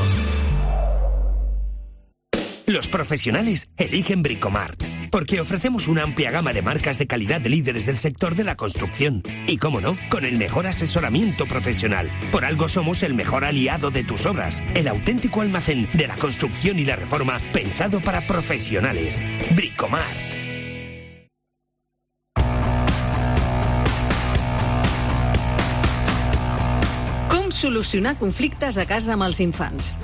Los 2.66 2.88
profesionales 2.88 3.68
eligen 3.76 4.24
Bricomart, 4.24 4.82
porque 5.12 5.40
ofrecemos 5.40 5.86
una 5.86 6.02
amplia 6.02 6.32
gama 6.32 6.52
de 6.52 6.62
marcas 6.62 6.98
de 6.98 7.06
calidad 7.06 7.40
de 7.40 7.48
líderes 7.48 7.86
del 7.86 7.96
sector 7.96 8.34
de 8.34 8.42
la 8.42 8.56
construcción. 8.56 9.22
Y 9.46 9.58
cómo 9.58 9.80
no, 9.80 9.96
con 10.08 10.24
el 10.24 10.36
mejor 10.36 10.66
asesoramiento 10.66 11.46
profesional. 11.46 12.10
Por 12.32 12.44
algo 12.44 12.66
somos 12.66 13.04
el 13.04 13.14
mejor 13.14 13.44
aliado 13.44 13.92
de 13.92 14.02
tus 14.02 14.26
obras, 14.26 14.64
el 14.74 14.88
auténtico 14.88 15.42
almacén 15.42 15.86
de 15.92 16.08
la 16.08 16.16
construcción 16.16 16.80
y 16.80 16.84
la 16.84 16.96
reforma 16.96 17.38
pensado 17.52 18.00
para 18.00 18.20
profesionales. 18.20 19.22
Bricomart. 19.54 20.35
Solucionar 27.56 28.18
conflictes 28.20 28.76
a 28.76 28.84
casa 28.86 29.14
amb 29.16 29.24
els 29.24 29.40
infants? 29.40 29.94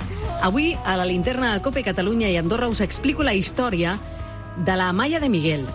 Avui, 0.43 0.73
a 0.83 0.97
la 0.97 1.05
linterna 1.05 1.53
de 1.53 1.61
Cope 1.61 1.85
Catalunya 1.85 2.31
i 2.33 2.37
Andorra, 2.41 2.67
us 2.67 2.81
explico 2.81 3.23
la 3.23 3.35
història 3.37 3.99
de 4.65 4.75
la 4.75 4.89
Amaya 4.89 5.21
de 5.21 5.29
Miguel. 5.29 5.67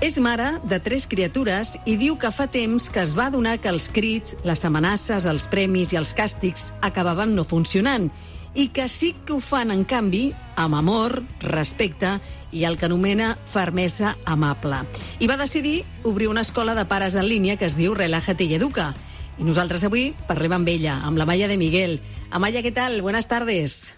És 0.00 0.16
mare 0.16 0.54
de 0.64 0.78
tres 0.80 1.04
criatures 1.04 1.74
i 1.84 1.98
diu 2.00 2.16
que 2.16 2.32
fa 2.32 2.46
temps 2.48 2.88
que 2.88 3.02
es 3.04 3.12
va 3.12 3.28
adonar 3.28 3.58
que 3.60 3.68
els 3.68 3.90
crits, 3.92 4.32
les 4.48 4.64
amenaces, 4.64 5.28
els 5.28 5.44
premis 5.52 5.92
i 5.92 6.00
els 6.00 6.14
càstigs 6.16 6.70
acabaven 6.80 7.36
no 7.36 7.44
funcionant 7.44 8.08
i 8.54 8.70
que 8.74 8.88
sí 8.88 9.12
que 9.26 9.34
ho 9.36 9.40
fan, 9.44 9.70
en 9.70 9.84
canvi, 9.84 10.30
amb 10.56 10.74
amor, 10.80 11.20
respecte 11.44 12.16
i 12.50 12.64
el 12.64 12.78
que 12.80 12.88
anomena 12.88 13.36
fermesa 13.44 14.16
amable. 14.24 14.82
I 15.20 15.28
va 15.30 15.36
decidir 15.38 15.84
obrir 16.02 16.32
una 16.32 16.42
escola 16.42 16.74
de 16.74 16.88
pares 16.88 17.14
en 17.14 17.28
línia 17.28 17.56
que 17.60 17.68
es 17.68 17.76
diu 17.76 17.94
Relájate 17.94 18.44
y 18.44 18.54
Educa. 18.54 18.94
Y 19.40 19.42
nosotras 19.42 19.82
avui 19.88 20.10
parlem 20.28 20.52
amb 20.52 20.68
ella, 20.68 20.98
amb 21.08 21.16
la 21.16 21.24
Maya 21.24 21.46
de 21.48 21.56
Miguel. 21.56 21.94
Amaya, 22.30 22.60
¿qué 22.60 22.72
tal? 22.72 23.00
Buenas 23.00 23.26
tardes. 23.26 23.94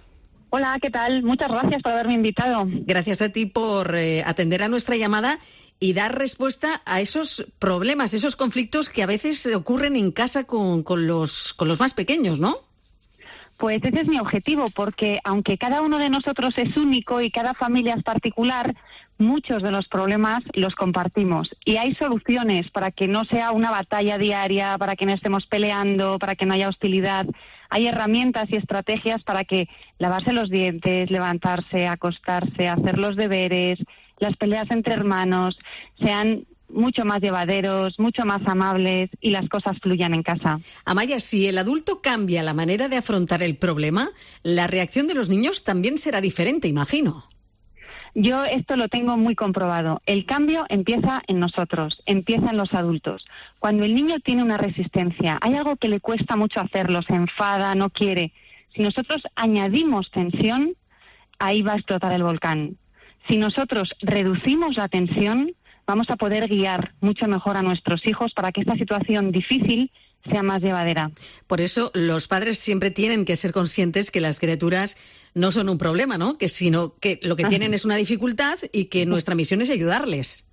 Hola, 0.51 0.79
¿qué 0.81 0.89
tal? 0.89 1.25
Muchas 1.25 1.51
gracias 1.51 1.83
por 1.83 1.91
haberme 1.91 2.15
invitado. 2.15 2.63
Gracias 2.69 3.23
a 3.23 3.31
ti 3.31 3.47
por 3.47 3.97
eh, 3.97 4.23
atender 4.25 4.63
a 4.63 4.69
nuestra 4.69 4.95
llamada 4.95 5.41
y 5.81 5.95
dar 5.95 6.17
respuesta 6.17 6.81
a 6.85 7.01
esos 7.01 7.45
problemas, 7.59 8.15
esos 8.15 8.37
conflictos 8.37 8.89
que 8.89 9.03
a 9.03 9.07
veces 9.07 9.45
ocurren 9.47 9.97
en 9.97 10.13
casa 10.13 10.45
con, 10.45 10.85
con, 10.85 11.09
los, 11.09 11.55
con 11.55 11.67
los 11.67 11.81
más 11.81 11.93
pequeños, 11.93 12.39
¿no? 12.39 12.59
Pues 13.57 13.83
ese 13.83 14.03
es 14.03 14.07
mi 14.07 14.21
objetivo, 14.21 14.71
porque 14.71 15.19
aunque 15.25 15.59
cada 15.59 15.83
uno 15.83 15.99
de 15.99 16.09
nosotros 16.09 16.55
es 16.57 16.77
único 16.77 17.21
y 17.21 17.33
cada 17.33 17.55
familia 17.55 17.95
es 17.95 18.05
particular, 18.05 18.77
muchos 19.23 19.63
de 19.63 19.71
los 19.71 19.89
problemas 19.89 20.41
los 20.53 20.75
compartimos 20.75 21.49
y 21.65 21.77
hay 21.77 21.95
soluciones 21.95 22.71
para 22.71 22.91
que 22.91 23.09
no 23.09 23.25
sea 23.25 23.53
una 23.53 23.71
batalla 23.71 24.19
diaria, 24.19 24.77
para 24.79 24.97
que 24.97 25.07
no 25.07 25.13
estemos 25.13 25.47
peleando, 25.47 26.19
para 26.19 26.35
que 26.35 26.47
no 26.47 26.55
haya 26.55 26.69
hostilidad. 26.69 27.27
Hay 27.71 27.87
herramientas 27.87 28.47
y 28.51 28.57
estrategias 28.57 29.23
para 29.23 29.45
que 29.45 29.69
lavarse 29.99 30.33
los 30.33 30.51
dientes, 30.51 31.11
levantarse, 31.11 31.87
acostarse, 31.87 32.69
hacer 32.69 32.99
los 32.99 33.17
deberes, 33.17 33.79
las 34.19 34.37
peleas 34.37 34.71
entre 34.71 34.95
hermanos 34.95 35.59
sean 36.01 36.47
mucho 36.69 37.05
más 37.05 37.21
llevaderos, 37.21 37.99
mucho 37.99 38.25
más 38.25 38.41
amables 38.47 39.11
y 39.21 39.31
las 39.31 39.49
cosas 39.49 39.79
fluyan 39.83 40.15
en 40.15 40.23
casa. 40.23 40.61
Amaya, 40.85 41.21
si 41.21 41.47
el 41.47 41.59
adulto 41.59 42.01
cambia 42.01 42.43
la 42.43 42.55
manera 42.55 42.89
de 42.89 42.97
afrontar 42.97 43.43
el 43.43 43.57
problema, 43.57 44.11
la 44.43 44.67
reacción 44.67 45.07
de 45.07 45.15
los 45.15 45.29
niños 45.29 45.65
también 45.65 45.99
será 45.99 46.21
diferente, 46.21 46.69
imagino. 46.69 47.32
Yo 48.15 48.45
esto 48.45 48.77
lo 48.77 48.89
tengo 48.89 49.17
muy 49.17 49.35
comprobado. 49.35 50.03
El 50.05 50.27
cambio 50.27 50.67
empieza 50.69 51.23
en 51.29 51.41
nosotros, 51.41 52.03
empieza 52.05 52.51
en 52.51 52.59
los 52.59 52.75
adultos. 52.75 53.25
Cuando 53.59 53.85
el 53.85 53.95
niño 53.95 54.21
tiene 54.21 54.43
una 54.43 54.59
resistencia, 54.59 55.39
hay 55.41 55.55
algo 55.55 55.77
que 55.77 55.89
le 55.89 56.01
cuesta 56.01 56.37
mucho 56.37 56.61
hacerlo, 56.61 57.01
se 57.03 57.15
enfada, 57.15 57.75
no 57.75 57.89
quiere. 57.89 58.33
Si 58.75 58.83
nosotros 58.83 59.23
añadimos 59.35 60.11
tensión, 60.11 60.75
ahí 61.39 61.63
va 61.63 61.73
a 61.73 61.77
explotar 61.77 62.13
el 62.13 62.23
volcán. 62.23 62.77
Si 63.29 63.39
nosotros 63.39 63.95
reducimos 64.01 64.77
la 64.77 64.89
tensión, 64.89 65.53
vamos 65.87 66.11
a 66.11 66.17
poder 66.17 66.49
guiar 66.49 66.93
mucho 67.01 67.27
mejor 67.29 67.57
a 67.57 67.63
nuestros 67.63 68.07
hijos 68.07 68.35
para 68.35 68.53
que 68.53 68.61
esta 68.61 68.77
situación 68.77 69.33
difícil 69.33 69.91
sea 70.31 70.43
más 70.43 70.63
llevadera. 70.63 71.11
Por 71.47 71.61
eso 71.61 71.91
los 71.95 72.29
padres 72.29 72.59
siempre 72.59 72.91
tienen 72.91 73.25
que 73.25 73.37
ser 73.37 73.53
conscientes 73.53 74.11
que 74.11 74.21
las 74.21 74.39
criaturas 74.41 74.97
no 75.35 75.51
son 75.51 75.69
un 75.69 75.79
problema, 75.79 76.19
¿no? 76.19 76.39
Que 76.39 76.49
sino 76.49 76.95
que 76.99 77.19
lo 77.23 77.37
que 77.37 77.45
tienen 77.45 77.75
es 77.75 77.85
una 77.85 77.97
dificultad 77.97 78.59
y 78.73 78.87
que 78.87 79.07
nuestra 79.07 79.35
misión 79.35 79.63
es 79.63 79.71
ayudarles. 79.71 80.47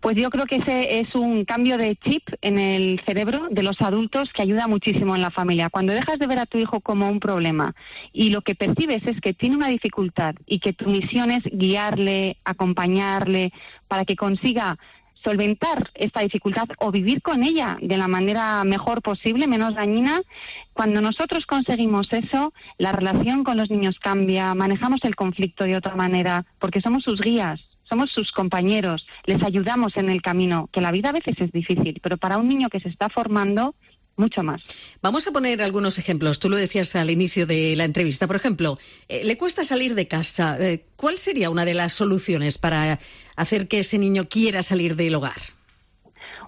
Pues 0.00 0.16
yo 0.16 0.30
creo 0.30 0.46
que 0.46 0.56
ese 0.56 1.00
es 1.00 1.14
un 1.14 1.44
cambio 1.44 1.76
de 1.76 1.96
chip 1.96 2.22
en 2.40 2.58
el 2.58 3.00
cerebro 3.06 3.48
de 3.50 3.62
los 3.62 3.80
adultos 3.80 4.30
que 4.34 4.42
ayuda 4.42 4.66
muchísimo 4.66 5.14
en 5.14 5.22
la 5.22 5.30
familia. 5.30 5.70
Cuando 5.70 5.92
dejas 5.92 6.18
de 6.18 6.26
ver 6.26 6.38
a 6.38 6.46
tu 6.46 6.58
hijo 6.58 6.80
como 6.80 7.08
un 7.08 7.20
problema 7.20 7.74
y 8.12 8.30
lo 8.30 8.42
que 8.42 8.54
percibes 8.54 9.02
es 9.06 9.20
que 9.20 9.34
tiene 9.34 9.56
una 9.56 9.68
dificultad 9.68 10.34
y 10.46 10.60
que 10.60 10.72
tu 10.72 10.88
misión 10.88 11.30
es 11.30 11.42
guiarle, 11.52 12.38
acompañarle, 12.44 13.52
para 13.88 14.04
que 14.04 14.16
consiga 14.16 14.78
solventar 15.24 15.90
esta 15.94 16.20
dificultad 16.20 16.68
o 16.78 16.90
vivir 16.90 17.22
con 17.22 17.42
ella 17.42 17.78
de 17.80 17.96
la 17.96 18.08
manera 18.08 18.64
mejor 18.64 19.02
posible, 19.02 19.46
menos 19.46 19.74
dañina, 19.74 20.22
cuando 20.72 21.00
nosotros 21.00 21.46
conseguimos 21.46 22.08
eso, 22.12 22.52
la 22.78 22.92
relación 22.92 23.44
con 23.44 23.56
los 23.56 23.70
niños 23.70 23.98
cambia, 24.00 24.54
manejamos 24.54 25.00
el 25.04 25.16
conflicto 25.16 25.64
de 25.64 25.76
otra 25.76 25.94
manera, 25.94 26.46
porque 26.58 26.80
somos 26.80 27.04
sus 27.04 27.20
guías, 27.20 27.60
somos 27.84 28.10
sus 28.10 28.32
compañeros, 28.32 29.06
les 29.26 29.42
ayudamos 29.42 29.96
en 29.96 30.08
el 30.08 30.22
camino, 30.22 30.68
que 30.72 30.80
la 30.80 30.92
vida 30.92 31.10
a 31.10 31.12
veces 31.12 31.34
es 31.38 31.52
difícil, 31.52 32.00
pero 32.02 32.16
para 32.16 32.38
un 32.38 32.48
niño 32.48 32.68
que 32.70 32.80
se 32.80 32.88
está 32.88 33.08
formando, 33.08 33.74
mucho 34.16 34.42
más. 34.42 34.62
Vamos 35.00 35.26
a 35.26 35.32
poner 35.32 35.62
algunos 35.62 35.98
ejemplos. 35.98 36.38
Tú 36.38 36.48
lo 36.48 36.56
decías 36.56 36.94
al 36.96 37.10
inicio 37.10 37.46
de 37.46 37.74
la 37.76 37.84
entrevista. 37.84 38.26
Por 38.26 38.36
ejemplo, 38.36 38.78
eh, 39.08 39.24
le 39.24 39.36
cuesta 39.36 39.64
salir 39.64 39.94
de 39.94 40.08
casa. 40.08 40.56
Eh, 40.60 40.84
¿Cuál 40.96 41.18
sería 41.18 41.50
una 41.50 41.64
de 41.64 41.74
las 41.74 41.92
soluciones 41.92 42.58
para 42.58 42.98
hacer 43.36 43.68
que 43.68 43.80
ese 43.80 43.98
niño 43.98 44.28
quiera 44.28 44.62
salir 44.62 44.96
del 44.96 45.14
hogar? 45.14 45.40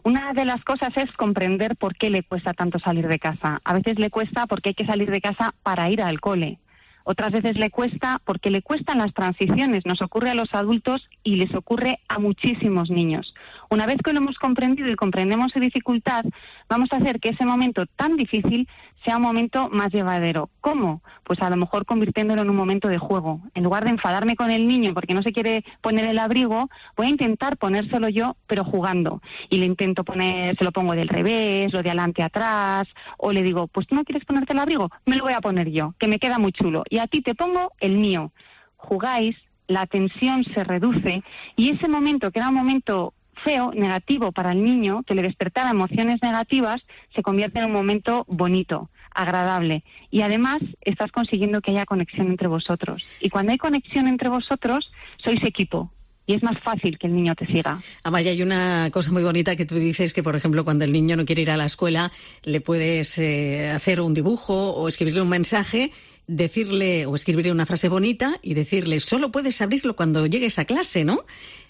Una 0.02 0.34
de 0.34 0.44
las 0.44 0.62
cosas 0.64 0.90
es 0.96 1.10
comprender 1.12 1.76
por 1.76 1.96
qué 1.96 2.10
le 2.10 2.22
cuesta 2.22 2.52
tanto 2.52 2.78
salir 2.78 3.08
de 3.08 3.18
casa. 3.18 3.60
A 3.64 3.72
veces 3.72 3.98
le 3.98 4.10
cuesta 4.10 4.46
porque 4.46 4.70
hay 4.70 4.74
que 4.74 4.84
salir 4.84 5.10
de 5.10 5.22
casa 5.22 5.54
para 5.62 5.88
ir 5.90 6.02
al 6.02 6.20
cole. 6.20 6.58
Otras 7.04 7.32
veces 7.32 7.58
le 7.58 7.70
cuesta 7.70 8.20
porque 8.24 8.50
le 8.50 8.62
cuestan 8.62 8.98
las 8.98 9.12
transiciones. 9.12 9.84
Nos 9.84 10.00
ocurre 10.00 10.30
a 10.30 10.34
los 10.34 10.52
adultos 10.54 11.08
y 11.22 11.36
les 11.36 11.54
ocurre 11.54 12.00
a 12.08 12.18
muchísimos 12.18 12.90
niños. 12.90 13.34
Una 13.68 13.86
vez 13.86 13.98
que 14.02 14.12
lo 14.12 14.20
hemos 14.20 14.38
comprendido 14.38 14.88
y 14.88 14.96
comprendemos 14.96 15.52
su 15.52 15.60
dificultad, 15.60 16.24
vamos 16.68 16.88
a 16.92 16.96
hacer 16.96 17.20
que 17.20 17.28
ese 17.28 17.44
momento 17.44 17.84
tan 17.86 18.16
difícil 18.16 18.68
sea 19.04 19.16
un 19.16 19.22
momento 19.22 19.68
más 19.70 19.90
llevadero. 19.92 20.50
¿Cómo? 20.60 21.02
Pues 21.24 21.40
a 21.42 21.50
lo 21.50 21.56
mejor 21.56 21.84
convirtiéndolo 21.84 22.42
en 22.42 22.50
un 22.50 22.56
momento 22.56 22.88
de 22.88 22.98
juego. 22.98 23.40
En 23.54 23.62
lugar 23.62 23.84
de 23.84 23.90
enfadarme 23.90 24.36
con 24.36 24.50
el 24.50 24.66
niño 24.66 24.94
porque 24.94 25.14
no 25.14 25.22
se 25.22 25.32
quiere 25.32 25.64
poner 25.80 26.06
el 26.06 26.18
abrigo, 26.18 26.70
voy 26.96 27.06
a 27.06 27.10
intentar 27.10 27.56
ponérselo 27.56 28.08
yo, 28.08 28.36
pero 28.46 28.64
jugando. 28.64 29.20
Y 29.50 29.58
le 29.58 29.66
intento 29.66 30.04
poner, 30.04 30.56
se 30.56 30.64
lo 30.64 30.72
pongo 30.72 30.94
del 30.94 31.08
revés, 31.08 31.72
lo 31.72 31.82
de 31.82 31.90
adelante 31.90 32.22
atrás, 32.22 32.86
o 33.18 33.32
le 33.32 33.42
digo, 33.42 33.66
pues 33.66 33.86
tú 33.86 33.94
no 33.94 34.04
quieres 34.04 34.24
ponerte 34.24 34.52
el 34.52 34.58
abrigo, 34.58 34.90
me 35.04 35.16
lo 35.16 35.24
voy 35.24 35.34
a 35.34 35.40
poner 35.40 35.70
yo, 35.70 35.94
que 35.98 36.08
me 36.08 36.18
queda 36.18 36.38
muy 36.38 36.52
chulo. 36.52 36.84
Y 36.88 36.98
a 36.98 37.06
ti 37.06 37.20
te 37.20 37.34
pongo 37.34 37.72
el 37.80 37.98
mío. 37.98 38.32
Jugáis, 38.76 39.36
la 39.66 39.86
tensión 39.86 40.44
se 40.44 40.64
reduce 40.64 41.22
y 41.56 41.70
ese 41.70 41.88
momento, 41.88 42.30
que 42.30 42.38
era 42.38 42.48
un 42.48 42.54
momento 42.54 43.14
feo, 43.42 43.72
negativo 43.74 44.32
para 44.32 44.52
el 44.52 44.64
niño, 44.64 45.02
que 45.02 45.14
le 45.14 45.22
despertara 45.22 45.70
emociones 45.70 46.22
negativas, 46.22 46.82
se 47.14 47.22
convierte 47.22 47.58
en 47.58 47.66
un 47.66 47.72
momento 47.72 48.24
bonito, 48.28 48.90
agradable. 49.14 49.84
Y 50.10 50.22
además 50.22 50.58
estás 50.82 51.10
consiguiendo 51.12 51.60
que 51.60 51.70
haya 51.70 51.86
conexión 51.86 52.28
entre 52.28 52.48
vosotros. 52.48 53.04
Y 53.20 53.30
cuando 53.30 53.52
hay 53.52 53.58
conexión 53.58 54.08
entre 54.08 54.28
vosotros, 54.28 54.90
sois 55.22 55.42
equipo. 55.44 55.90
Y 56.26 56.34
es 56.34 56.42
más 56.42 56.58
fácil 56.60 56.98
que 56.98 57.06
el 57.06 57.14
niño 57.14 57.34
te 57.34 57.46
siga. 57.46 57.80
Amaya, 58.02 58.30
hay 58.30 58.42
una 58.42 58.88
cosa 58.90 59.12
muy 59.12 59.22
bonita 59.22 59.56
que 59.56 59.66
tú 59.66 59.74
dices 59.74 60.14
que, 60.14 60.22
por 60.22 60.34
ejemplo, 60.36 60.64
cuando 60.64 60.84
el 60.84 60.92
niño 60.92 61.16
no 61.16 61.26
quiere 61.26 61.42
ir 61.42 61.50
a 61.50 61.56
la 61.56 61.66
escuela, 61.66 62.12
le 62.44 62.62
puedes 62.62 63.18
eh, 63.18 63.70
hacer 63.70 64.00
un 64.00 64.14
dibujo 64.14 64.72
o 64.72 64.88
escribirle 64.88 65.20
un 65.20 65.28
mensaje 65.28 65.90
decirle 66.26 67.06
o 67.06 67.14
escribirle 67.14 67.52
una 67.52 67.66
frase 67.66 67.88
bonita 67.88 68.38
y 68.42 68.54
decirle, 68.54 69.00
solo 69.00 69.30
puedes 69.30 69.60
abrirlo 69.60 69.96
cuando 69.96 70.26
llegues 70.26 70.58
a 70.58 70.64
clase, 70.64 71.04
¿no? 71.04 71.24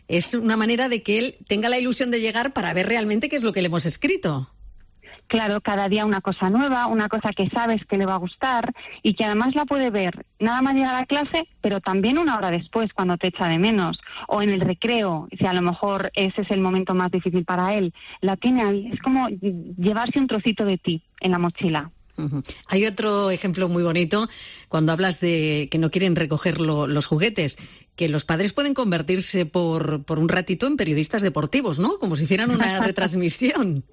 Es 0.07 0.35
una 0.35 0.57
manera 0.57 0.89
de 0.89 1.03
que 1.03 1.19
él 1.19 1.37
tenga 1.49 1.69
la 1.69 1.79
ilusión 1.79 2.11
de 2.11 2.21
llegar 2.21 2.53
para 2.53 2.75
ver 2.75 2.87
realmente 2.87 3.29
qué 3.29 3.37
es 3.37 3.43
lo 3.43 3.53
que 3.53 3.63
le 3.63 3.67
hemos 3.67 3.87
escrito. 3.87 4.51
Claro, 5.27 5.61
cada 5.61 5.89
día 5.89 6.05
una 6.05 6.21
cosa 6.21 6.51
nueva, 6.51 6.87
una 6.87 7.09
cosa 7.09 7.31
que 7.33 7.49
sabes 7.51 7.85
que 7.87 7.97
le 7.97 8.07
va 8.07 8.15
a 8.15 8.19
gustar 8.19 8.73
y 9.03 9.15
que 9.15 9.25
además 9.25 9.55
la 9.55 9.65
puede 9.65 9.91
ver 9.91 10.27
nada 10.39 10.63
más 10.63 10.75
llegar 10.75 10.95
a 10.95 11.07
clase, 11.07 11.49
pero 11.61 11.81
también 11.81 12.19
una 12.19 12.37
hora 12.37 12.51
después 12.51 12.93
cuando 12.93 13.17
te 13.17 13.29
echa 13.29 13.49
de 13.49 13.59
menos 13.59 13.99
o 14.29 14.43
en 14.43 14.51
el 14.51 14.61
recreo, 14.61 15.29
si 15.39 15.47
a 15.47 15.55
lo 15.55 15.63
mejor 15.63 16.11
ese 16.15 16.43
es 16.43 16.51
el 16.51 16.61
momento 16.61 16.95
más 16.95 17.11
difícil 17.11 17.45
para 17.45 17.75
él, 17.75 17.93
la 18.21 18.37
tiene 18.37 18.63
ahí, 18.63 18.91
es 18.93 19.01
como 19.01 19.29
llevarse 19.29 20.19
un 20.19 20.27
trocito 20.27 20.65
de 20.65 20.79
ti 20.79 21.03
en 21.21 21.31
la 21.33 21.39
mochila. 21.39 21.91
Hay 22.69 22.87
otro 22.87 23.31
ejemplo 23.31 23.69
muy 23.69 23.83
bonito 23.83 24.29
cuando 24.69 24.93
hablas 24.93 25.21
de 25.21 25.69
que 25.71 25.79
no 25.79 25.91
quieren 25.91 26.15
recoger 26.15 26.61
los 26.61 27.07
juguetes, 27.07 27.57
que 27.97 28.09
los 28.09 28.25
padres 28.25 28.53
pueden 28.53 28.75
convertirse 28.75 29.47
por, 29.47 30.05
por 30.05 30.19
un 30.19 30.29
ratito 30.29 30.67
en 30.67 30.77
periodistas 30.77 31.23
deportivos, 31.23 31.79
¿no? 31.79 31.99
Como 31.99 32.15
si 32.15 32.25
hicieran 32.25 32.51
una 32.51 32.79
retransmisión. 32.85 33.85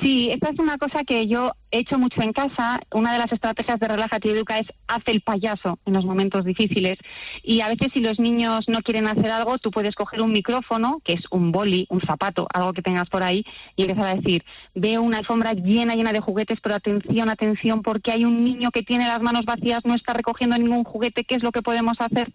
Sí, 0.00 0.30
esta 0.30 0.50
es 0.50 0.58
una 0.58 0.78
cosa 0.78 1.04
que 1.04 1.26
yo 1.26 1.52
he 1.70 1.78
hecho 1.80 1.98
mucho 1.98 2.22
en 2.22 2.32
casa. 2.32 2.80
Una 2.92 3.12
de 3.12 3.18
las 3.18 3.32
estrategias 3.32 3.78
de 3.80 3.88
Relájate 3.88 4.28
y 4.28 4.30
Educa 4.32 4.58
es 4.58 4.66
hacer 4.86 5.14
el 5.14 5.20
payaso 5.22 5.78
en 5.86 5.94
los 5.94 6.04
momentos 6.04 6.44
difíciles. 6.44 6.98
Y 7.42 7.60
a 7.60 7.68
veces 7.68 7.88
si 7.92 8.00
los 8.00 8.18
niños 8.18 8.68
no 8.68 8.80
quieren 8.82 9.06
hacer 9.06 9.30
algo, 9.30 9.58
tú 9.58 9.70
puedes 9.70 9.94
coger 9.94 10.22
un 10.22 10.32
micrófono, 10.32 11.00
que 11.04 11.14
es 11.14 11.22
un 11.30 11.52
boli, 11.52 11.86
un 11.90 12.00
zapato, 12.00 12.46
algo 12.52 12.72
que 12.72 12.82
tengas 12.82 13.08
por 13.08 13.22
ahí, 13.22 13.44
y 13.76 13.82
empezar 13.82 14.06
a 14.06 14.20
decir, 14.20 14.44
veo 14.74 15.02
una 15.02 15.18
alfombra 15.18 15.52
llena, 15.52 15.94
llena 15.94 16.12
de 16.12 16.20
juguetes, 16.20 16.60
pero 16.60 16.74
atención, 16.74 17.28
atención, 17.28 17.82
porque 17.82 18.12
hay 18.12 18.24
un 18.24 18.44
niño 18.44 18.70
que 18.70 18.82
tiene 18.82 19.06
las 19.06 19.20
manos 19.20 19.44
vacías, 19.44 19.84
no 19.84 19.94
está 19.94 20.12
recogiendo 20.12 20.56
ningún 20.56 20.84
juguete, 20.84 21.24
¿qué 21.24 21.34
es 21.34 21.42
lo 21.42 21.52
que 21.52 21.62
podemos 21.62 22.00
hacer? 22.00 22.32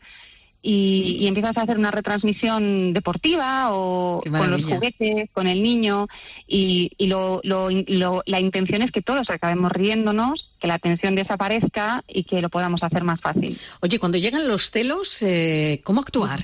Y, 0.69 1.15
y, 1.21 1.27
empiezas 1.27 1.55
a 1.55 1.61
hacer 1.61 1.77
una 1.77 1.91
retransmisión 1.91 2.91
deportiva 2.91 3.69
o 3.71 4.21
con 4.21 4.51
los 4.51 4.65
juguetes, 4.65 5.29
con 5.31 5.47
el 5.47 5.63
niño 5.63 6.07
y, 6.45 6.91
y 6.97 7.07
lo, 7.07 7.39
lo, 7.45 7.69
lo, 7.69 8.21
la 8.25 8.41
intención 8.41 8.81
es 8.81 8.91
que 8.91 9.01
todos 9.01 9.29
acabemos 9.29 9.71
riéndonos, 9.71 10.49
que 10.59 10.67
la 10.67 10.77
tensión 10.77 11.15
desaparezca 11.15 12.03
y 12.05 12.25
que 12.25 12.41
lo 12.41 12.49
podamos 12.49 12.83
hacer 12.83 13.05
más 13.05 13.21
fácil. 13.21 13.57
Oye, 13.79 13.97
cuando 13.97 14.17
llegan 14.17 14.45
los 14.45 14.69
celos, 14.69 15.23
eh, 15.23 15.79
¿cómo 15.85 16.01
actuar? 16.01 16.41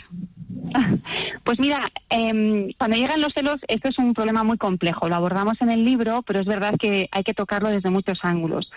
Pues 1.43 1.59
mira, 1.59 1.91
eh, 2.09 2.73
cuando 2.77 2.95
llegan 2.95 3.19
los 3.19 3.33
celos, 3.33 3.57
esto 3.67 3.89
es 3.89 3.99
un 3.99 4.13
problema 4.13 4.45
muy 4.45 4.57
complejo. 4.57 5.09
Lo 5.09 5.15
abordamos 5.15 5.61
en 5.61 5.69
el 5.69 5.83
libro, 5.83 6.21
pero 6.21 6.39
es 6.39 6.45
verdad 6.45 6.75
que 6.79 7.09
hay 7.11 7.23
que 7.23 7.33
tocarlo 7.33 7.67
desde 7.67 7.89
muchos 7.89 8.19
ángulos 8.21 8.71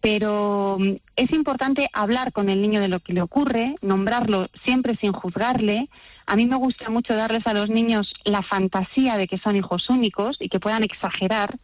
pero 0.00 0.78
mm, 0.78 0.96
es 1.16 1.32
importante 1.32 1.88
hablar 1.92 2.32
con 2.32 2.48
el 2.48 2.62
niño 2.62 2.80
de 2.80 2.88
lo 2.88 3.00
que 3.00 3.12
le 3.12 3.22
ocurre, 3.22 3.76
nombrarlo 3.82 4.48
siempre 4.64 4.96
sin 4.96 5.12
juzgarle. 5.12 5.88
A 6.26 6.36
mí 6.36 6.46
me 6.46 6.56
gusta 6.56 6.88
mucho 6.90 7.14
darles 7.14 7.46
a 7.46 7.54
los 7.54 7.68
niños 7.68 8.14
la 8.24 8.42
fantasía 8.42 9.16
de 9.16 9.26
que 9.26 9.38
son 9.38 9.56
hijos 9.56 9.88
únicos 9.90 10.36
y 10.40 10.48
que 10.48 10.60
puedan 10.60 10.82
exagerar 10.82 11.58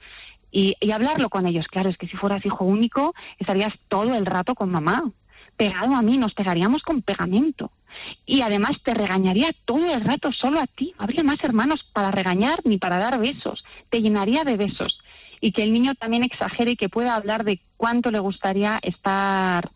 y, 0.51 0.75
y 0.81 0.91
hablarlo 0.91 1.31
con 1.31 1.47
ellos. 1.47 1.67
Claro, 1.69 1.91
es 1.91 1.97
que 1.97 2.09
si 2.09 2.17
fueras 2.17 2.45
hijo 2.45 2.65
único 2.65 3.15
estarías 3.39 3.75
todo 3.89 4.15
el 4.15 4.27
rato 4.27 4.55
con 4.55 4.71
mamá, 4.71 5.11
pegado 5.57 5.95
a 5.95 6.03
mí, 6.03 6.19
nos 6.19 6.35
pegaríamos 6.35 6.83
con 6.83 7.03
pegamento. 7.03 7.71
Y 8.27 8.43
además 8.43 8.73
te 8.83 8.93
regañaría 8.93 9.51
todo 9.65 9.95
el 9.95 10.03
rato 10.03 10.31
solo 10.33 10.61
a 10.61 10.67
ti. 10.67 10.93
No 10.99 11.05
habría 11.05 11.23
más 11.23 11.43
hermanos 11.43 11.81
para 11.95 12.11
regañar 12.11 12.61
ni 12.65 12.77
para 12.77 12.99
dar 12.99 13.19
besos. 13.19 13.65
Te 13.89 14.03
llenaría 14.03 14.45
de 14.45 14.59
besos 14.59 14.99
y 15.41 15.53
que 15.53 15.63
el 15.63 15.73
niño 15.73 15.95
también 15.95 16.25
exagere 16.25 16.73
y 16.73 16.77
que 16.77 16.89
pueda 16.89 17.15
hablar 17.15 17.45
de 17.45 17.61
cuánto 17.77 18.11
le 18.11 18.19
gustaría 18.19 18.79
estar 18.83 19.71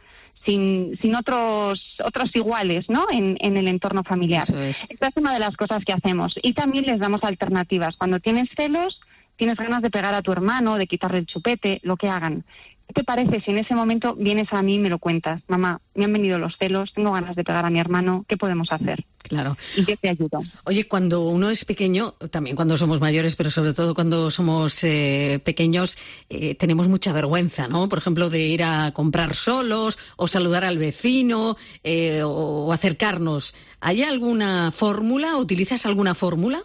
sin, 0.46 0.98
sin 1.00 1.14
otros 1.14 1.80
otros 2.04 2.30
iguales 2.34 2.86
¿no? 2.88 3.06
en, 3.10 3.36
en 3.40 3.56
el 3.56 3.68
entorno 3.68 4.02
familiar. 4.04 4.42
es. 4.42 4.84
Esta 4.88 5.08
es 5.08 5.16
una 5.16 5.32
de 5.32 5.40
las 5.40 5.56
cosas 5.56 5.84
que 5.84 5.92
hacemos. 5.92 6.34
Y 6.42 6.54
también 6.54 6.86
les 6.86 6.98
damos 6.98 7.22
alternativas. 7.22 7.96
Cuando 7.96 8.20
tienes 8.20 8.48
celos, 8.56 9.00
tienes 9.36 9.56
ganas 9.56 9.82
de 9.82 9.90
pegar 9.90 10.14
a 10.14 10.22
tu 10.22 10.32
hermano, 10.32 10.76
de 10.76 10.86
quitarle 10.86 11.18
el 11.18 11.26
chupete, 11.26 11.80
lo 11.82 11.96
que 11.96 12.08
hagan. 12.08 12.44
¿Qué 12.90 13.02
te 13.02 13.04
parece 13.04 13.40
si 13.42 13.52
en 13.52 13.58
ese 13.58 13.76
momento 13.76 14.16
vienes 14.16 14.48
a 14.50 14.62
mí 14.62 14.74
y 14.74 14.78
me 14.80 14.88
lo 14.88 14.98
cuentas? 14.98 15.40
Mamá, 15.46 15.80
me 15.94 16.06
han 16.06 16.12
venido 16.12 16.40
los 16.40 16.56
celos, 16.58 16.90
tengo 16.92 17.12
ganas 17.12 17.36
de 17.36 17.44
pegar 17.44 17.64
a 17.64 17.70
mi 17.70 17.78
hermano, 17.78 18.24
¿qué 18.26 18.36
podemos 18.36 18.66
hacer? 18.72 19.04
Claro. 19.22 19.56
Y 19.76 19.84
yo 19.84 19.96
te 19.96 20.08
ayudo. 20.08 20.40
Oye, 20.64 20.88
cuando 20.88 21.20
uno 21.20 21.50
es 21.50 21.64
pequeño, 21.64 22.14
también 22.32 22.56
cuando 22.56 22.76
somos 22.76 23.00
mayores, 23.00 23.36
pero 23.36 23.52
sobre 23.52 23.74
todo 23.74 23.94
cuando 23.94 24.28
somos 24.28 24.82
eh, 24.82 25.40
pequeños, 25.44 25.96
eh, 26.30 26.56
tenemos 26.56 26.88
mucha 26.88 27.12
vergüenza, 27.12 27.68
¿no? 27.68 27.88
Por 27.88 27.98
ejemplo, 27.98 28.28
de 28.28 28.40
ir 28.40 28.64
a 28.64 28.90
comprar 28.90 29.34
solos 29.34 29.96
o 30.16 30.26
saludar 30.26 30.64
al 30.64 30.76
vecino 30.76 31.56
eh, 31.84 32.22
o 32.24 32.72
acercarnos. 32.72 33.54
¿Hay 33.80 34.02
alguna 34.02 34.72
fórmula? 34.72 35.36
¿Utilizas 35.36 35.86
alguna 35.86 36.16
fórmula? 36.16 36.64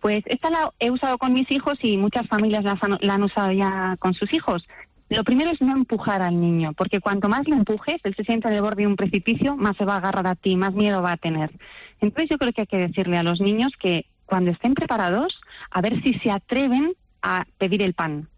Pues 0.00 0.24
esta 0.26 0.48
la 0.48 0.72
he 0.78 0.90
usado 0.90 1.18
con 1.18 1.34
mis 1.34 1.50
hijos 1.50 1.78
y 1.82 1.98
muchas 1.98 2.26
familias 2.26 2.64
la 2.64 2.78
han, 2.80 2.98
la 3.02 3.14
han 3.14 3.22
usado 3.22 3.52
ya 3.52 3.98
con 3.98 4.14
sus 4.14 4.32
hijos. 4.32 4.66
Lo 5.10 5.24
primero 5.24 5.50
es 5.50 5.60
no 5.60 5.72
empujar 5.72 6.22
al 6.22 6.40
niño, 6.40 6.72
porque 6.72 7.00
cuanto 7.00 7.28
más 7.28 7.46
le 7.48 7.56
empujes, 7.56 7.96
él 8.04 8.14
se 8.14 8.22
siente 8.22 8.48
de 8.48 8.60
borde 8.60 8.82
de 8.82 8.86
un 8.86 8.94
precipicio, 8.94 9.56
más 9.56 9.76
se 9.76 9.84
va 9.84 9.94
a 9.94 9.96
agarrar 9.96 10.28
a 10.28 10.36
ti, 10.36 10.56
más 10.56 10.72
miedo 10.72 11.02
va 11.02 11.12
a 11.12 11.16
tener. 11.16 11.50
Entonces 12.00 12.30
yo 12.30 12.38
creo 12.38 12.52
que 12.52 12.60
hay 12.60 12.66
que 12.68 12.76
decirle 12.76 13.18
a 13.18 13.24
los 13.24 13.40
niños 13.40 13.72
que 13.76 14.06
cuando 14.24 14.52
estén 14.52 14.74
preparados, 14.74 15.40
a 15.72 15.80
ver 15.80 16.00
si 16.04 16.14
se 16.20 16.30
atreven 16.30 16.92
a 17.22 17.44
pedir 17.58 17.82
el 17.82 17.94
pan. 17.94 18.28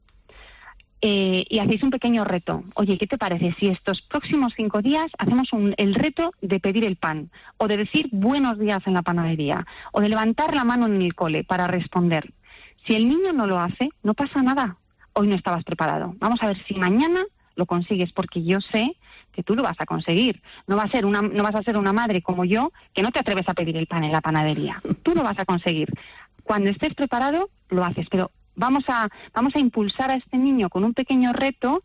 Eh, 1.03 1.45
y 1.51 1.59
hacéis 1.59 1.83
un 1.83 1.91
pequeño 1.91 2.25
reto. 2.25 2.65
Oye, 2.75 2.97
¿qué 2.97 3.07
te 3.07 3.19
parece 3.19 3.55
si 3.61 3.67
estos 3.67 4.01
próximos 4.01 4.55
cinco 4.57 4.81
días 4.81 5.07
hacemos 5.19 5.53
un, 5.53 5.75
el 5.77 5.95
reto 5.95 6.33
de 6.41 6.59
pedir 6.59 6.87
el 6.87 6.97
pan? 6.97 7.31
O 7.59 7.69
de 7.69 7.77
decir 7.77 8.09
buenos 8.13 8.59
días 8.59 8.81
en 8.87 8.95
la 8.95 9.03
panadería. 9.03 9.67
O 9.93 10.01
de 10.01 10.09
levantar 10.09 10.55
la 10.55 10.65
mano 10.65 10.87
en 10.87 11.03
el 11.03 11.15
cole 11.15 11.45
para 11.45 11.67
responder. 11.67 12.33
Si 12.87 12.95
el 12.95 13.09
niño 13.09 13.35
no 13.35 13.47
lo 13.47 13.59
hace, 13.59 13.91
no 14.03 14.15
pasa 14.15 14.43
nada 14.43 14.79
hoy 15.15 15.29
no 15.29 15.35
estabas 15.35 15.65
preparado. 15.65 16.15
Vamos 16.19 16.43
a 16.43 16.47
ver 16.47 16.65
si 16.67 16.75
mañana 16.75 17.23
lo 17.55 17.67
consigues, 17.67 18.13
porque 18.13 18.45
yo 18.45 18.61
sé 18.61 18.97
que 19.33 19.43
tú 19.43 19.55
lo 19.55 19.63
vas 19.63 19.77
a 19.79 19.87
conseguir. 19.87 20.43
No, 20.67 20.77
va 20.77 20.85
a 20.85 20.91
ser 20.91 21.07
una, 21.07 21.23
no 21.23 21.43
vas 21.43 21.55
a 21.55 21.63
ser 21.63 21.77
una 21.77 21.93
madre 21.93 22.23
como 22.23 22.45
yo 22.45 22.73
que 22.95 23.03
no 23.03 23.11
te 23.11 23.21
atreves 23.21 23.49
a 23.49 23.55
pedir 23.55 23.77
el 23.77 23.87
pan 23.87 24.05
en 24.05 24.13
la 24.13 24.21
panadería. 24.21 24.81
Tú 25.03 25.15
lo 25.15 25.23
vas 25.23 25.39
a 25.39 25.45
conseguir. 25.45 25.89
Cuando 26.45 26.71
estés 26.71 26.95
preparado, 26.95 27.51
lo 27.69 27.85
haces. 27.85 28.07
Pero 28.11 28.31
vamos 28.55 28.85
a, 28.89 29.09
vamos 29.35 29.55
a 29.55 29.59
impulsar 29.59 30.11
a 30.11 30.15
este 30.15 30.37
niño 30.37 30.69
con 30.69 30.85
un 30.85 30.95
pequeño 30.95 31.33
reto 31.33 31.83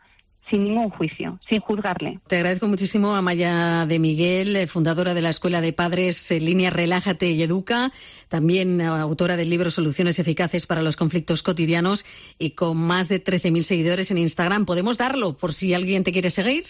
sin 0.50 0.64
ningún 0.64 0.89
juicio, 0.89 1.39
sin 1.50 1.60
juzgarle. 1.60 2.20
Te 2.28 2.38
agradezco 2.38 2.68
muchísimo 2.68 3.16
a 3.16 3.22
Maya 3.22 3.86
de 3.86 4.00
Miguel, 4.00 4.56
eh, 4.56 4.68
fundadora 4.68 5.14
de 5.14 5.22
la 5.22 5.30
Escuela 5.30 5.62
de 5.62 5.74
Padres 5.74 6.32
en 6.32 6.45
línea 6.45 6.70
Relájate 6.70 7.32
y 7.32 7.43
Educa, 7.43 7.91
también 8.30 8.82
autora 8.82 9.36
del 9.38 9.50
libro 9.50 9.72
Soluciones 9.72 10.20
Eficaces 10.20 10.66
para 10.66 10.82
los 10.82 10.95
Conflictos 10.95 11.43
Cotidianos 11.43 12.06
y 12.39 12.52
con 12.52 12.78
más 12.78 13.10
de 13.10 13.24
13.000 13.24 13.64
seguidores 13.64 14.12
en 14.12 14.18
Instagram. 14.18 14.66
¿Podemos 14.66 14.98
darlo 14.98 15.38
por 15.38 15.54
si 15.54 15.74
alguien 15.74 16.04
te 16.04 16.12
quiere 16.12 16.30
seguir? 16.30 16.66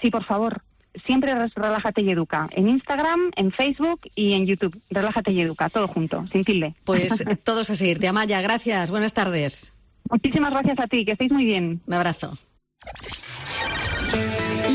Sí, 0.00 0.10
por 0.10 0.24
favor. 0.24 0.62
Siempre 1.06 1.34
Relájate 1.54 2.02
y 2.02 2.10
Educa. 2.10 2.48
En 2.52 2.68
Instagram, 2.68 3.30
en 3.36 3.52
Facebook 3.52 4.00
y 4.14 4.32
en 4.32 4.46
YouTube. 4.46 4.80
Relájate 4.90 5.30
y 5.30 5.40
Educa, 5.40 5.68
todo 5.68 5.86
junto, 5.86 6.26
sin 6.32 6.44
tilde. 6.44 6.74
Pues 6.84 7.24
todos 7.44 7.70
a 7.70 7.76
seguirte. 7.76 8.08
Amaya, 8.08 8.40
gracias. 8.40 8.90
Buenas 8.90 9.14
tardes. 9.14 9.72
Muchísimas 10.10 10.50
gracias 10.50 10.78
a 10.80 10.88
ti, 10.88 11.04
que 11.04 11.12
estéis 11.12 11.30
muy 11.30 11.44
bien. 11.44 11.80
Un 11.86 11.94
abrazo. 11.94 12.36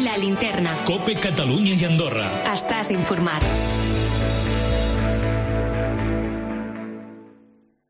La 0.05 0.15
linterna. 0.17 0.71
Cope 0.85 1.15
Catalunya 1.19 1.75
i 1.75 1.85
Andorra. 1.87 2.27
Estàs 2.53 2.93
informat. 2.95 3.43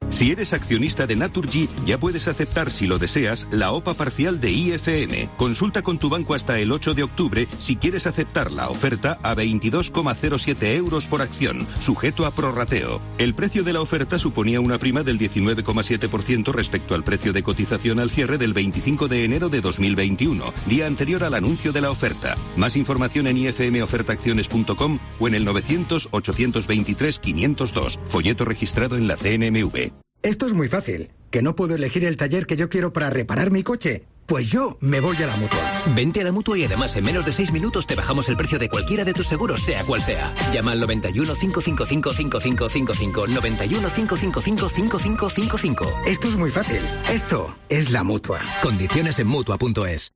Si 0.09 0.31
eres 0.31 0.53
accionista 0.53 1.07
de 1.07 1.15
Naturgy, 1.15 1.67
ya 1.85 1.99
puedes 1.99 2.27
aceptar, 2.27 2.71
si 2.71 2.87
lo 2.87 2.97
deseas, 2.97 3.47
la 3.51 3.71
OPA 3.71 3.95
parcial 3.95 4.39
de 4.39 4.51
IFM. 4.51 5.29
Consulta 5.35 5.81
con 5.81 5.97
tu 5.97 6.09
banco 6.09 6.33
hasta 6.33 6.59
el 6.59 6.71
8 6.71 6.93
de 6.93 7.03
octubre 7.03 7.47
si 7.57 7.75
quieres 7.75 8.07
aceptar 8.07 8.51
la 8.51 8.69
oferta 8.69 9.17
a 9.23 9.35
22,07 9.35 10.75
euros 10.75 11.05
por 11.05 11.21
acción, 11.21 11.67
sujeto 11.81 12.25
a 12.25 12.31
prorrateo. 12.31 13.01
El 13.17 13.33
precio 13.33 13.63
de 13.63 13.73
la 13.73 13.81
oferta 13.81 14.17
suponía 14.17 14.61
una 14.61 14.77
prima 14.77 15.03
del 15.03 15.19
19,7% 15.19 16.53
respecto 16.53 16.95
al 16.95 17.03
precio 17.03 17.33
de 17.33 17.43
cotización 17.43 17.99
al 17.99 18.09
cierre 18.09 18.37
del 18.37 18.53
25 18.53 19.07
de 19.07 19.25
enero 19.25 19.49
de 19.49 19.61
2021, 19.61 20.53
día 20.67 20.87
anterior 20.87 21.23
al 21.23 21.33
anuncio 21.33 21.73
de 21.73 21.81
la 21.81 21.91
oferta. 21.91 22.35
Más 22.55 22.77
información 22.77 23.27
en 23.27 23.37
ifmofertaacciones.com 23.37 24.99
o 25.19 25.27
en 25.27 25.35
el 25.35 25.45
900-823-502, 25.45 27.97
folleto 28.07 28.45
registrado 28.45 28.97
en 28.97 29.07
la 29.07 29.17
CNMV. 29.17 30.04
Esto 30.25 30.47
es 30.47 30.55
muy 30.55 30.67
fácil. 30.67 31.11
¿Que 31.29 31.43
no 31.43 31.55
puedo 31.55 31.75
elegir 31.75 32.03
el 32.03 32.17
taller 32.17 32.47
que 32.47 32.57
yo 32.57 32.67
quiero 32.67 32.91
para 32.91 33.11
reparar 33.11 33.51
mi 33.51 33.61
coche? 33.61 34.07
Pues 34.25 34.49
yo 34.49 34.75
me 34.81 34.99
voy 34.99 35.15
a 35.17 35.27
la 35.27 35.35
mutua. 35.35 35.83
Vente 35.95 36.21
a 36.21 36.23
la 36.23 36.31
mutua 36.31 36.57
y 36.57 36.63
además 36.63 36.95
en 36.95 37.03
menos 37.03 37.27
de 37.27 37.31
6 37.31 37.51
minutos 37.51 37.85
te 37.85 37.93
bajamos 37.93 38.27
el 38.27 38.35
precio 38.35 38.57
de 38.57 38.67
cualquiera 38.67 39.03
de 39.03 39.13
tus 39.13 39.27
seguros, 39.27 39.61
sea 39.61 39.83
cual 39.83 40.01
sea. 40.01 40.33
Llama 40.51 40.71
al 40.71 40.79
91 40.79 41.35
555 41.35 42.13
5555. 42.13 43.27
91 43.27 43.87
555 43.87 44.69
5555. 44.69 45.93
Esto 46.07 46.27
es 46.27 46.37
muy 46.37 46.49
fácil. 46.49 46.81
Esto 47.07 47.55
es 47.69 47.91
la 47.91 48.03
mutua. 48.03 48.39
Condiciones 48.63 49.19
en 49.19 49.27
mutua.es. 49.27 50.11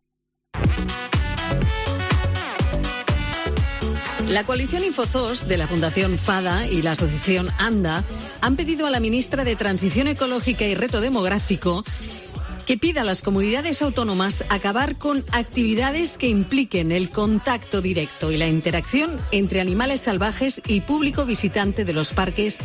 La 4.29 4.43
coalición 4.43 4.83
Infozos 4.83 5.47
de 5.47 5.57
la 5.57 5.67
Fundación 5.67 6.19
FADA 6.19 6.67
y 6.67 6.83
la 6.83 6.91
asociación 6.91 7.49
ANDA 7.57 8.03
han 8.41 8.55
pedido 8.55 8.85
a 8.85 8.91
la 8.91 8.99
ministra 8.99 9.43
de 9.43 9.55
Transición 9.55 10.07
Ecológica 10.07 10.65
y 10.65 10.75
Reto 10.75 11.01
Demográfico 11.01 11.83
que 12.67 12.77
pida 12.77 13.01
a 13.01 13.03
las 13.03 13.23
comunidades 13.23 13.81
autónomas 13.81 14.43
acabar 14.49 14.99
con 14.99 15.23
actividades 15.31 16.19
que 16.19 16.29
impliquen 16.29 16.91
el 16.91 17.09
contacto 17.09 17.81
directo 17.81 18.31
y 18.31 18.37
la 18.37 18.47
interacción 18.47 19.19
entre 19.31 19.61
animales 19.61 20.01
salvajes 20.01 20.61
y 20.67 20.81
público 20.81 21.25
visitante 21.25 21.83
de 21.83 21.93
los 21.93 22.13
parques 22.13 22.59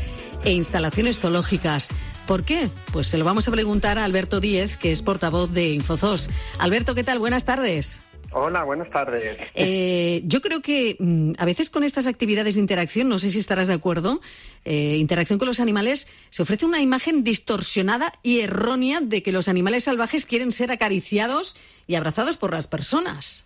e 0.45 0.53
instalaciones 0.53 1.19
zoológicas. 1.19 1.89
¿Por 2.27 2.45
qué? 2.45 2.69
Pues 2.93 3.07
se 3.07 3.17
lo 3.17 3.25
vamos 3.25 3.49
a 3.49 3.51
preguntar 3.51 3.99
a 3.99 4.05
Alberto 4.05 4.41
Díez, 4.41 4.77
que 4.77 4.93
es 4.93 5.01
portavoz 5.01 5.51
de 5.51 5.71
Infozos. 5.71 6.29
Alberto, 6.59 6.95
¿qué 6.95 7.05
tal? 7.05 7.19
Buenas 7.19 7.47
tardes. 7.47 8.03
Hola, 8.37 8.65
buenas 8.65 8.91
tardes. 8.91 9.39
Eh, 9.55 10.23
yo 10.25 10.41
creo 10.41 10.61
que 10.61 10.97
mm, 10.99 11.35
a 11.39 11.45
veces 11.45 11.71
con 11.71 11.85
estas 11.85 12.09
actividades 12.09 12.57
de 12.57 12.61
interacción, 12.61 13.09
no 13.09 13.21
sé 13.21 13.31
si 13.31 13.39
estarás 13.39 13.69
de 13.69 13.75
acuerdo, 13.75 14.21
eh, 14.65 14.97
interacción 14.97 15.39
con 15.39 15.47
los 15.47 15.61
animales, 15.61 16.09
se 16.31 16.43
ofrece 16.43 16.67
una 16.67 16.81
imagen 16.81 17.23
distorsionada 17.23 18.13
y 18.25 18.41
errónea 18.41 19.01
de 19.01 19.23
que 19.23 19.31
los 19.31 19.47
animales 19.47 19.85
salvajes 19.85 20.27
quieren 20.27 20.51
ser 20.51 20.73
acariciados 20.73 21.57
y 21.87 21.95
abrazados 21.95 22.37
por 22.37 22.53
las 22.53 22.67
personas. 22.67 23.45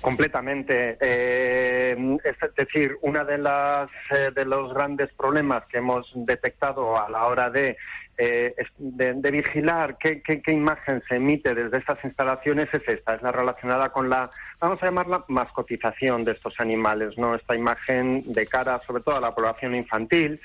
Completamente. 0.00 0.96
Eh, 1.00 2.18
es 2.24 2.54
decir, 2.56 2.96
uno 3.02 3.24
de, 3.24 3.38
las, 3.38 3.90
eh, 4.10 4.30
de 4.34 4.44
los 4.44 4.72
grandes 4.72 5.12
problemas 5.14 5.64
que 5.66 5.78
hemos 5.78 6.10
detectado 6.14 6.96
a 7.02 7.10
la 7.10 7.26
hora 7.26 7.50
de, 7.50 7.76
eh, 8.16 8.54
de 8.78 9.30
vigilar 9.30 9.96
qué, 9.98 10.22
qué- 10.22 10.40
qué 10.42 10.52
imagen 10.52 11.02
se 11.08 11.16
emite 11.16 11.54
desde 11.54 11.78
estas 11.78 12.02
instalaciones 12.04 12.68
es 12.72 12.82
esta, 12.88 13.14
es 13.14 13.22
la 13.22 13.32
relacionada 13.32 13.88
con 13.90 14.08
la, 14.08 14.30
vamos 14.60 14.82
a 14.82 14.86
llamarla, 14.86 15.24
mascotización 15.28 16.24
de 16.24 16.32
estos 16.32 16.54
animales, 16.58 17.16
¿no? 17.18 17.34
Esta 17.34 17.54
imagen 17.56 18.22
de 18.32 18.46
cara 18.46 18.80
sobre 18.86 19.02
todo 19.02 19.16
a 19.16 19.20
la 19.20 19.34
población 19.34 19.74
infantil, 19.74 20.40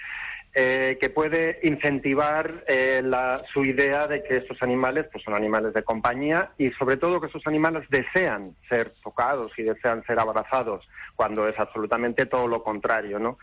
eh, 0.55 0.97
que 1.01 1.09
puede 1.09 1.59
incentivar 1.63 2.63
eh, 2.67 3.01
la- 3.03 3.41
su 3.51 3.63
idea 3.63 4.07
de 4.07 4.23
que 4.23 4.37
estos 4.37 4.61
animales 4.61 5.07
pues, 5.11 5.23
son 5.23 5.33
animales 5.33 5.73
de 5.73 5.83
compañía 5.83 6.51
y 6.57 6.69
sobre 6.71 6.97
todo 6.97 7.19
que 7.19 7.27
estos 7.27 7.47
animales 7.47 7.83
desean 7.89 8.55
ser 8.69 8.91
tocados 9.03 9.51
y 9.57 9.63
desean 9.63 10.03
ser 10.05 10.19
abrazados, 10.19 10.87
cuando 11.15 11.47
es 11.47 11.57
absolutamente 11.59 12.25
todo 12.27 12.47
lo 12.47 12.63
contrario, 12.63 13.17
¿no? 13.19 13.37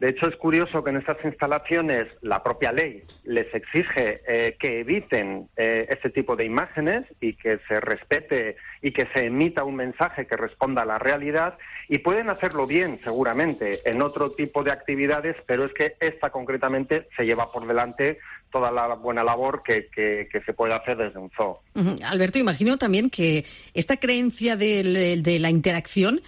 De 0.00 0.08
hecho, 0.10 0.26
es 0.28 0.36
curioso 0.36 0.82
que 0.82 0.90
en 0.90 0.96
estas 0.96 1.16
instalaciones 1.24 2.06
la 2.20 2.42
propia 2.42 2.72
ley 2.72 3.04
les 3.22 3.46
exige 3.54 4.20
eh, 4.26 4.56
que 4.58 4.80
eviten 4.80 5.48
eh, 5.56 5.86
este 5.88 6.10
tipo 6.10 6.34
de 6.36 6.44
imágenes 6.44 7.04
y 7.20 7.34
que 7.34 7.60
se 7.68 7.80
respete 7.80 8.56
y 8.82 8.90
que 8.90 9.06
se 9.14 9.26
emita 9.26 9.62
un 9.64 9.76
mensaje 9.76 10.26
que 10.26 10.36
responda 10.36 10.82
a 10.82 10.84
la 10.84 10.98
realidad 10.98 11.56
y 11.88 11.98
pueden 11.98 12.28
hacerlo 12.28 12.66
bien, 12.66 12.98
seguramente, 13.04 13.80
en 13.88 14.02
otro 14.02 14.32
tipo 14.32 14.64
de 14.64 14.72
actividades, 14.72 15.36
pero 15.46 15.64
es 15.64 15.72
que 15.72 15.94
esta 16.00 16.30
concretamente 16.30 17.08
se 17.16 17.24
lleva 17.24 17.52
por 17.52 17.66
delante 17.66 18.18
toda 18.50 18.70
la 18.72 18.94
buena 18.94 19.22
labor 19.24 19.62
que, 19.64 19.88
que- 19.94 20.28
se 20.44 20.52
puede 20.52 20.74
hacer 20.74 20.96
desde 20.96 21.18
un 21.18 21.30
zoo. 21.30 21.60
Alberto, 22.04 22.38
imagino 22.38 22.76
también 22.76 23.08
que 23.10 23.44
esta 23.72 23.96
creencia 23.96 24.56
de 24.56 25.38
la 25.40 25.50
interacción 25.50 26.20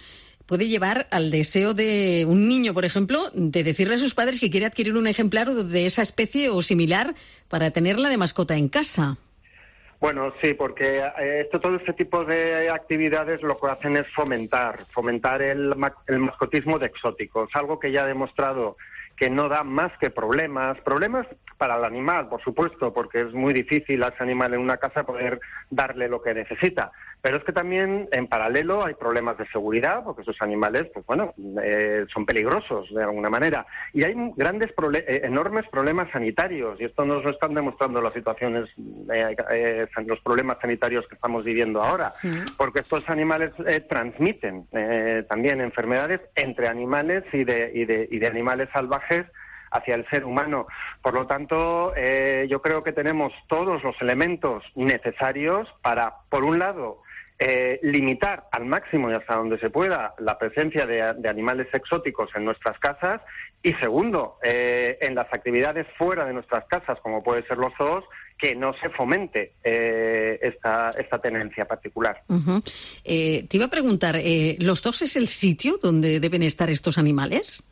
puede 0.47 0.67
llevar 0.67 1.07
al 1.11 1.29
deseo 1.29 1.73
de 1.73 2.25
un 2.27 2.47
niño, 2.47 2.73
por 2.73 2.85
ejemplo, 2.85 3.29
de 3.33 3.63
decirle 3.63 3.95
a 3.95 3.99
sus 3.99 4.15
padres 4.15 4.39
que 4.39 4.49
quiere 4.49 4.65
adquirir 4.65 4.95
un 4.95 5.07
ejemplar 5.07 5.49
de 5.51 5.85
esa 5.85 6.01
especie 6.01 6.49
o 6.49 6.61
similar 6.61 7.13
para 7.49 7.71
tenerla 7.71 8.09
de 8.09 8.17
mascota 8.17 8.55
en 8.55 8.69
casa. 8.69 9.17
Bueno, 9.99 10.33
sí, 10.41 10.53
porque 10.53 10.99
eh, 10.99 11.41
esto, 11.41 11.59
todo 11.59 11.75
este 11.75 11.93
tipo 11.93 12.23
de 12.23 12.69
actividades 12.69 13.41
lo 13.41 13.57
que 13.57 13.67
hacen 13.67 13.97
es 13.97 14.05
fomentar, 14.15 14.85
fomentar 14.91 15.41
el, 15.41 15.73
el 16.07 16.19
mascotismo 16.19 16.77
de 16.77 16.85
exóticos, 16.85 17.49
algo 17.53 17.79
que 17.79 17.91
ya 17.91 18.03
ha 18.03 18.07
demostrado 18.07 18.77
que 19.17 19.29
no 19.29 19.49
da 19.49 19.63
más 19.63 19.91
que 19.99 20.11
problemas, 20.11 20.79
problemas 20.81 21.25
para 21.57 21.75
el 21.77 21.83
animal, 21.83 22.29
por 22.29 22.41
supuesto, 22.41 22.93
porque 22.93 23.21
es 23.21 23.33
muy 23.33 23.53
difícil 23.53 24.03
a 24.03 24.09
ese 24.09 24.23
animal 24.23 24.53
en 24.53 24.61
una 24.61 24.77
casa 24.77 25.05
poder 25.05 25.39
darle 25.69 26.07
lo 26.07 26.21
que 26.21 26.33
necesita. 26.33 26.91
Pero 27.21 27.37
es 27.37 27.43
que 27.43 27.51
también, 27.51 28.07
en 28.11 28.27
paralelo, 28.27 28.85
hay 28.85 28.93
problemas 28.93 29.37
de 29.37 29.47
seguridad, 29.47 30.03
porque 30.03 30.21
esos 30.21 30.39
animales, 30.41 30.85
pues 30.93 31.05
bueno, 31.05 31.33
eh, 31.63 32.05
son 32.13 32.25
peligrosos 32.25 32.93
de 32.93 33.03
alguna 33.03 33.29
manera. 33.29 33.65
Y 33.91 34.03
hay 34.03 34.13
grandes, 34.35 34.69
eh, 34.93 35.21
enormes 35.23 35.65
problemas 35.69 36.09
sanitarios, 36.11 36.79
y 36.79 36.85
esto 36.85 37.05
nos 37.05 37.23
lo 37.23 37.31
están 37.31 37.55
demostrando 37.55 38.01
las 38.01 38.13
situaciones, 38.13 38.69
eh, 39.11 39.35
eh, 39.51 39.87
los 40.05 40.19
problemas 40.21 40.57
sanitarios 40.61 41.07
que 41.07 41.15
estamos 41.15 41.43
viviendo 41.43 41.81
ahora, 41.81 42.13
porque 42.55 42.79
estos 42.79 43.09
animales 43.09 43.51
eh, 43.65 43.81
transmiten 43.81 44.67
eh, 44.71 45.23
también 45.27 45.59
enfermedades 45.61 46.21
entre 46.35 46.67
animales 46.67 47.23
y 47.33 47.43
de, 47.43 47.71
y 47.73 47.85
de, 47.85 48.07
y 48.11 48.19
de 48.19 48.27
animales 48.27 48.69
salvajes 48.71 49.25
hacia 49.71 49.95
el 49.95 50.07
ser 50.09 50.25
humano. 50.25 50.67
Por 51.01 51.13
lo 51.13 51.27
tanto, 51.27 51.93
eh, 51.95 52.47
yo 52.49 52.61
creo 52.61 52.83
que 52.83 52.91
tenemos 52.91 53.33
todos 53.47 53.83
los 53.83 53.95
elementos 54.01 54.63
necesarios 54.75 55.67
para, 55.81 56.15
por 56.29 56.43
un 56.43 56.59
lado, 56.59 57.01
eh, 57.39 57.79
limitar 57.83 58.47
al 58.51 58.65
máximo 58.65 59.11
y 59.11 59.13
hasta 59.13 59.35
donde 59.35 59.59
se 59.59 59.69
pueda 59.69 60.15
la 60.17 60.39
presencia 60.39 60.87
de, 60.87 61.01
animales 61.29 61.67
exóticos 61.71 62.31
en 62.35 62.45
nuestras 62.45 62.79
casas 62.79 63.21
y 63.61 63.73
segundo, 63.73 64.37
eh, 64.43 64.97
en 65.01 65.13
las 65.13 65.27
actividades 65.31 65.85
fuera 65.97 66.25
de 66.25 66.33
nuestras 66.33 66.65
casas, 66.65 66.97
como 67.01 67.21
puede 67.21 67.45
ser 67.45 67.57
los 67.57 67.73
zoos, 67.77 68.03
que 68.37 68.55
no 68.55 68.73
se 68.73 68.89
fomente 68.89 69.53
eh, 69.63 70.39
esta, 70.41 70.91
esta 70.91 71.19
tenencia 71.19 71.65
particular. 71.65 72.23
Eh, 73.03 73.45
te 73.47 73.57
iba 73.57 73.65
a 73.65 73.69
preguntar, 73.69 74.15
eh, 74.17 74.55
¿los 74.59 74.81
dos 74.81 75.01
es 75.01 75.15
el 75.15 75.27
sitio 75.27 75.79
donde 75.81 76.19
deben 76.19 76.43
estar 76.43 76.69
estos 76.69 76.97
animales? 76.97 77.63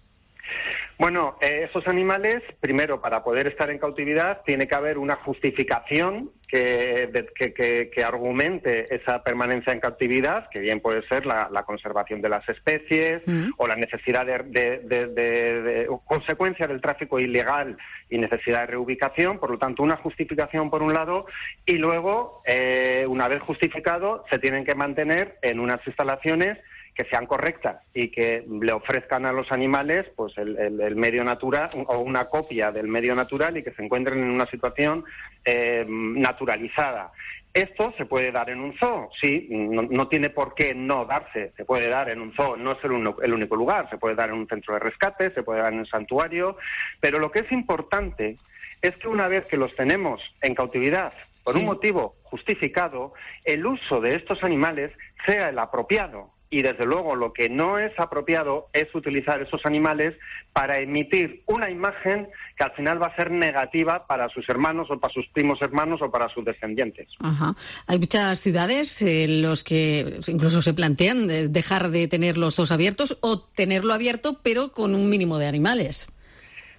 Bueno, 0.98 1.38
eh, 1.42 1.68
esos 1.70 1.86
animales, 1.88 2.38
primero, 2.62 3.02
para 3.02 3.22
poder 3.22 3.48
estar 3.48 3.70
en 3.70 3.80
cautividad, 3.80 4.42
tiene 4.46 4.66
que 4.66 4.76
haber 4.76 4.98
una 4.98 5.18
justificación 5.18 6.32
que, 6.48 7.08
de- 7.12 7.28
que- 7.36 7.54
que- 7.54 7.90
que 7.94 8.04
argumente 8.04 8.96
esa 8.96 9.22
permanencia 9.22 9.74
en 9.74 9.82
cautividad, 9.82 10.48
que 10.50 10.60
bien 10.60 10.80
puede 10.80 11.06
ser 11.08 11.26
la, 11.26 11.50
la 11.52 11.64
conservación 11.64 12.22
de 12.22 12.30
las 12.30 12.48
especies 12.48 13.22
o 13.58 13.68
la 13.68 13.76
necesidad 13.76 14.26
de, 14.26 14.80
de- 14.80 15.08
de- 15.08 15.88
consecuencia 16.06 16.66
del 16.66 16.80
tráfico 16.80 17.20
ilegal 17.20 17.76
y 18.10 18.18
necesidad 18.18 18.62
de 18.62 18.68
reubicación. 18.68 19.38
Por 19.40 19.52
lo 19.52 19.58
tanto, 19.58 19.84
una 19.84 19.98
justificación 19.98 20.70
por 20.70 20.82
un 20.82 20.94
lado 20.94 21.26
y 21.66 21.74
luego, 21.74 22.42
eh, 22.46 23.06
una 23.10 23.28
vez 23.28 23.42
justificado, 23.42 24.24
se 24.30 24.40
tienen 24.40 24.64
que 24.64 24.76
mantener 24.76 25.40
en 25.42 25.60
unas 25.60 25.86
instalaciones 25.86 26.58
que 26.96 27.04
sean 27.06 27.26
correctas 27.26 27.84
y 27.94 28.08
que 28.10 28.46
le 28.62 28.72
ofrezcan 28.72 29.26
a 29.26 29.34
los 29.34 29.52
animales 29.52 30.06
pues 30.16 30.38
el, 30.38 30.58
el- 30.58 30.80
el 30.82 30.96
medio 30.96 31.24
natural 31.26 31.70
o 31.88 31.98
una 32.00 32.26
copia 32.26 32.72
del 32.72 32.88
medio 32.88 33.14
natural 33.16 33.58
y 33.58 33.64
que 33.64 33.72
se 33.74 33.84
encuentren 33.84 34.20
en 34.20 34.30
una 34.32 34.46
situación 34.48 35.04
eh, 35.44 35.86
naturalizada. 35.88 37.12
Esto 37.54 37.94
se 37.98 38.06
puede 38.06 38.32
dar 38.32 38.50
en 38.50 38.60
un 38.60 38.78
zoo, 38.78 39.10
sí, 39.22 39.48
no, 39.50 39.84
no 39.84 40.08
tiene 40.10 40.30
por 40.30 40.56
qué 40.56 40.74
no 40.76 41.06
darse, 41.06 41.54
se 41.56 41.64
puede 41.64 41.88
dar 41.90 42.10
en 42.10 42.20
un 42.20 42.34
zoo, 42.34 42.58
no 42.58 42.74
es 42.74 42.84
el, 42.84 42.92
uno- 42.92 43.16
el 43.24 43.34
único 43.34 43.56
lugar, 43.56 43.90
se 43.90 43.98
puede 43.98 44.16
dar 44.16 44.30
en 44.30 44.36
un 44.36 44.48
centro 44.48 44.74
de 44.74 44.82
rescate, 44.82 45.32
se 45.34 45.44
puede 45.44 45.62
dar 45.62 45.72
en 45.72 45.80
un 45.80 45.86
santuario, 45.86 46.58
pero 47.00 47.18
lo 47.20 47.32
que 47.32 47.40
es 47.40 47.52
importante 47.54 48.36
es 48.82 48.96
que 48.98 49.08
una 49.08 49.28
vez 49.30 49.46
que 49.46 49.56
los 49.58 49.74
tenemos 49.76 50.22
en 50.42 50.54
cautividad 50.54 51.14
por 51.46 51.56
un 51.56 51.66
motivo 51.66 52.16
justificado, 52.24 53.14
el 53.46 53.66
uso 53.66 54.02
de 54.02 54.16
estos 54.16 54.44
animales 54.44 54.92
sea 55.26 55.48
el 55.50 55.60
apropiado. 55.60 56.32
Y 56.50 56.62
desde 56.62 56.86
luego 56.86 57.16
lo 57.16 57.34
que 57.34 57.50
no 57.50 57.80
es 57.80 57.92
apropiado 58.00 58.68
es 58.72 58.94
utilizar 58.94 59.42
esos 59.42 59.66
animales 59.66 60.14
para 60.54 60.80
emitir 60.80 61.42
una 61.48 61.70
imagen 61.70 62.28
que 62.56 62.64
al 62.64 62.72
final 62.74 63.02
va 63.02 63.08
a 63.08 63.16
ser 63.16 63.32
negativa 63.32 64.06
para 64.08 64.30
sus 64.30 64.48
hermanos 64.48 64.88
o 64.90 65.00
para 65.00 65.14
sus 65.14 65.28
primos 65.30 65.62
hermanos 65.62 66.02
o 66.02 66.12
para 66.12 66.30
sus 66.30 66.46
descendientes. 66.46 67.08
Ajá. 67.20 67.56
Hay 67.88 67.98
muchas 68.00 68.40
ciudades 68.40 69.02
en 69.02 69.42
los 69.42 69.64
que 69.64 70.20
incluso 70.28 70.62
se 70.62 70.74
plantean 70.74 71.28
de- 71.28 71.48
dejar 71.50 71.90
de 71.90 72.08
tener 72.08 72.38
los 72.38 72.56
dos 72.56 72.72
abiertos 72.72 73.18
o 73.22 73.40
tenerlo 73.42 73.94
abierto 73.94 74.40
pero 74.44 74.72
con 74.72 74.96
un 74.96 75.10
mínimo 75.10 75.40
de 75.40 75.48
animales. 75.48 76.10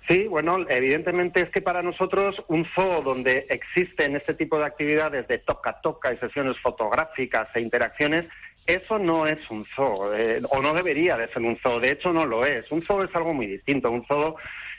Sí, 0.09 0.29
bueno, 0.29 0.59
evidentemente 0.69 1.41
es 1.41 1.51
que 1.51 1.61
para 1.61 1.83
nosotros 1.83 2.37
un 2.47 2.65
zoo 2.77 3.03
donde 3.03 3.45
existen 3.51 4.15
este 4.15 4.35
tipo 4.35 4.57
de 4.57 4.65
actividades 4.65 5.27
de 5.27 5.39
toca-toca 5.39 6.15
y 6.15 6.19
sesiones 6.19 6.57
fotográficas 6.63 7.49
e 7.57 7.61
interacciones, 7.61 8.25
eso 8.67 8.99
no 8.99 9.27
es 9.27 9.39
un 9.51 9.65
zoo, 9.75 10.15
eh, 10.15 10.43
o 10.51 10.61
no 10.61 10.75
debería 10.75 11.17
de 11.17 11.29
ser 11.29 11.43
un 11.43 11.57
zoo, 11.59 11.79
de 11.81 11.93
hecho 11.93 12.13
no 12.13 12.27
lo 12.27 12.45
es. 12.45 12.71
Un 12.71 12.83
zoo 12.83 13.03
es 13.03 13.15
algo 13.15 13.33
muy 13.33 13.47
distinto, 13.47 13.91
un 13.91 14.05
zoo 14.07 14.37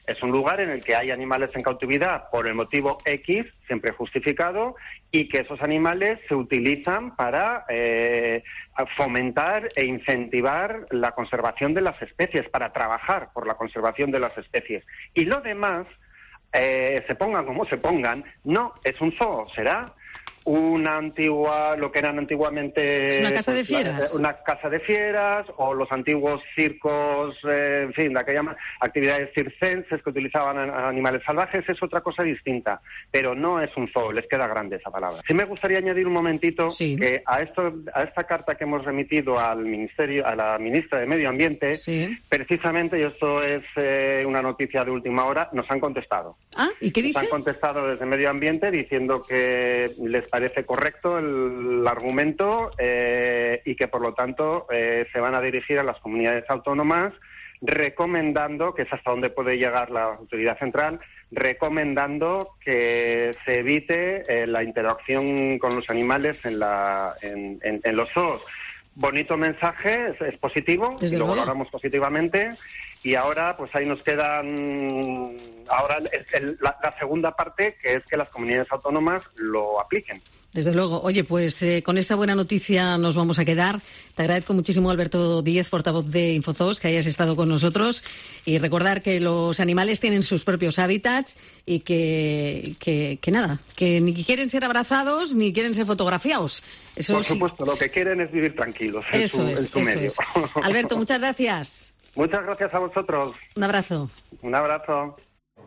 es 0.08 0.24
un 0.24 0.32
lugar 0.32 0.62
en 0.62 0.70
el 0.70 0.84
que 0.84 0.96
hay 0.96 1.12
animales 1.12 1.50
en 1.54 1.62
cautividad 1.62 2.30
por 2.30 2.48
el 2.48 2.56
motivo 2.56 2.98
X, 3.04 3.46
siempre 3.68 3.92
justificado, 3.92 4.76
y 5.12 5.28
que 5.28 5.40
esos 5.40 5.62
animales 5.62 6.20
se 6.30 6.36
utilizan 6.36 7.16
para 7.16 7.66
eh, 7.68 8.42
fomentar 8.96 9.70
e 9.76 9.84
incentivar 9.84 10.88
la 10.92 11.12
conservación 11.12 11.74
de 11.74 11.82
las 11.82 12.02
especies, 12.02 12.48
para 12.50 12.72
trabajar 12.72 13.32
por 13.34 13.46
la 13.46 13.56
conservación 13.56 14.12
de 14.12 14.22
las 14.22 14.38
especies. 14.38 14.86
Y 15.14 15.26
lo 15.26 15.42
demás, 15.42 15.88
eh, 16.54 17.04
se 17.06 17.16
pongan 17.16 17.46
como 17.46 17.66
se 17.66 17.78
pongan, 17.78 18.24
no 18.46 18.76
es 18.86 19.00
un 19.02 19.12
zoo, 19.18 19.48
será 19.54 19.94
una 20.48 20.96
antigua, 20.96 21.76
lo 21.76 21.92
que 21.92 22.00
eran 22.00 22.18
antiguamente... 22.18 23.18
Una 23.20 23.34
casa 23.34 23.52
de 23.52 23.60
pues, 23.60 23.68
fieras. 23.68 24.16
una 24.16 24.34
casa 24.44 24.70
de 24.70 24.80
fieras 24.80 25.46
o 25.58 25.74
los 25.74 25.92
antiguos 25.92 26.42
circos, 26.56 27.36
eh, 27.44 27.82
en 27.84 27.94
fin, 27.94 28.14
la 28.14 28.24
que 28.24 28.34
llaman 28.34 28.56
actividades 28.80 29.30
circenses 29.36 30.02
que 30.02 30.10
utilizaban 30.10 30.58
animales 30.58 31.22
salvajes, 31.26 31.68
es 31.68 31.84
otra 31.84 32.00
cosa 32.00 32.24
distinta, 32.24 32.80
pero 33.12 33.36
no 33.36 33.62
es 33.62 33.76
un 33.76 33.90
zoo, 33.92 34.14
les 34.14 34.26
queda 34.28 34.48
grande 34.48 34.78
esa 34.78 34.90
palabra. 34.90 35.22
Sí 35.28 35.34
me 35.34 35.44
gustaría 35.44 35.80
añadir 35.80 36.08
un 36.08 36.14
momentito 36.14 36.70
que 36.78 37.22
a, 37.26 37.42
esto, 37.42 37.74
a 37.94 38.04
esta 38.04 38.24
carta 38.24 38.56
que 38.56 38.64
hemos 38.64 38.86
remitido 38.86 39.38
al 39.38 39.66
Ministerio, 39.66 40.26
a 40.26 40.34
la 40.34 40.58
ministra 40.58 41.00
de 41.00 41.08
Medio 41.08 41.28
Ambiente, 41.28 41.76
precisamente, 42.30 42.98
y 42.98 43.04
esto 43.04 43.44
es 43.44 43.66
eh, 43.76 44.24
una 44.26 44.42
noticia 44.42 44.86
de 44.86 44.92
última 44.92 45.26
hora, 45.26 45.50
nos 45.52 45.70
han 45.70 45.82
contestado. 45.82 46.38
Ah, 46.56 46.70
¿y 46.80 46.90
qué 46.92 47.02
Nos 47.02 47.08
dice? 47.10 47.20
han 47.20 47.28
contestado 47.28 47.86
desde 47.86 48.06
Medio 48.06 48.30
Ambiente 48.30 48.72
diciendo 48.72 49.22
que 49.22 49.92
les 50.02 50.24
parece 50.24 50.37
correcto 50.66 51.18
el, 51.18 51.86
argumento 51.88 52.72
eh, 52.78 53.62
y 53.66 53.76
que 53.76 53.88
por 53.88 54.02
lo 54.02 54.14
tanto 54.14 54.68
eh, 54.72 55.06
se 55.12 55.20
van 55.20 55.36
a 55.36 55.42
dirigir 55.42 55.80
a 55.80 55.84
las 55.84 56.00
comunidades 56.00 56.46
autónomas 56.50 57.14
recomendando, 57.62 58.76
que 58.76 58.84
es 58.84 58.94
hasta 58.94 59.10
donde 59.10 59.32
puede 59.32 59.58
llegar 59.58 59.90
la 59.90 60.04
autoridad 60.04 60.60
central, 60.60 61.00
recomendando 61.32 62.52
que 62.64 63.36
se 63.46 63.60
evite 63.60 64.46
la 64.46 64.62
interacción 64.62 65.58
con 65.58 65.76
los 65.76 65.90
animales 65.90 66.38
en, 66.46 66.60
la, 66.60 67.16
en, 67.22 67.60
en 67.64 67.96
los 67.96 68.10
zoos 68.14 68.44
bonito 68.98 69.38
mensaje, 69.38 70.16
es, 70.20 70.38
positivo, 70.38 70.96
y 71.00 71.16
lo 71.16 71.28
valoramos 71.28 71.70
positivamente. 71.70 72.52
Y 73.04 73.16
ahora, 73.16 73.56
pues 73.56 73.74
ahí 73.76 73.86
nos 73.86 74.02
quedan 74.04 75.38
ahora 75.70 76.00
la, 76.60 76.96
segunda 77.00 77.36
parte, 77.36 77.78
que 77.82 77.94
es 77.94 78.06
que 78.06 78.18
las 78.18 78.30
comunidades 78.30 78.72
autónomas 78.72 79.22
lo 79.36 79.80
apliquen. 79.80 80.22
Desde 80.54 80.74
luego. 80.74 81.02
Oye, 81.02 81.24
pues 81.24 81.62
eh, 81.62 81.84
con 81.84 81.98
esa 81.98 82.16
buena 82.16 82.34
noticia 82.34 82.98
nos 82.98 83.16
vamos 83.16 83.38
a 83.38 83.46
quedar. 83.46 83.80
Te 84.16 84.24
agradezco 84.24 84.54
muchísimo, 84.54 84.90
Alberto 84.90 85.42
Díez, 85.42 85.70
portavoz 85.70 86.10
de 86.10 86.34
Infozos, 86.34 86.80
que 86.80 86.88
hayas 86.88 87.06
estado 87.06 87.36
con 87.36 87.50
nosotros. 87.50 88.04
Y 88.46 88.58
recordar 88.58 89.02
que 89.02 89.20
los 89.20 89.60
animales 89.60 90.00
tienen 90.00 90.24
sus 90.24 90.46
propios 90.46 90.80
hábitats 90.80 91.38
y 91.66 91.82
que, 91.82 92.76
que, 92.80 93.32
nada, 93.32 93.60
que 93.76 94.02
ni 94.02 94.14
quieren 94.24 94.50
ser 94.50 94.64
abrazados 94.64 95.36
ni 95.36 95.54
quieren 95.54 95.76
ser 95.76 95.86
fotografiados. 95.86 96.64
Eso 96.96 97.14
Por 97.14 97.24
supuesto, 97.24 97.66
lo 97.66 97.78
que 97.78 97.92
quieren 97.92 98.22
es 98.22 98.32
vivir 98.32 98.56
tranquilos 98.56 99.06
eso 99.14 99.48
es, 99.48 99.70
eso 99.76 100.24
Alberto, 100.64 100.98
muchas 100.98 101.20
gracias. 101.20 101.94
Muchas 102.18 102.44
gracias 102.44 102.74
a 102.74 102.80
vosotros. 102.80 103.36
Un 103.56 103.64
abrazo. 103.64 104.10
Un 104.42 104.56
abrazo. 104.56 105.16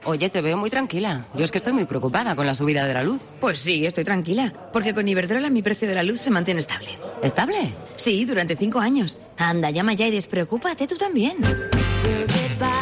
Oye, 0.05 0.31
te 0.31 0.41
veo 0.43 0.57
muy 0.57 0.69
tranquila. 0.69 1.27
Yo 1.35 1.45
es 1.45 1.53
que 1.53 1.59
estoy 1.59 1.73
muy 1.73 1.85
preocupada 1.85 2.35
con 2.35 2.45
la 2.45 2.55
subida 2.57 2.87
de 2.87 2.95
la 2.95 3.03
luz. 3.05 3.25
Pues 3.41 3.61
sí, 3.61 3.87
estoy 3.87 4.03
tranquila. 4.03 4.53
Porque 4.73 4.93
con 4.93 5.07
Iberdrola 5.07 5.49
mi 5.49 5.63
precio 5.63 5.87
de 5.87 5.95
la 5.95 6.03
luz 6.03 6.21
se 6.21 6.31
mantiene 6.31 6.61
estable. 6.61 6.99
¿Estable? 7.23 7.73
Sí, 7.97 8.25
durante 8.25 8.57
cinco 8.57 8.81
años. 8.81 9.17
Anda, 9.39 9.71
llama 9.71 9.93
ya 9.93 10.09
y 10.09 10.11
despreocúpate 10.11 10.89
tú 10.89 10.97
también. 10.97 11.37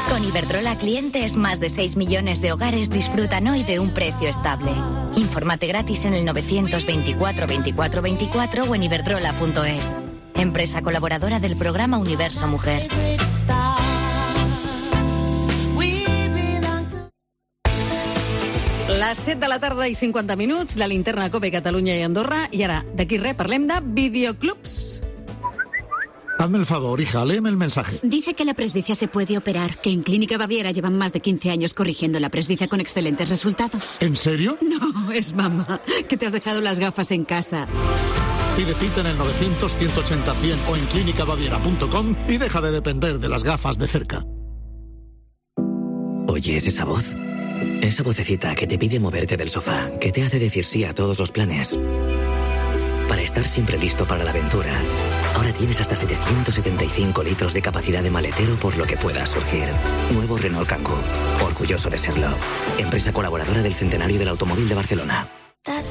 Con 0.08 0.24
Iberdrola 0.24 0.76
clientes, 0.76 1.36
más 1.36 1.60
de 1.60 1.68
6 1.68 1.96
millones 1.96 2.40
de 2.40 2.52
hogares 2.52 2.88
disfrutan 2.88 3.48
hoy 3.48 3.64
de 3.64 3.80
un 3.80 3.90
precio 3.90 4.28
estable. 4.28 4.70
Infórmate 5.14 5.66
gratis 5.66 6.06
en 6.06 6.14
el 6.14 6.24
924 6.24 7.46
24 7.46 8.02
24 8.02 8.64
o 8.64 8.74
en 8.74 8.82
iberdrola.es. 8.82 9.96
Empresa 10.34 10.82
colaboradora 10.82 11.38
del 11.38 11.56
programa 11.56 11.98
Universo 11.98 12.46
Mujer. 12.46 12.88
Les 18.98 19.16
7 19.16 19.38
de 19.38 19.46
la 19.46 19.60
tarda 19.62 19.86
i 19.86 19.94
50 19.94 20.34
minuts, 20.34 20.74
la 20.74 20.88
linterna 20.90 21.28
COPE 21.30 21.52
Catalunya 21.54 21.94
i 21.94 22.02
Andorra. 22.02 22.48
I 22.50 22.64
ara, 22.66 22.80
d'aquí 22.98 23.20
res, 23.20 23.36
parlem 23.38 23.68
de 23.68 23.76
videoclubs. 23.94 24.98
Hazme 26.38 26.58
el 26.58 26.66
favor, 26.66 27.00
hija, 27.00 27.22
léeme 27.24 27.48
el 27.48 27.56
mensaje. 27.56 28.00
Dice 28.02 28.34
que 28.34 28.44
la 28.44 28.54
presbicia 28.54 28.96
se 28.96 29.06
puede 29.06 29.38
operar, 29.38 29.80
que 29.80 29.90
en 29.90 30.02
Clínica 30.02 30.36
Baviera 30.36 30.72
llevan 30.72 30.98
más 30.98 31.12
de 31.12 31.20
15 31.20 31.50
años 31.50 31.74
corrigiendo 31.74 32.18
la 32.18 32.28
presbicia 32.28 32.66
con 32.66 32.80
excelentes 32.80 33.28
resultados. 33.28 33.98
¿En 34.00 34.16
serio? 34.16 34.58
No, 34.60 35.12
es 35.12 35.32
mamá, 35.32 35.80
que 36.08 36.16
te 36.16 36.26
has 36.26 36.32
dejado 36.32 36.60
las 36.60 36.80
gafas 36.80 37.12
en 37.12 37.24
casa. 37.24 37.68
Pide 38.56 38.74
cita 38.74 39.02
en 39.02 39.06
el 39.06 39.18
900-180-100 39.18 40.56
o 40.68 40.76
en 40.76 40.84
clínicabaviera.com 40.86 42.16
y 42.28 42.36
deja 42.36 42.60
de 42.60 42.72
depender 42.72 43.20
de 43.20 43.28
las 43.28 43.44
gafas 43.44 43.78
de 43.78 43.86
cerca. 43.86 44.24
¿Oyes 46.26 46.66
esa 46.66 46.84
voz? 46.84 47.14
Esa 47.88 48.02
vocecita 48.02 48.54
que 48.54 48.66
te 48.66 48.76
pide 48.76 49.00
moverte 49.00 49.38
del 49.38 49.48
sofá, 49.48 49.90
que 49.98 50.12
te 50.12 50.22
hace 50.22 50.38
decir 50.38 50.66
sí 50.66 50.84
a 50.84 50.94
todos 50.94 51.18
los 51.18 51.32
planes. 51.32 51.78
Para 53.08 53.22
estar 53.22 53.48
siempre 53.48 53.78
listo 53.78 54.06
para 54.06 54.24
la 54.24 54.30
aventura, 54.30 54.74
ahora 55.34 55.54
tienes 55.54 55.80
hasta 55.80 55.96
775 55.96 57.22
litros 57.22 57.54
de 57.54 57.62
capacidad 57.62 58.02
de 58.02 58.10
maletero 58.10 58.56
por 58.56 58.76
lo 58.76 58.84
que 58.84 58.98
pueda 58.98 59.26
surgir. 59.26 59.70
Nuevo 60.12 60.36
Renault 60.36 60.68
Kangoo, 60.68 61.02
orgulloso 61.42 61.88
de 61.88 61.96
serlo. 61.96 62.28
Empresa 62.76 63.10
colaboradora 63.10 63.62
del 63.62 63.72
Centenario 63.72 64.18
del 64.18 64.28
Automóvil 64.28 64.68
de 64.68 64.74
Barcelona. 64.74 65.26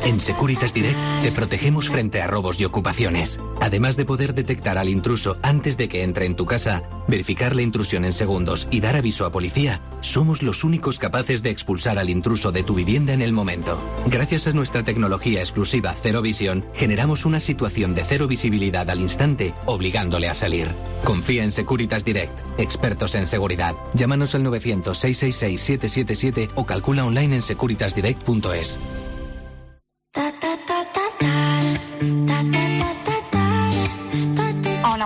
En 0.03 0.19
Securitas 0.19 0.73
Direct 0.73 0.97
te 1.21 1.32
protegemos 1.32 1.89
frente 1.89 2.21
a 2.21 2.28
robos 2.28 2.59
y 2.59 2.65
ocupaciones. 2.65 3.39
Además 3.59 3.95
de 3.97 4.05
poder 4.05 4.34
detectar 4.34 4.78
al 4.78 4.89
intruso 4.89 5.38
antes 5.41 5.78
de 5.78 5.89
que 5.89 6.03
entre 6.03 6.25
en 6.25 6.36
tu 6.36 6.45
casa, 6.45 6.84
verificar 7.07 7.55
la 7.55 7.61
intrusión 7.61 8.05
en 8.05 8.13
segundos 8.13 8.67
y 8.71 8.80
dar 8.80 8.95
aviso 8.95 9.25
a 9.25 9.32
policía, 9.32 9.82
somos 10.01 10.41
los 10.41 10.63
únicos 10.63 10.99
capaces 10.99 11.43
de 11.43 11.49
expulsar 11.49 11.99
al 11.99 12.09
intruso 12.09 12.51
de 12.51 12.63
tu 12.63 12.75
vivienda 12.75 13.13
en 13.13 13.21
el 13.21 13.34
momento. 13.34 13.78
Gracias 14.07 14.47
a 14.47 14.51
nuestra 14.51 14.84
tecnología 14.84 15.41
exclusiva 15.41 15.93
Cero 16.01 16.21
Visión, 16.21 16.65
generamos 16.73 17.25
una 17.25 17.39
situación 17.39 17.93
de 17.93 18.03
cero 18.05 18.28
visibilidad 18.28 18.89
al 18.89 19.01
instante, 19.01 19.53
obligándole 19.65 20.30
a 20.30 20.34
salir. 20.34 20.69
Confía 21.03 21.43
en 21.43 21.51
Securitas 21.51 22.05
Direct, 22.05 22.38
expertos 22.59 23.15
en 23.15 23.28
seguridad. 23.28 23.75
Llámanos 23.93 24.36
al 24.36 24.43
900 24.43 24.97
666 24.97 25.61
777 25.61 26.49
o 26.55 26.65
calcula 26.65 27.05
online 27.05 27.36
en 27.36 27.41
securitasdirect.es. 27.41 28.80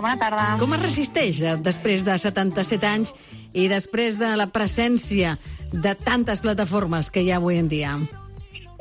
bona 0.01 0.17
tarda. 0.19 0.47
Com 0.59 0.73
es 0.75 0.81
resisteix 0.81 1.41
eh, 1.45 1.55
després 1.61 2.05
de 2.07 2.17
77 2.19 2.89
anys 2.89 3.13
i 3.53 3.67
després 3.71 4.17
de 4.19 4.33
la 4.39 4.49
presència 4.51 5.37
de 5.71 5.93
tantes 5.95 6.41
plataformes 6.43 7.11
que 7.13 7.23
hi 7.23 7.31
ha 7.31 7.39
avui 7.39 7.59
en 7.61 7.69
dia? 7.71 7.95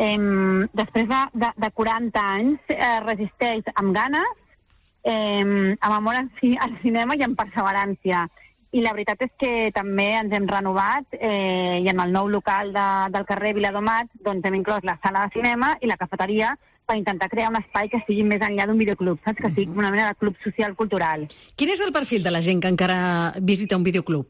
Eh, 0.00 0.18
després 0.72 1.08
de, 1.10 1.22
de, 1.44 1.50
de 1.60 1.70
40 1.76 2.26
anys 2.40 2.74
eh, 2.74 2.98
resisteix 3.04 3.68
amb 3.74 3.94
ganes, 3.96 4.36
eh, 5.04 5.76
amb 5.80 5.94
amor 5.94 6.16
al, 6.16 6.30
al 6.66 6.78
cinema 6.82 7.16
i 7.16 7.26
amb 7.26 7.38
perseverància. 7.38 8.24
I 8.70 8.84
la 8.84 8.92
veritat 8.94 9.24
és 9.26 9.32
que 9.38 9.52
també 9.74 10.12
ens 10.14 10.32
hem 10.36 10.46
renovat 10.46 11.16
eh, 11.18 11.82
i 11.82 11.88
en 11.90 12.00
el 12.00 12.12
nou 12.14 12.28
local 12.30 12.70
de, 12.72 12.88
del 13.10 13.26
carrer 13.26 13.56
Viladomat 13.56 14.12
doncs 14.24 14.46
hem 14.46 14.60
inclòs 14.60 14.86
la 14.86 14.94
sala 15.02 15.24
de 15.26 15.34
cinema 15.40 15.72
i 15.82 15.90
la 15.90 15.98
cafeteria 15.98 16.52
per 16.90 16.98
intentar 16.98 17.30
crear 17.30 17.52
un 17.52 17.60
espai 17.60 17.86
que 17.92 18.02
sigui 18.08 18.24
més 18.26 18.42
enllà 18.42 18.66
d'un 18.66 18.78
videoclub, 18.80 19.20
saps? 19.22 19.38
Que 19.38 19.52
sigui 19.54 19.78
una 19.78 19.92
mena 19.94 20.08
de 20.10 20.18
club 20.18 20.34
social 20.42 20.74
cultural. 20.74 21.28
Quin 21.54 21.70
és 21.70 21.82
el 21.86 21.94
perfil 21.94 22.26
de 22.26 22.34
la 22.34 22.42
gent 22.42 22.58
que 22.64 22.72
encara 22.74 22.98
visita 23.38 23.78
un 23.78 23.86
videoclub? 23.86 24.26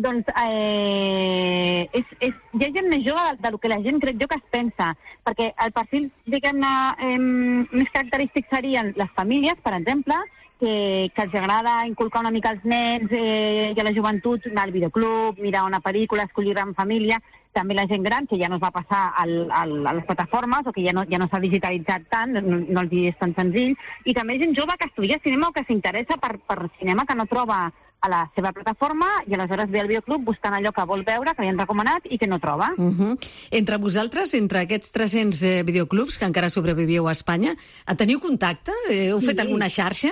Doncs 0.00 0.30
eh, 0.40 1.84
és, 1.92 2.12
és, 2.24 2.38
hi 2.56 2.64
ha 2.64 2.70
gent 2.72 2.88
més 2.88 3.02
jove 3.04 3.26
del, 3.28 3.40
del 3.44 3.58
que 3.60 3.70
la 3.74 3.82
gent 3.84 4.00
crec 4.00 4.22
jo 4.22 4.28
que 4.30 4.38
es 4.40 4.46
pensa, 4.54 4.94
perquè 5.28 5.50
el 5.66 5.74
perfil, 5.76 6.06
diguem-ne, 6.32 6.70
eh, 6.96 7.18
més 7.20 7.92
característic 7.92 8.48
serien 8.48 8.94
les 8.96 9.12
famílies, 9.18 9.60
per 9.60 9.74
exemple, 9.76 10.16
que, 10.62 10.72
que 11.12 11.26
els 11.26 11.36
agrada 11.36 11.82
inculcar 11.90 12.24
una 12.24 12.32
mica 12.32 12.54
als 12.54 12.64
nens 12.64 13.12
eh, 13.12 13.74
i 13.76 13.76
a 13.76 13.84
la 13.84 13.92
joventut 13.92 14.48
anar 14.48 14.64
al 14.64 14.74
videoclub, 14.78 15.44
mirar 15.44 15.66
una 15.68 15.82
pel·lícula, 15.84 16.24
escollir 16.24 16.56
en 16.62 16.72
família, 16.78 17.20
també 17.52 17.76
la 17.76 17.86
gent 17.90 18.02
gran, 18.02 18.26
que 18.26 18.38
ja 18.40 18.48
no 18.48 18.56
es 18.56 18.62
va 18.62 18.72
passar 18.74 19.12
al, 19.22 19.50
al, 19.50 19.74
a 19.86 19.94
les 19.98 20.06
plataformes 20.08 20.66
o 20.66 20.72
que 20.72 20.84
ja 20.86 20.94
no, 20.96 21.04
ja 21.10 21.20
no 21.20 21.28
s'ha 21.28 21.42
digitalitzat 21.42 22.08
tant, 22.10 22.34
no, 22.38 22.58
no 22.62 22.82
els 22.84 22.96
és 23.12 23.18
tan 23.20 23.34
senzill, 23.36 23.76
i 24.04 24.16
també 24.16 24.38
gent 24.40 24.56
jove 24.58 24.76
que 24.78 24.88
estudia 24.88 25.20
cinema 25.22 25.50
o 25.50 25.56
que 25.56 25.64
s'interessa 25.68 26.18
per, 26.20 26.38
per 26.48 26.68
cinema 26.78 27.06
que 27.06 27.16
no 27.18 27.28
troba 27.30 27.66
a 28.02 28.08
la 28.10 28.24
seva 28.34 28.50
plataforma 28.50 29.06
i 29.30 29.36
aleshores 29.36 29.70
ve 29.70 29.78
al 29.78 29.86
videoclub 29.86 30.24
buscant 30.26 30.56
allò 30.56 30.72
que 30.74 30.86
vol 30.90 31.04
veure, 31.06 31.36
que 31.36 31.44
li 31.44 31.52
han 31.52 31.60
recomanat 31.60 32.08
i 32.10 32.18
que 32.18 32.26
no 32.26 32.40
troba. 32.42 32.72
Uh 32.76 32.90
-huh. 32.90 33.28
Entre 33.50 33.76
vosaltres, 33.76 34.34
entre 34.34 34.58
aquests 34.60 34.90
300 34.90 35.42
eh, 35.42 35.62
videoclubs 35.62 36.18
que 36.18 36.24
encara 36.24 36.50
sobreviviu 36.50 37.06
a 37.06 37.12
Espanya, 37.12 37.54
teniu 37.96 38.18
contacte? 38.18 38.72
Heu 38.90 39.20
fet 39.20 39.38
sí. 39.38 39.40
alguna 39.40 39.68
xarxa? 39.68 40.10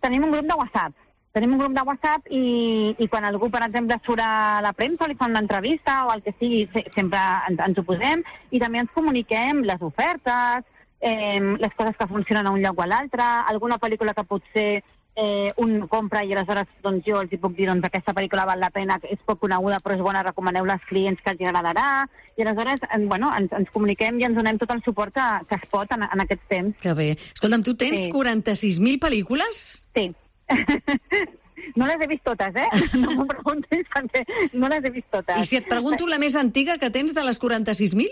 tenim 0.00 0.24
un 0.24 0.32
grup 0.32 0.46
de 0.46 0.54
WhatsApp. 0.54 0.94
Tenim 1.38 1.52
un 1.54 1.60
grup 1.60 1.74
de 1.76 1.82
WhatsApp 1.86 2.24
i, 2.34 2.96
i 2.98 3.06
quan 3.06 3.22
algú, 3.22 3.46
per 3.46 3.60
exemple, 3.62 3.94
surt 4.02 4.24
a 4.24 4.58
la 4.64 4.72
premsa 4.74 5.04
o 5.04 5.06
li 5.06 5.14
fan 5.14 5.30
una 5.30 5.44
entrevista 5.44 6.00
o 6.08 6.10
el 6.10 6.24
que 6.24 6.32
sigui, 6.34 6.64
sempre 6.96 7.20
ens, 7.46 7.62
ens 7.62 7.78
ho 7.78 7.84
posem 7.86 8.24
i 8.50 8.58
també 8.58 8.82
ens 8.82 8.90
comuniquem 8.90 9.62
les 9.68 9.84
ofertes, 9.86 10.66
eh, 10.98 11.38
les 11.38 11.76
coses 11.78 11.94
que 11.94 12.10
funcionen 12.10 12.48
a 12.48 12.56
un 12.56 12.58
lloc 12.64 12.82
o 12.82 12.82
a 12.82 12.90
l'altre, 12.90 13.22
alguna 13.54 13.78
pel·lícula 13.78 14.16
que 14.18 14.26
potser 14.26 14.66
eh, 15.14 15.54
un 15.62 15.86
compra 15.86 16.24
i 16.26 16.34
aleshores 16.34 16.74
doncs, 16.82 17.06
jo 17.06 17.22
els 17.22 17.30
hi 17.30 17.38
puc 17.38 17.54
dir 17.54 17.70
doncs, 17.70 17.86
aquesta 17.86 18.18
pel·lícula 18.18 18.50
val 18.50 18.58
la 18.58 18.74
pena, 18.74 18.98
és 19.06 19.22
poc 19.22 19.38
coneguda 19.46 19.78
però 19.84 19.94
és 19.94 20.02
bona, 20.02 20.26
recomaneu-la 20.26 20.80
als 20.80 20.86
clients 20.90 21.22
que 21.22 21.36
els 21.36 21.42
agradarà 21.46 21.88
i 22.34 22.42
aleshores 22.42 22.82
en, 22.90 23.06
bueno, 23.06 23.30
ens, 23.38 23.54
ens 23.54 23.70
comuniquem 23.74 24.18
i 24.18 24.26
ens 24.26 24.42
donem 24.42 24.58
tot 24.58 24.74
el 24.74 24.82
suport 24.82 25.14
que, 25.14 25.28
que 25.46 25.62
es 25.62 25.70
pot 25.70 25.94
en, 25.94 26.02
en 26.02 26.26
aquests 26.26 26.50
temps. 26.50 26.78
Que 26.82 26.98
bé. 26.98 27.12
Escolta'm, 27.14 27.62
tu 27.62 27.78
tens 27.78 28.08
sí. 28.08 28.14
46.000 28.14 28.98
pel·lícules? 29.06 29.68
Sí. 29.94 30.10
No 31.76 31.86
les 31.86 32.00
he 32.00 32.06
vist 32.08 32.24
totes, 32.24 32.54
eh? 32.56 32.68
No 33.02 33.12
m'ho 33.18 33.26
preguntis 33.28 33.90
perquè 33.92 34.22
no 34.54 34.70
les 34.72 34.86
he 34.86 34.92
vist 34.94 35.10
totes. 35.12 35.42
I 35.42 35.48
si 35.48 35.58
et 35.58 35.68
pregunto 35.68 36.06
la 36.08 36.20
més 36.22 36.38
antiga 36.38 36.78
que 36.80 36.90
tens 36.94 37.14
de 37.14 37.24
les 37.26 37.40
46.000? 37.42 38.08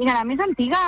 Mira, 0.00 0.14
la 0.14 0.24
més 0.24 0.40
antiga 0.40 0.78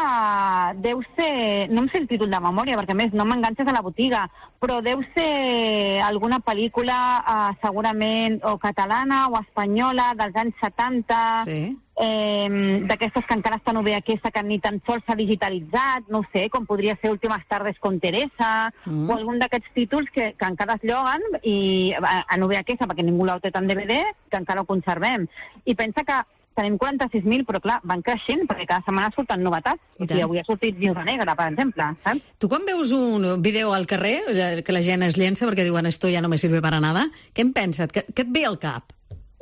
deu 0.81 1.03
ser... 1.17 1.69
No 1.69 1.83
em 1.83 1.89
sé 1.93 2.01
el 2.01 2.09
títol 2.09 2.31
de 2.33 2.41
memòria, 2.41 2.79
perquè 2.81 2.97
més 2.97 3.13
no 3.13 3.27
m'enganxes 3.29 3.69
a 3.69 3.75
la 3.77 3.83
botiga, 3.85 4.23
però 4.63 4.79
deu 4.85 5.03
ser 5.13 6.01
alguna 6.07 6.39
pel·lícula 6.41 6.99
eh, 7.21 7.51
segurament 7.65 8.39
o 8.49 8.57
catalana 8.63 9.27
o 9.29 9.37
espanyola 9.43 10.13
dels 10.17 10.41
anys 10.41 10.57
70. 10.65 11.21
Sí. 11.51 11.61
Eh, 11.97 12.83
d'aquestes 12.89 13.27
que 13.27 13.37
encara 13.39 13.59
estan 13.61 13.79
VHS 13.85 14.33
que 14.35 14.43
ni 14.43 14.59
tan 14.63 14.81
sols 14.87 15.05
s'ha 15.07 15.17
digitalitzat, 15.19 16.09
no 16.09 16.25
sé, 16.33 16.49
com 16.51 16.67
podria 16.67 16.97
ser 17.01 17.13
Últimes 17.15 17.47
tardes 17.49 17.79
con 17.81 18.01
Teresa, 18.01 18.71
mm. 18.85 19.09
o 19.09 19.17
algun 19.17 19.43
d'aquests 19.43 19.75
títols 19.75 20.11
que, 20.15 20.33
que 20.39 20.49
encara 20.51 20.79
es 20.79 20.87
lloguen 20.87 21.23
i, 21.43 21.95
en 21.95 22.47
VHS, 22.47 22.87
perquè 22.87 23.07
ningú 23.07 23.27
l'ha 23.27 23.41
tret 23.43 23.61
en 23.61 23.69
DVD, 23.71 24.01
que 24.31 24.41
encara 24.41 24.65
ho 24.65 24.71
conservem. 24.71 25.29
I 25.65 25.77
pensa 25.79 26.05
que 26.07 26.23
tenim 26.55 26.77
46.000, 26.79 27.45
però 27.47 27.61
clar, 27.63 27.81
van 27.87 28.03
creixent, 28.07 28.45
perquè 28.47 28.67
cada 28.69 28.85
setmana 28.87 29.11
surten 29.15 29.43
novetats. 29.43 29.83
I, 29.99 30.07
I 30.07 30.23
avui 30.23 30.39
ha 30.39 30.47
sortit 30.47 30.79
Viuda 30.79 31.05
Negra, 31.07 31.35
per 31.39 31.49
exemple, 31.51 31.89
saps? 32.07 32.35
Tu 32.39 32.51
quan 32.51 32.67
veus 32.67 32.95
un 32.95 33.27
vídeo 33.43 33.75
al 33.75 33.89
carrer, 33.91 34.21
que 34.63 34.77
la 34.77 34.83
gent 34.87 35.07
es 35.07 35.19
llença 35.19 35.49
perquè 35.51 35.67
diuen 35.67 35.91
esto 35.91 36.11
ja 36.13 36.23
no 36.23 36.31
me 36.31 36.39
sirve 36.39 36.63
para 36.63 36.81
nada, 36.83 37.09
què 37.35 37.43
en 37.47 37.55
penses? 37.57 37.91
Què, 37.91 38.07
què 38.15 38.27
et 38.27 38.35
ve 38.35 38.47
al 38.47 38.61
cap? 38.63 38.95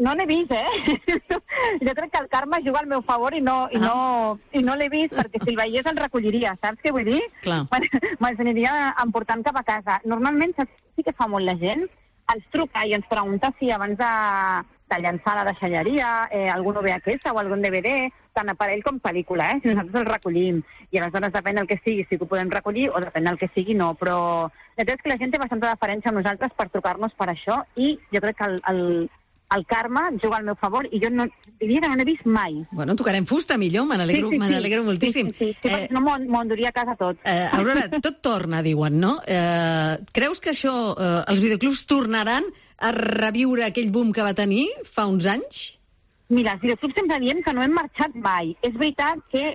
No 0.03 0.15
l'he 0.19 0.27
vist, 0.27 0.51
eh? 0.51 0.99
jo 1.87 1.95
crec 1.95 2.11
que 2.11 2.21
el 2.23 2.29
karma 2.29 2.59
juga 2.65 2.81
al 2.81 2.89
meu 2.91 3.03
favor 3.07 3.35
i 3.39 3.41
no, 3.41 3.69
i 3.71 3.79
no, 3.79 4.39
i 4.51 4.63
no 4.67 4.75
l'he 4.77 4.89
vist, 4.91 5.15
perquè 5.15 5.43
si 5.43 5.53
el 5.53 5.61
veiés 5.61 5.87
el 5.87 6.01
recolliria, 6.01 6.57
saps 6.59 6.83
què 6.83 6.91
vull 6.95 7.07
dir? 7.07 7.21
Me'ls 8.23 8.43
aniria 8.43 8.75
emportant 9.05 9.45
cap 9.47 9.61
a 9.61 9.67
casa. 9.69 10.01
Normalment, 10.09 10.57
saps 10.59 10.75
sí 10.97 11.07
que 11.07 11.15
fa 11.15 11.29
molt 11.31 11.47
la 11.47 11.55
gent? 11.61 11.87
Ens 12.35 12.51
truca 12.55 12.83
i 12.89 12.97
ens 12.97 13.07
pregunta 13.11 13.53
si 13.61 13.71
abans 13.71 13.95
de, 14.01 14.11
de 14.91 15.01
llançar 15.05 15.37
la 15.39 15.47
deixalleria, 15.53 16.11
eh, 16.35 16.49
algun 16.51 16.83
VHS 16.83 17.31
o 17.31 17.39
algun 17.39 17.63
DVD, 17.63 18.11
tant 18.35 18.51
aparell 18.51 18.83
com 18.83 18.99
pel·lícula, 19.01 19.53
eh? 19.53 19.63
si 19.63 19.71
nosaltres 19.71 20.03
el 20.03 20.11
recollim. 20.11 20.61
I 20.91 20.99
aleshores 20.99 21.35
depèn 21.35 21.61
del 21.61 21.71
que 21.71 21.79
sigui, 21.85 22.07
si 22.09 22.19
ho 22.19 22.27
podem 22.27 22.51
recollir 22.51 22.91
o 22.91 23.01
depèn 23.05 23.31
del 23.31 23.39
que 23.39 23.53
sigui, 23.55 23.79
no. 23.79 23.93
Però 24.01 24.19
la 24.51 24.83
veritat 24.83 24.99
és 24.99 25.05
que 25.05 25.15
la 25.15 25.19
gent 25.23 25.35
té 25.35 25.41
bastanta 25.41 25.71
deferència 25.71 26.11
amb 26.11 26.23
nosaltres 26.23 26.55
per 26.59 26.71
trucar-nos 26.73 27.15
per 27.19 27.31
això 27.31 27.63
i 27.77 27.95
jo 28.11 28.23
crec 28.25 28.41
que 28.41 28.49
el, 28.51 28.63
el, 28.73 28.83
el 29.57 29.65
karma 29.67 30.09
juga 30.23 30.39
al 30.39 30.47
meu 30.47 30.57
favor 30.61 30.87
i 30.91 31.01
jo 31.03 31.11
no, 31.13 31.27
diria 31.61 31.83
que 31.83 31.91
no 31.91 31.97
n'he 31.99 32.07
vist 32.09 32.25
mai. 32.27 32.61
Bueno, 32.71 32.97
tocarem 32.97 33.27
fusta 33.27 33.59
millor, 33.59 33.87
me 33.87 33.99
n'alegro 34.01 34.31
sí, 34.31 34.39
sí, 34.41 34.63
sí. 34.63 34.83
moltíssim. 34.85 35.33
Sí, 35.33 35.53
sí, 35.53 35.57
sí. 35.63 35.69
eh, 35.69 35.89
no 35.91 36.01
m'ho 36.03 36.43
enduria 36.43 36.71
a 36.71 36.77
casa 36.77 36.97
tot. 36.97 37.21
Eh, 37.25 37.49
Aurora, 37.53 37.89
tot 38.01 38.23
torna, 38.25 38.63
diuen, 38.63 38.99
no? 39.01 39.19
Eh, 39.27 39.99
creus 40.13 40.41
que 40.41 40.53
això, 40.53 40.95
eh, 40.97 41.25
els 41.33 41.43
videoclubs 41.45 41.87
tornaran 41.87 42.49
a 42.83 42.93
reviure 42.93 43.67
aquell 43.67 43.93
boom 43.95 44.13
que 44.13 44.25
va 44.27 44.35
tenir 44.35 44.67
fa 44.89 45.07
uns 45.07 45.29
anys? 45.31 45.63
Mira, 46.33 46.57
els 46.57 46.65
videoclubs 46.65 46.97
sempre 46.99 47.21
diem 47.23 47.43
que 47.45 47.53
no 47.55 47.63
hem 47.63 47.77
marxat 47.77 48.17
mai. 48.17 48.57
És 48.65 48.75
veritat 48.75 49.21
que 49.31 49.53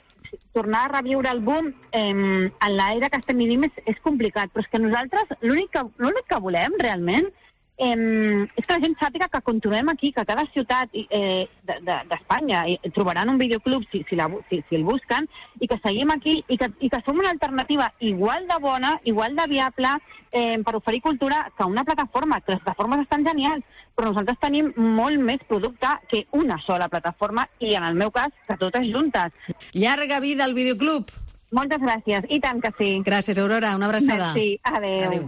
tornar 0.53 0.85
a 0.85 0.91
reviure 0.99 1.29
el 1.31 1.41
boom 1.45 1.69
eh, 1.91 2.11
en 2.11 2.77
l'era 2.79 3.09
que 3.09 3.19
estem 3.21 3.37
vivint 3.43 3.67
és, 3.67 3.83
és 3.93 3.99
complicat, 4.05 4.51
però 4.53 4.63
és 4.65 4.71
que 4.71 4.81
nosaltres 4.81 5.35
l'únic 5.41 5.71
que, 5.73 5.83
que 6.29 6.41
volem 6.43 6.75
realment 6.81 7.29
eh, 7.77 8.47
és 8.55 8.65
que 8.65 8.73
la 8.73 8.81
gent 8.83 8.95
sàpiga 8.99 9.29
que 9.31 9.41
continuem 9.45 9.89
aquí, 9.89 10.11
que 10.11 10.25
cada 10.25 10.45
ciutat 10.53 10.89
eh, 10.93 11.47
d'Espanya 11.63 12.63
de, 12.65 12.91
trobaran 12.95 13.29
un 13.29 13.37
videoclub 13.37 13.85
si, 13.91 14.03
si, 14.09 14.17
la, 14.17 14.27
si, 14.49 14.63
si 14.69 14.79
el 14.79 14.85
busquen, 14.87 15.29
i 15.61 15.69
que 15.69 15.79
seguim 15.83 16.11
aquí 16.13 16.39
i 16.47 16.57
que, 16.57 16.71
i 16.81 16.89
que 16.89 17.01
som 17.05 17.19
una 17.21 17.31
alternativa 17.33 17.91
igual 17.99 18.47
de 18.49 18.59
bona, 18.61 18.95
igual 19.05 19.35
de 19.37 19.47
viable 19.47 19.93
eh, 20.31 20.57
per 20.65 20.75
oferir 20.75 21.01
cultura 21.01 21.45
que 21.57 21.63
una 21.65 21.85
plataforma, 21.85 22.41
que 22.41 22.55
les 22.55 22.61
plataformes 22.61 23.05
estan 23.05 23.25
genials, 23.25 23.63
però 23.95 24.11
nosaltres 24.11 24.41
tenim 24.41 24.73
molt 24.77 25.21
més 25.21 25.41
producte 25.47 25.93
que 26.09 26.25
una 26.37 26.59
sola 26.65 26.89
plataforma 26.89 27.47
i, 27.59 27.73
en 27.75 27.85
el 27.85 27.95
meu 27.97 28.11
cas, 28.11 28.33
que 28.47 28.57
totes 28.57 28.85
juntes. 28.93 29.33
Llarga 29.73 30.19
vida 30.19 30.45
al 30.45 30.57
videoclub! 30.57 31.13
Moltes 31.55 31.79
gràcies, 31.79 32.27
i 32.27 32.41
tant 32.43 32.59
que 32.59 32.73
sí. 32.75 32.91
Gràcies, 33.07 33.39
Aurora, 33.39 33.77
una 33.79 33.87
abraçada. 33.87 34.33
Merci, 34.35 34.59
adeu. 34.67 35.03
adeu. 35.07 35.27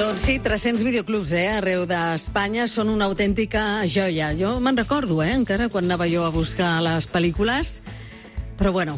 Doncs 0.00 0.22
sí, 0.24 0.38
300 0.40 0.80
videoclubs 0.80 1.34
eh, 1.36 1.42
arreu 1.58 1.82
d'Espanya 1.84 2.64
són 2.72 2.88
una 2.88 3.04
autèntica 3.10 3.82
joia. 3.84 4.30
Jo 4.32 4.54
me'n 4.64 4.78
recordo, 4.78 5.18
eh, 5.20 5.34
encara, 5.36 5.66
quan 5.68 5.84
anava 5.84 6.06
jo 6.08 6.22
a 6.24 6.30
buscar 6.32 6.78
les 6.80 7.04
pel·lícules. 7.04 7.82
Però 8.56 8.72
bueno, 8.72 8.94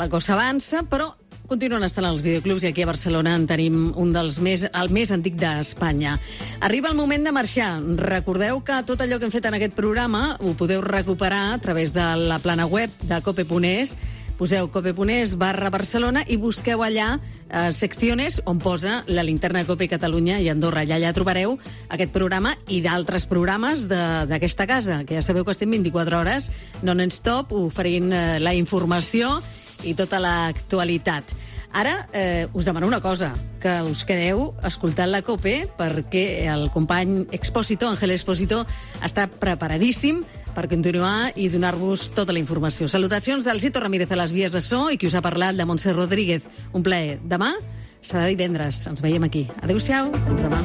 la 0.00 0.08
cosa 0.08 0.32
avança, 0.38 0.80
però 0.88 1.10
continuen 1.50 1.84
estant 1.84 2.06
els 2.08 2.24
videoclubs 2.24 2.64
i 2.64 2.70
aquí 2.70 2.86
a 2.86 2.88
Barcelona 2.88 3.34
en 3.36 3.44
tenim 3.50 3.90
un 4.00 4.14
dels 4.16 4.38
més, 4.40 4.64
el 4.64 4.88
més 4.88 5.12
antic 5.12 5.36
d'Espanya. 5.36 6.16
Arriba 6.64 6.88
el 6.88 6.96
moment 6.96 7.28
de 7.28 7.34
marxar. 7.36 7.74
Recordeu 8.00 8.62
que 8.64 8.80
tot 8.88 9.04
allò 9.04 9.18
que 9.20 9.28
hem 9.28 9.34
fet 9.34 9.50
en 9.50 9.58
aquest 9.58 9.76
programa 9.76 10.38
ho 10.40 10.54
podeu 10.56 10.80
recuperar 10.80 11.50
a 11.52 11.60
través 11.60 11.92
de 11.92 12.06
la 12.16 12.40
plana 12.40 12.64
web 12.64 12.88
de 13.02 13.20
cope.es 13.20 13.98
Poseu 14.40 14.70
cope.es 14.72 15.34
barra 15.36 15.68
Barcelona 15.68 16.22
i 16.24 16.38
busqueu 16.40 16.80
allà 16.80 17.10
eh, 17.18 17.74
secciones 17.76 18.38
on 18.48 18.56
posa 18.56 19.02
la 19.04 19.20
linterna 19.20 19.66
Cope 19.68 19.84
Catalunya 19.84 20.38
i 20.40 20.48
Andorra. 20.48 20.80
Allà 20.80 20.96
ja 21.02 21.10
trobareu 21.12 21.58
aquest 21.92 22.14
programa 22.14 22.54
i 22.72 22.78
d'altres 22.80 23.28
programes 23.28 23.84
d'aquesta 23.84 24.64
casa, 24.64 25.02
que 25.04 25.18
ja 25.18 25.26
sabeu 25.26 25.44
que 25.44 25.52
estem 25.52 25.76
24 25.76 26.22
hores 26.22 26.48
non-stop 26.80 27.52
oferint 27.52 28.08
eh, 28.16 28.40
la 28.40 28.56
informació 28.56 29.42
i 29.84 29.92
tota 29.92 30.16
l'actualitat. 30.24 31.36
Ara 31.76 32.08
eh, 32.16 32.48
us 32.56 32.64
demano 32.64 32.88
una 32.88 33.04
cosa, 33.04 33.34
que 33.60 33.76
us 33.86 34.06
quedeu 34.08 34.54
escoltant 34.64 35.12
la 35.12 35.20
COPE 35.22 35.68
perquè 35.76 36.48
el 36.48 36.70
company 36.72 37.26
Expósito, 37.30 37.92
Ángel 37.92 38.16
Expósito, 38.16 38.64
està 39.04 39.28
preparadíssim 39.28 40.24
per 40.54 40.68
continuar 40.68 41.32
i 41.36 41.48
donar-vos 41.48 42.08
tota 42.14 42.32
la 42.32 42.40
informació. 42.42 42.88
Salutacions 42.88 43.44
del 43.44 43.60
Cito 43.60 43.80
Ramírez 43.80 44.10
a 44.12 44.18
les 44.18 44.32
vies 44.32 44.52
de 44.52 44.60
so 44.60 44.88
i 44.90 44.98
qui 44.98 45.08
us 45.08 45.14
ha 45.14 45.22
parlat 45.24 45.56
de 45.56 45.66
Montse 45.66 45.92
Rodríguez. 45.92 46.42
Un 46.72 46.82
plaer. 46.82 47.18
Demà 47.22 47.54
serà 48.02 48.26
divendres. 48.28 48.82
Ens 48.90 49.02
veiem 49.02 49.24
aquí. 49.28 49.46
Adéu-siau. 49.62 50.12
Fins 50.26 50.42
demà. 50.42 50.60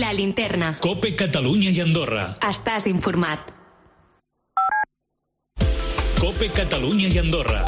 La 0.00 0.12
linterna. 0.16 0.74
Cope 0.80 1.14
Catalunya 1.14 1.70
i 1.70 1.80
Andorra. 1.84 2.30
Estàs 2.48 2.88
informat. 2.90 3.52
Cope 6.18 6.48
Catalunya 6.54 7.10
i 7.12 7.18
Andorra. 7.20 7.64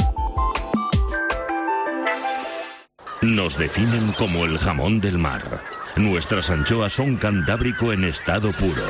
Nos 3.23 3.59
definen 3.59 4.13
como 4.17 4.45
el 4.45 4.57
jamón 4.59 5.01
del 5.01 5.19
mar. 5.19 5.43
Nuestras 5.97 6.51
anchoas 6.51 6.93
son 6.93 7.17
cantábrico 7.17 7.93
en 7.93 8.05
estado 8.05 8.53
puro. 8.53 8.85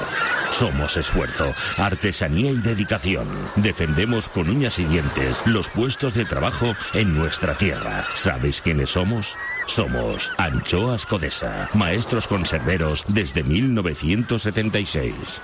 Somos 0.59 0.97
esfuerzo, 0.97 1.55
artesanía 1.77 2.51
y 2.51 2.57
dedicación. 2.57 3.29
Defendemos 3.57 4.31
con 4.31 4.49
uñas 4.49 4.79
y 4.79 4.87
dientes 4.87 5.43
los 5.45 5.69
puestos 5.69 6.15
de 6.15 6.25
trabajo 6.25 6.75
en 6.95 7.15
nuestra 7.15 7.59
tierra. 7.59 8.07
¿Sabéis 8.15 8.63
quiénes 8.63 8.89
somos? 8.89 9.37
Somos 9.67 10.33
Anchoas 10.39 11.05
Codesa, 11.05 11.69
maestros 11.75 12.27
conserveros 12.27 13.05
desde 13.09 13.43
1976. 13.43 15.43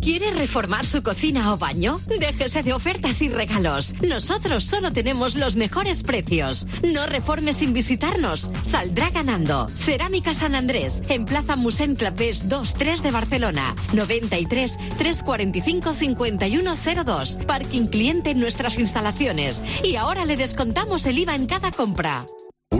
¿Quiere 0.00 0.30
reformar 0.32 0.86
su 0.86 1.02
cocina 1.02 1.52
o 1.52 1.56
baño? 1.56 1.98
Déjese 2.06 2.62
de 2.62 2.72
ofertas 2.72 3.20
y 3.22 3.28
regalos. 3.28 3.94
Nosotros 4.02 4.64
solo 4.64 4.92
tenemos 4.92 5.34
los 5.34 5.56
mejores 5.56 6.02
precios. 6.02 6.66
No 6.82 7.06
reforme 7.06 7.52
sin 7.52 7.72
visitarnos. 7.72 8.50
Saldrá 8.62 9.10
ganando. 9.10 9.68
Cerámica 9.68 10.34
San 10.34 10.54
Andrés, 10.54 11.02
en 11.08 11.24
Plaza 11.24 11.56
Musén 11.56 11.96
Clapés 11.96 12.48
23 12.48 13.02
de 13.02 13.10
Barcelona. 13.10 13.74
93 13.92 14.76
345 14.98 15.94
5102. 15.94 17.38
Parking 17.46 17.86
cliente 17.86 18.30
en 18.30 18.40
nuestras 18.40 18.78
instalaciones. 18.78 19.60
Y 19.82 19.96
ahora 19.96 20.24
le 20.24 20.36
descontamos 20.36 21.06
el 21.06 21.18
IVA 21.18 21.34
en 21.34 21.46
cada 21.46 21.70
compra. 21.70 22.26